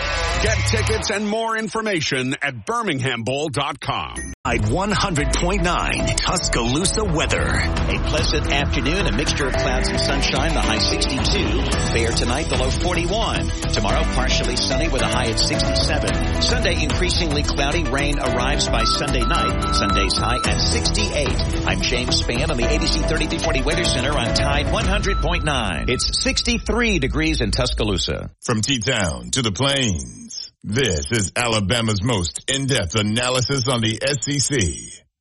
[0.43, 4.33] Get tickets and more information at birminghambowl.com.
[4.45, 4.61] At
[5.09, 7.41] 100.9 Tuscaloosa weather.
[7.41, 11.63] A pleasant afternoon, a mixture of clouds and sunshine, the high 62.
[11.95, 13.49] Fair tonight, the low 41.
[13.73, 16.43] Tomorrow, partially sunny with a high at 67.
[16.43, 17.85] Sunday, increasingly cloudy.
[17.85, 19.75] Rain arrives by Sunday night.
[19.75, 21.67] Sunday's high at 68.
[21.67, 25.89] I'm James Spann on the ABC 3340 Weather Center on Tide 100.9.
[25.89, 28.31] It's 63 degrees in Tuscaloosa.
[28.43, 30.28] From T-Town to the Plains.
[30.71, 34.61] This is Alabama's most in-depth analysis on the SEC.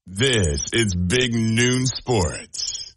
[0.06, 2.94] This is Big Noon Sports.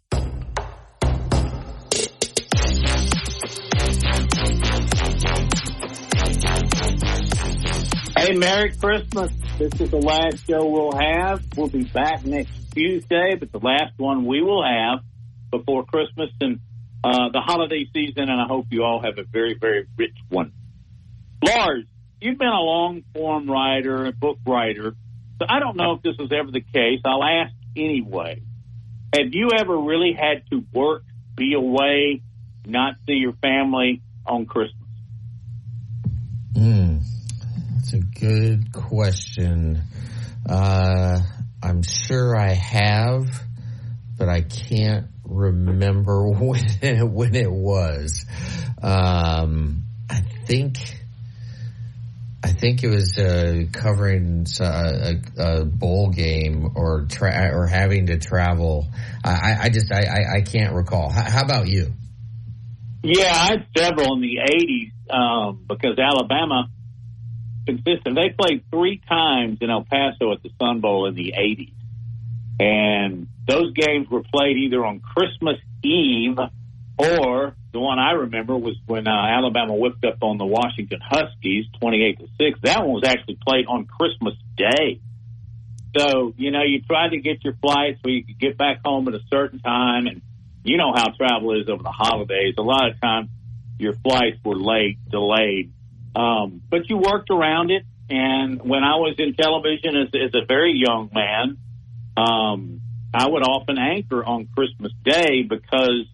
[8.17, 9.31] Hey, Merry Christmas.
[9.57, 11.41] This is the last show we'll have.
[11.55, 15.05] We'll be back next Tuesday, but the last one we will have
[15.51, 16.59] before Christmas and
[17.01, 20.51] uh, the holiday season, and I hope you all have a very, very rich one.
[21.41, 21.85] Lars,
[22.21, 24.95] you've been a long form writer, a book writer,
[25.39, 27.01] so I don't know if this was ever the case.
[27.03, 28.43] I'll ask anyway.
[29.13, 31.03] Have you ever really had to work,
[31.35, 32.21] be away,
[32.65, 34.77] not see your family on Christmas?
[36.53, 37.01] Mm,
[37.73, 39.81] that's a good question.
[40.47, 41.19] Uh,
[41.63, 43.27] I'm sure I have,
[44.17, 48.25] but I can't remember when it, when it was.
[48.81, 51.00] Um, I think
[52.43, 58.17] I think it was uh, covering a, a, bowl game or tra- or having to
[58.17, 58.87] travel.
[59.23, 61.11] I, I just I, I, can't recall.
[61.11, 61.93] How, how, about you?
[63.03, 66.67] Yeah, I had several in the '80s um, because Alabama
[67.67, 68.15] consistent.
[68.15, 71.73] They played three times in El Paso at the Sun Bowl in the '80s,
[72.59, 76.39] and those games were played either on Christmas Eve
[77.01, 81.65] or the one I remember was when uh, Alabama whipped up on the Washington Huskies,
[81.79, 82.59] twenty-eight to six.
[82.63, 84.99] That one was actually played on Christmas Day.
[85.97, 89.07] So you know, you tried to get your flights so you could get back home
[89.07, 90.21] at a certain time, and
[90.63, 92.55] you know how travel is over the holidays.
[92.57, 93.29] A lot of times,
[93.79, 95.71] your flights were late, delayed,
[96.15, 97.83] um, but you worked around it.
[98.09, 101.57] And when I was in television as, as a very young man,
[102.17, 102.81] um,
[103.13, 106.07] I would often anchor on Christmas Day because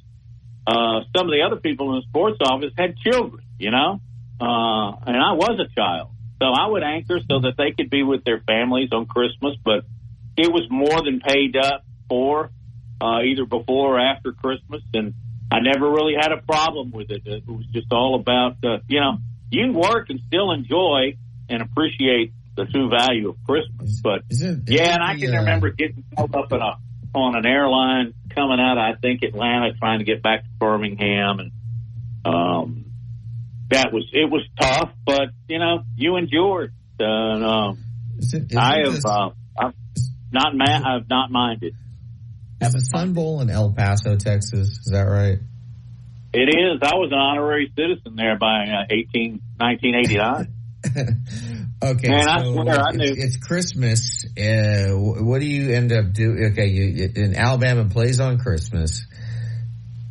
[0.67, 4.01] uh, some of the other people in the sports office had children, you know,
[4.41, 6.09] uh, and I was a child.
[6.41, 9.85] So I would anchor so that they could be with their families on Christmas, but
[10.35, 12.51] it was more than paid up for,
[13.01, 14.83] uh, either before or after Christmas.
[14.93, 15.13] And
[15.49, 17.21] I never really had a problem with it.
[17.25, 19.19] It was just all about, uh, you know,
[19.49, 21.15] you can work and still enjoy
[21.49, 24.01] and appreciate the true value of Christmas.
[24.03, 26.77] But is it, is yeah, and I can uh, remember getting held up in a
[27.15, 31.51] on an airline coming out, I think Atlanta, trying to get back to Birmingham, and
[32.23, 32.85] um,
[33.69, 36.73] that was it was tough, but you know you endured.
[36.99, 37.83] Uh, um,
[38.19, 39.73] is it, is I have this, uh, I've
[40.31, 41.75] not ma- I've not minded.
[42.61, 44.69] Is the Sun Bowl in El Paso, Texas?
[44.69, 45.39] Is that right?
[46.33, 46.79] It is.
[46.81, 50.53] I was an honorary citizen there by uh, 18, 1989.
[51.83, 53.13] Okay, Man, so I swear I knew.
[53.15, 54.25] It's, Christmas.
[54.35, 56.51] Uh, what do you end up doing?
[56.51, 59.05] Okay, you, in Alabama plays on Christmas.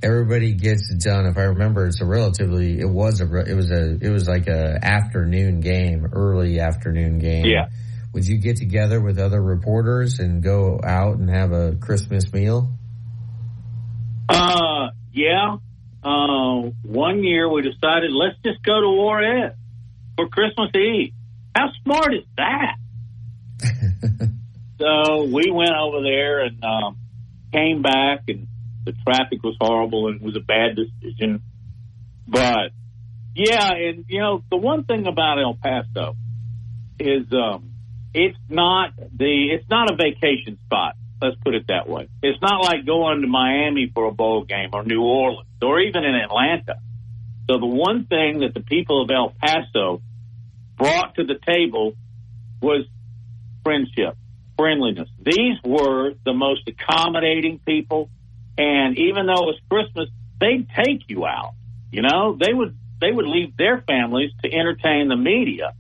[0.01, 1.26] Everybody gets done.
[1.26, 2.78] If I remember, it's a relatively.
[2.78, 3.24] It was a.
[3.24, 3.98] It was a.
[4.01, 7.47] It was like a afternoon game, early afternoon game.
[7.47, 7.68] Yeah.
[8.12, 12.70] Would you get together with other reporters and go out and have a Christmas meal?
[14.28, 15.56] Uh, yeah.
[16.05, 19.52] Uh, one year we decided let's just go to Juarez
[20.16, 21.12] for Christmas Eve.
[21.57, 22.77] How smart is that?
[24.78, 26.99] so we went over there and um,
[27.51, 28.47] came back, and
[28.85, 31.41] the traffic was horrible and it was a bad decision.
[32.28, 32.73] But
[33.35, 36.16] yeah, and you know the one thing about El Paso
[36.99, 37.70] is um,
[38.12, 40.97] it's not the it's not a vacation spot.
[41.23, 42.09] Let's put it that way.
[42.23, 46.05] It's not like going to Miami for a bowl game or New Orleans or even
[46.05, 46.81] in Atlanta.
[47.49, 50.03] So the one thing that the people of El Paso
[50.77, 51.94] brought to the table
[52.61, 52.86] was
[53.65, 54.16] friendship,
[54.57, 55.09] friendliness.
[55.23, 58.11] These were the most accommodating people.
[58.59, 60.09] And even though it was Christmas,
[60.40, 61.55] they'd take you out.
[61.90, 65.74] You know, they would they would leave their families to entertain the media.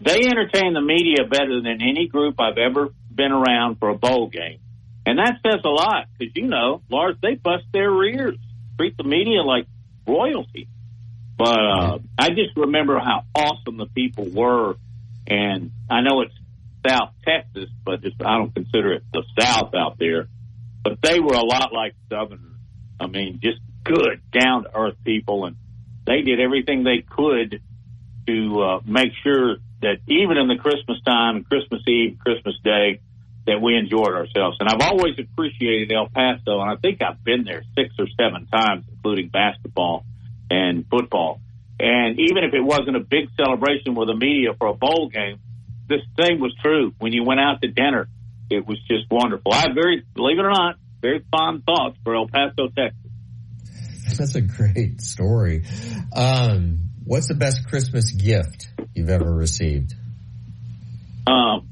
[0.00, 4.28] They entertain the media better than any group I've ever been around for a bowl
[4.28, 4.58] game.
[5.06, 8.38] And that says a lot because, you know, Lars, they bust their rears,
[8.78, 9.66] treat the media like
[10.06, 10.68] royalty.
[11.36, 14.76] But uh, I just remember how awesome the people were.
[15.26, 16.34] And I know it's
[16.86, 20.28] South Texas, but it's, I don't consider it the South out there.
[20.82, 22.40] But they were a lot like Southerners.
[23.00, 25.46] I mean, just good, down to earth people.
[25.46, 25.56] And
[26.06, 27.60] they did everything they could
[28.26, 33.00] to uh, make sure that even in the Christmas time, Christmas Eve, Christmas Day,
[33.46, 34.56] that we enjoyed ourselves.
[34.60, 38.46] And I've always appreciated El Paso, and I think I've been there six or seven
[38.46, 40.06] times, including basketball
[40.50, 41.40] and football.
[41.78, 45.40] And even if it wasn't a big celebration with the media for a bowl game,
[45.88, 46.92] this thing was true.
[46.98, 48.08] When you went out to dinner,
[48.50, 49.52] it was just wonderful.
[49.52, 53.00] I have very, believe it or not, very fond thoughts for El Paso, Texas.
[54.18, 55.64] That's a great story.
[56.14, 59.94] Um, what's the best Christmas gift you've ever received?
[61.26, 61.68] Um,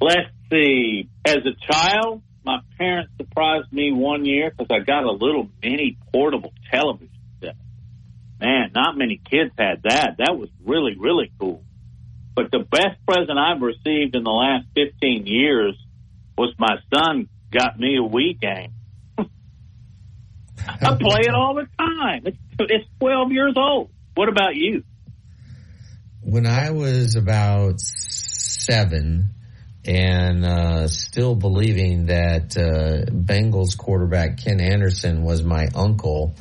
[0.00, 1.08] let's see.
[1.24, 5.98] As a child, my parents surprised me one year because I got a little mini
[6.12, 7.10] portable television
[7.40, 7.56] set.
[8.40, 10.18] Man, not many kids had that.
[10.18, 11.64] That was really, really cool.
[12.36, 15.74] But the best present I've received in the last 15 years
[16.38, 18.72] was my son got me a Wii game.
[19.18, 22.26] I play it all the time.
[22.26, 23.90] It's, it's 12 years old.
[24.14, 24.84] What about you?
[26.20, 29.30] When I was about seven,
[29.86, 36.34] and uh, still believing that uh, Bengals quarterback Ken Anderson was my uncle.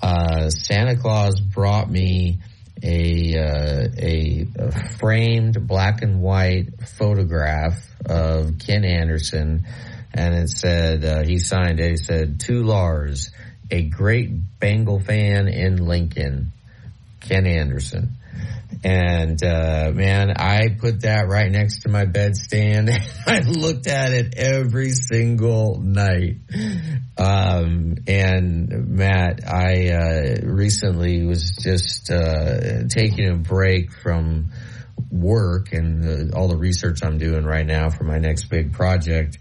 [0.00, 2.38] Uh, Santa Claus brought me
[2.82, 4.46] a, uh, a,
[4.98, 9.64] framed black and white photograph of Ken Anderson,
[10.12, 11.90] and it said uh, he signed it.
[11.90, 13.30] He said to Lars,
[13.70, 16.52] a great Bengal fan in Lincoln,
[17.20, 18.16] Ken Anderson.
[18.84, 22.90] And uh, man, I put that right next to my bedstand.
[23.26, 26.36] I looked at it every single night.
[27.16, 34.50] Um, and Matt, I uh, recently was just uh, taking a break from
[35.10, 39.38] work and all the research I'm doing right now for my next big project.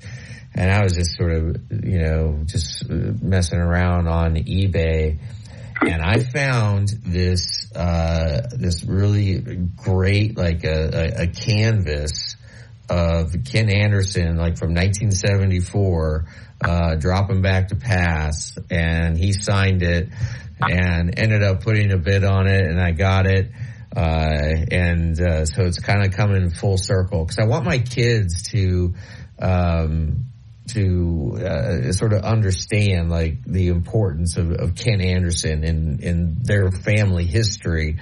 [0.53, 5.19] And I was just sort of, you know, just messing around on eBay
[5.81, 9.39] and I found this uh, this really
[9.75, 12.35] great like a, a, canvas
[12.89, 16.25] of Ken Anderson like from 1974
[16.63, 20.09] uh, dropping back to pass and he signed it
[20.61, 23.51] and ended up putting a bid on it and I got it.
[23.95, 28.43] Uh, and uh, so it's kind of coming full circle because I want my kids
[28.51, 28.93] to
[29.41, 30.30] um,
[30.73, 36.71] to uh, sort of understand like the importance of, of Ken Anderson in in their
[36.71, 37.97] family history.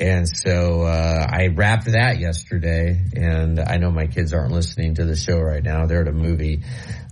[0.00, 5.04] And so uh, I wrapped that yesterday, and I know my kids aren't listening to
[5.04, 6.62] the show right now; they're at a movie.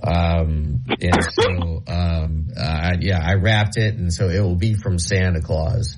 [0.02, 4.98] Um, and so, um, uh, yeah, I wrapped it, and so it will be from
[4.98, 5.96] Santa Claus.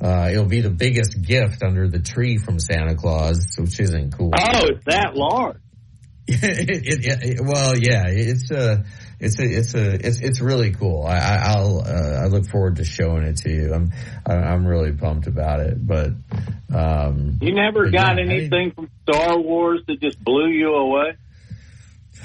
[0.00, 4.32] Uh, it'll be the biggest gift under the tree from Santa Claus, which isn't cool.
[4.36, 5.58] Oh, it's that large.
[6.28, 8.84] it, it, well, yeah, it's a,
[9.20, 11.04] it's a, it's a, it's it's really cool.
[11.06, 13.74] I, will uh, I look forward to showing it to you.
[13.74, 13.92] I'm
[14.24, 15.86] I'm really pumped about it.
[15.86, 16.12] But
[16.74, 21.16] um, you never got yeah, anything from Star Wars that just blew you away.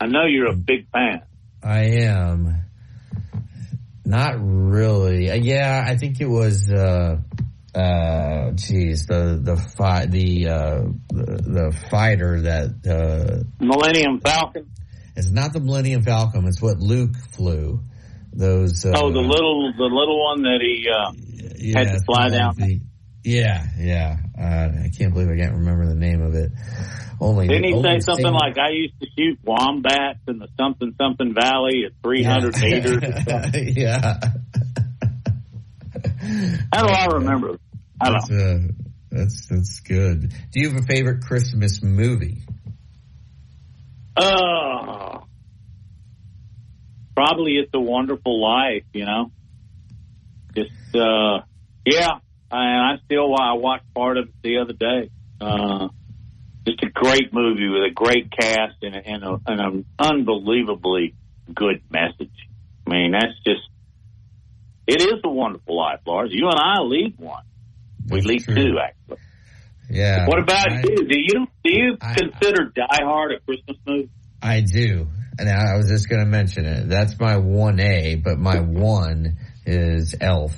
[0.00, 1.22] I know you're a big fan.
[1.62, 2.62] I am.
[4.04, 5.30] Not really.
[5.30, 6.70] Uh, yeah, I think it was.
[6.70, 7.20] Uh,
[7.74, 14.70] uh, geez, the the fi- the, uh, the, the fighter that uh, Millennium Falcon.
[15.16, 16.46] It's not the Millennium Falcon.
[16.46, 17.80] It's what Luke flew.
[18.32, 18.84] Those.
[18.84, 21.12] Uh, oh, the little the little one that he uh,
[21.56, 22.54] yeah, had to fly down.
[22.56, 22.80] The,
[23.24, 24.16] yeah, yeah.
[24.38, 26.52] Uh, I can't believe I can't remember the name of it.
[27.20, 28.34] Only didn't he say something thing...
[28.34, 32.68] like I used to shoot wombats in the something something valley at three hundred yeah.
[32.68, 33.76] meters?
[33.76, 34.18] yeah.
[36.72, 37.58] How do I remember?
[38.04, 38.58] I that's, uh,
[39.10, 40.30] that's that's good.
[40.52, 42.42] Do you have a favorite Christmas movie?
[44.16, 45.20] Uh,
[47.16, 48.84] probably It's a Wonderful Life.
[48.92, 49.32] You know,
[50.54, 51.40] just uh,
[51.86, 52.18] yeah.
[52.50, 55.10] And I still I watched part of it the other day.
[55.40, 55.88] Uh,
[56.66, 61.14] just a great movie with a great cast and, a, and, a, and an unbelievably
[61.52, 62.32] good message.
[62.86, 63.62] I mean, that's just
[64.86, 66.30] it is a wonderful life, Lars.
[66.32, 67.44] You and I lead one.
[68.08, 68.54] We lead true.
[68.54, 69.18] two, actually.
[69.90, 70.26] Yeah.
[70.26, 71.06] What about I, you?
[71.06, 74.10] Do you do you I, consider Die Hard a Christmas movie?
[74.42, 75.08] I do,
[75.38, 76.88] and I was just going to mention it.
[76.88, 80.54] That's my one A, but my one is Elf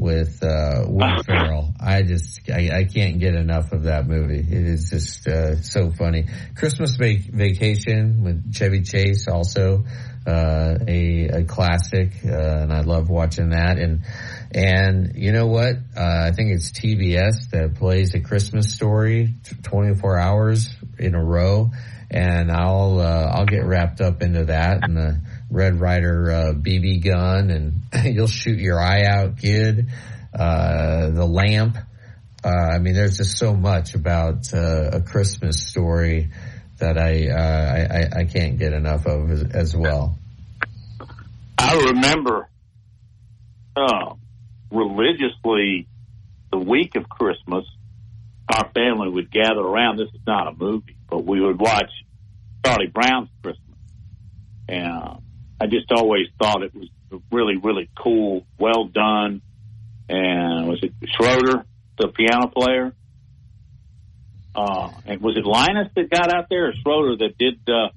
[0.00, 1.74] with uh, Will Ferrell.
[1.78, 4.38] I just I, I, can't get enough of that movie.
[4.38, 6.24] It is just uh, so funny.
[6.56, 9.84] Christmas vac- Vacation with Chevy Chase also
[10.26, 13.78] uh, a, a classic, uh, and I love watching that.
[13.78, 14.04] And
[14.52, 15.74] and you know what?
[15.94, 21.72] Uh, I think it's TBS that plays a Christmas story 24 hours in a row,
[22.10, 24.96] and I'll uh, I'll get wrapped up into that and
[25.50, 27.82] Red Ryder BB uh, gun, and
[28.14, 29.88] you'll shoot your eye out, kid.
[30.32, 31.76] Uh, the lamp.
[32.42, 36.30] I mean, there's just so much about a Christmas story
[36.78, 40.16] that I, uh, I, I can't get enough of as, as well.
[41.58, 42.48] I remember
[43.76, 44.14] uh,
[44.70, 45.86] religiously
[46.50, 47.66] the week of Christmas,
[48.52, 49.98] our family would gather around.
[49.98, 51.90] This is not a movie, but we would watch
[52.64, 53.76] Charlie Brown's Christmas.
[54.68, 55.20] And
[55.60, 56.88] I just always thought it was
[57.30, 59.42] really, really cool, well done.
[60.08, 61.64] And was it Schroeder,
[61.98, 62.94] the piano player?
[64.54, 67.90] Uh, and was it Linus that got out there, or Schroeder that did uh,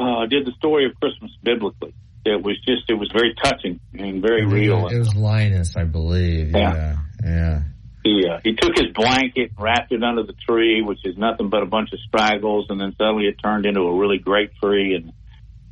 [0.00, 1.94] uh, did the story of Christmas biblically?
[2.24, 4.86] It was just it was very touching and very real.
[4.86, 6.52] It was Linus, I believe.
[6.52, 7.28] Yeah, yeah.
[7.28, 7.62] yeah.
[8.04, 11.62] He uh, he took his blanket, wrapped it under the tree, which is nothing but
[11.62, 14.94] a bunch of straggles, and then suddenly it turned into a really great tree.
[14.94, 15.12] And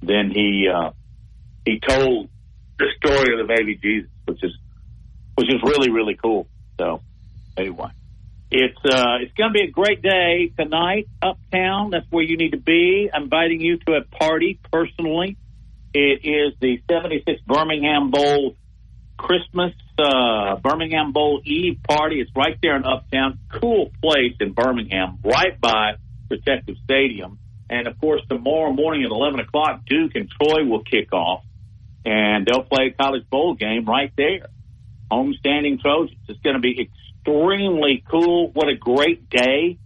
[0.02, 0.90] then he uh,
[1.64, 2.28] he told
[2.78, 4.52] the story of the baby Jesus, which is
[5.34, 6.46] which is really really cool.
[6.78, 7.02] So
[7.56, 7.90] anyway.
[8.52, 11.90] It's uh, it's going to be a great day tonight uptown.
[11.90, 13.08] That's where you need to be.
[13.12, 15.36] I'm inviting you to a party personally.
[15.94, 18.56] It is the 76 Birmingham Bowl
[19.16, 22.20] Christmas uh, Birmingham Bowl Eve party.
[22.20, 23.38] It's right there in Uptown.
[23.60, 25.92] Cool place in Birmingham, right by
[26.28, 27.38] Protective Stadium.
[27.70, 31.44] And of course, tomorrow morning at 11 o'clock, Duke and Troy will kick off,
[32.04, 34.48] and they'll play a college bowl game right there.
[35.10, 36.18] Homestanding Trojans.
[36.28, 38.50] It's going to be extremely cool.
[38.50, 39.78] What a great day.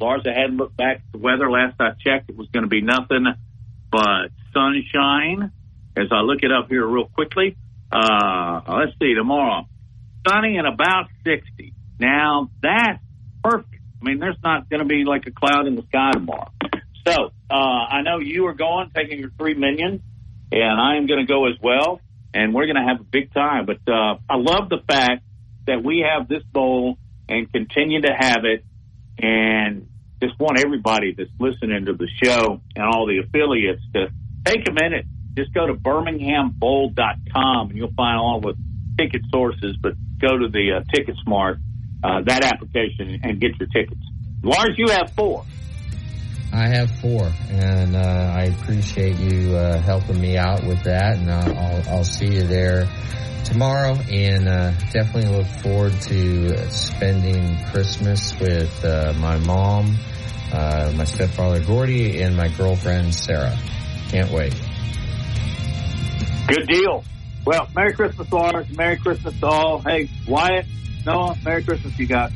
[0.00, 1.48] Lars, I hadn't looked back at the weather.
[1.48, 3.26] Last I checked, it was going to be nothing
[3.90, 5.52] but sunshine.
[5.96, 7.56] As I look it up here real quickly,
[7.90, 9.66] uh, let's see, tomorrow,
[10.28, 11.72] sunny and about 60.
[11.98, 13.02] Now, that's
[13.42, 13.82] perfect.
[14.00, 16.52] I mean, there's not going to be like a cloud in the sky tomorrow.
[17.08, 20.02] So, uh, I know you are going, taking your three minions,
[20.52, 22.00] and I am going to go as well,
[22.34, 23.64] and we're going to have a big time.
[23.64, 25.24] But, uh, I love the fact
[25.66, 26.98] that we have this bowl
[27.28, 28.64] and continue to have it.
[29.18, 29.88] And
[30.22, 34.08] just want everybody that's listening to the show and all the affiliates to
[34.44, 35.06] take a minute.
[35.34, 38.54] Just go to birminghambowl.com and you'll find all the
[38.98, 41.58] ticket sources, but go to the uh, Ticket Smart,
[42.02, 44.02] uh, that application, and get your tickets.
[44.42, 45.44] Lars, you have four.
[46.52, 47.98] I have four, and uh,
[48.34, 52.88] I appreciate you uh, helping me out with that, and I'll, I'll see you there
[53.44, 59.96] tomorrow, and uh, definitely look forward to spending Christmas with uh, my mom,
[60.52, 63.56] uh, my stepfather Gordy, and my girlfriend Sarah.
[64.08, 64.54] Can't wait.
[66.48, 67.04] Good deal.
[67.44, 68.66] Well, Merry Christmas, Lars.
[68.76, 69.78] Merry Christmas to all.
[69.80, 70.66] Hey, Wyatt,
[71.04, 72.32] Noah, Merry Christmas, you guys.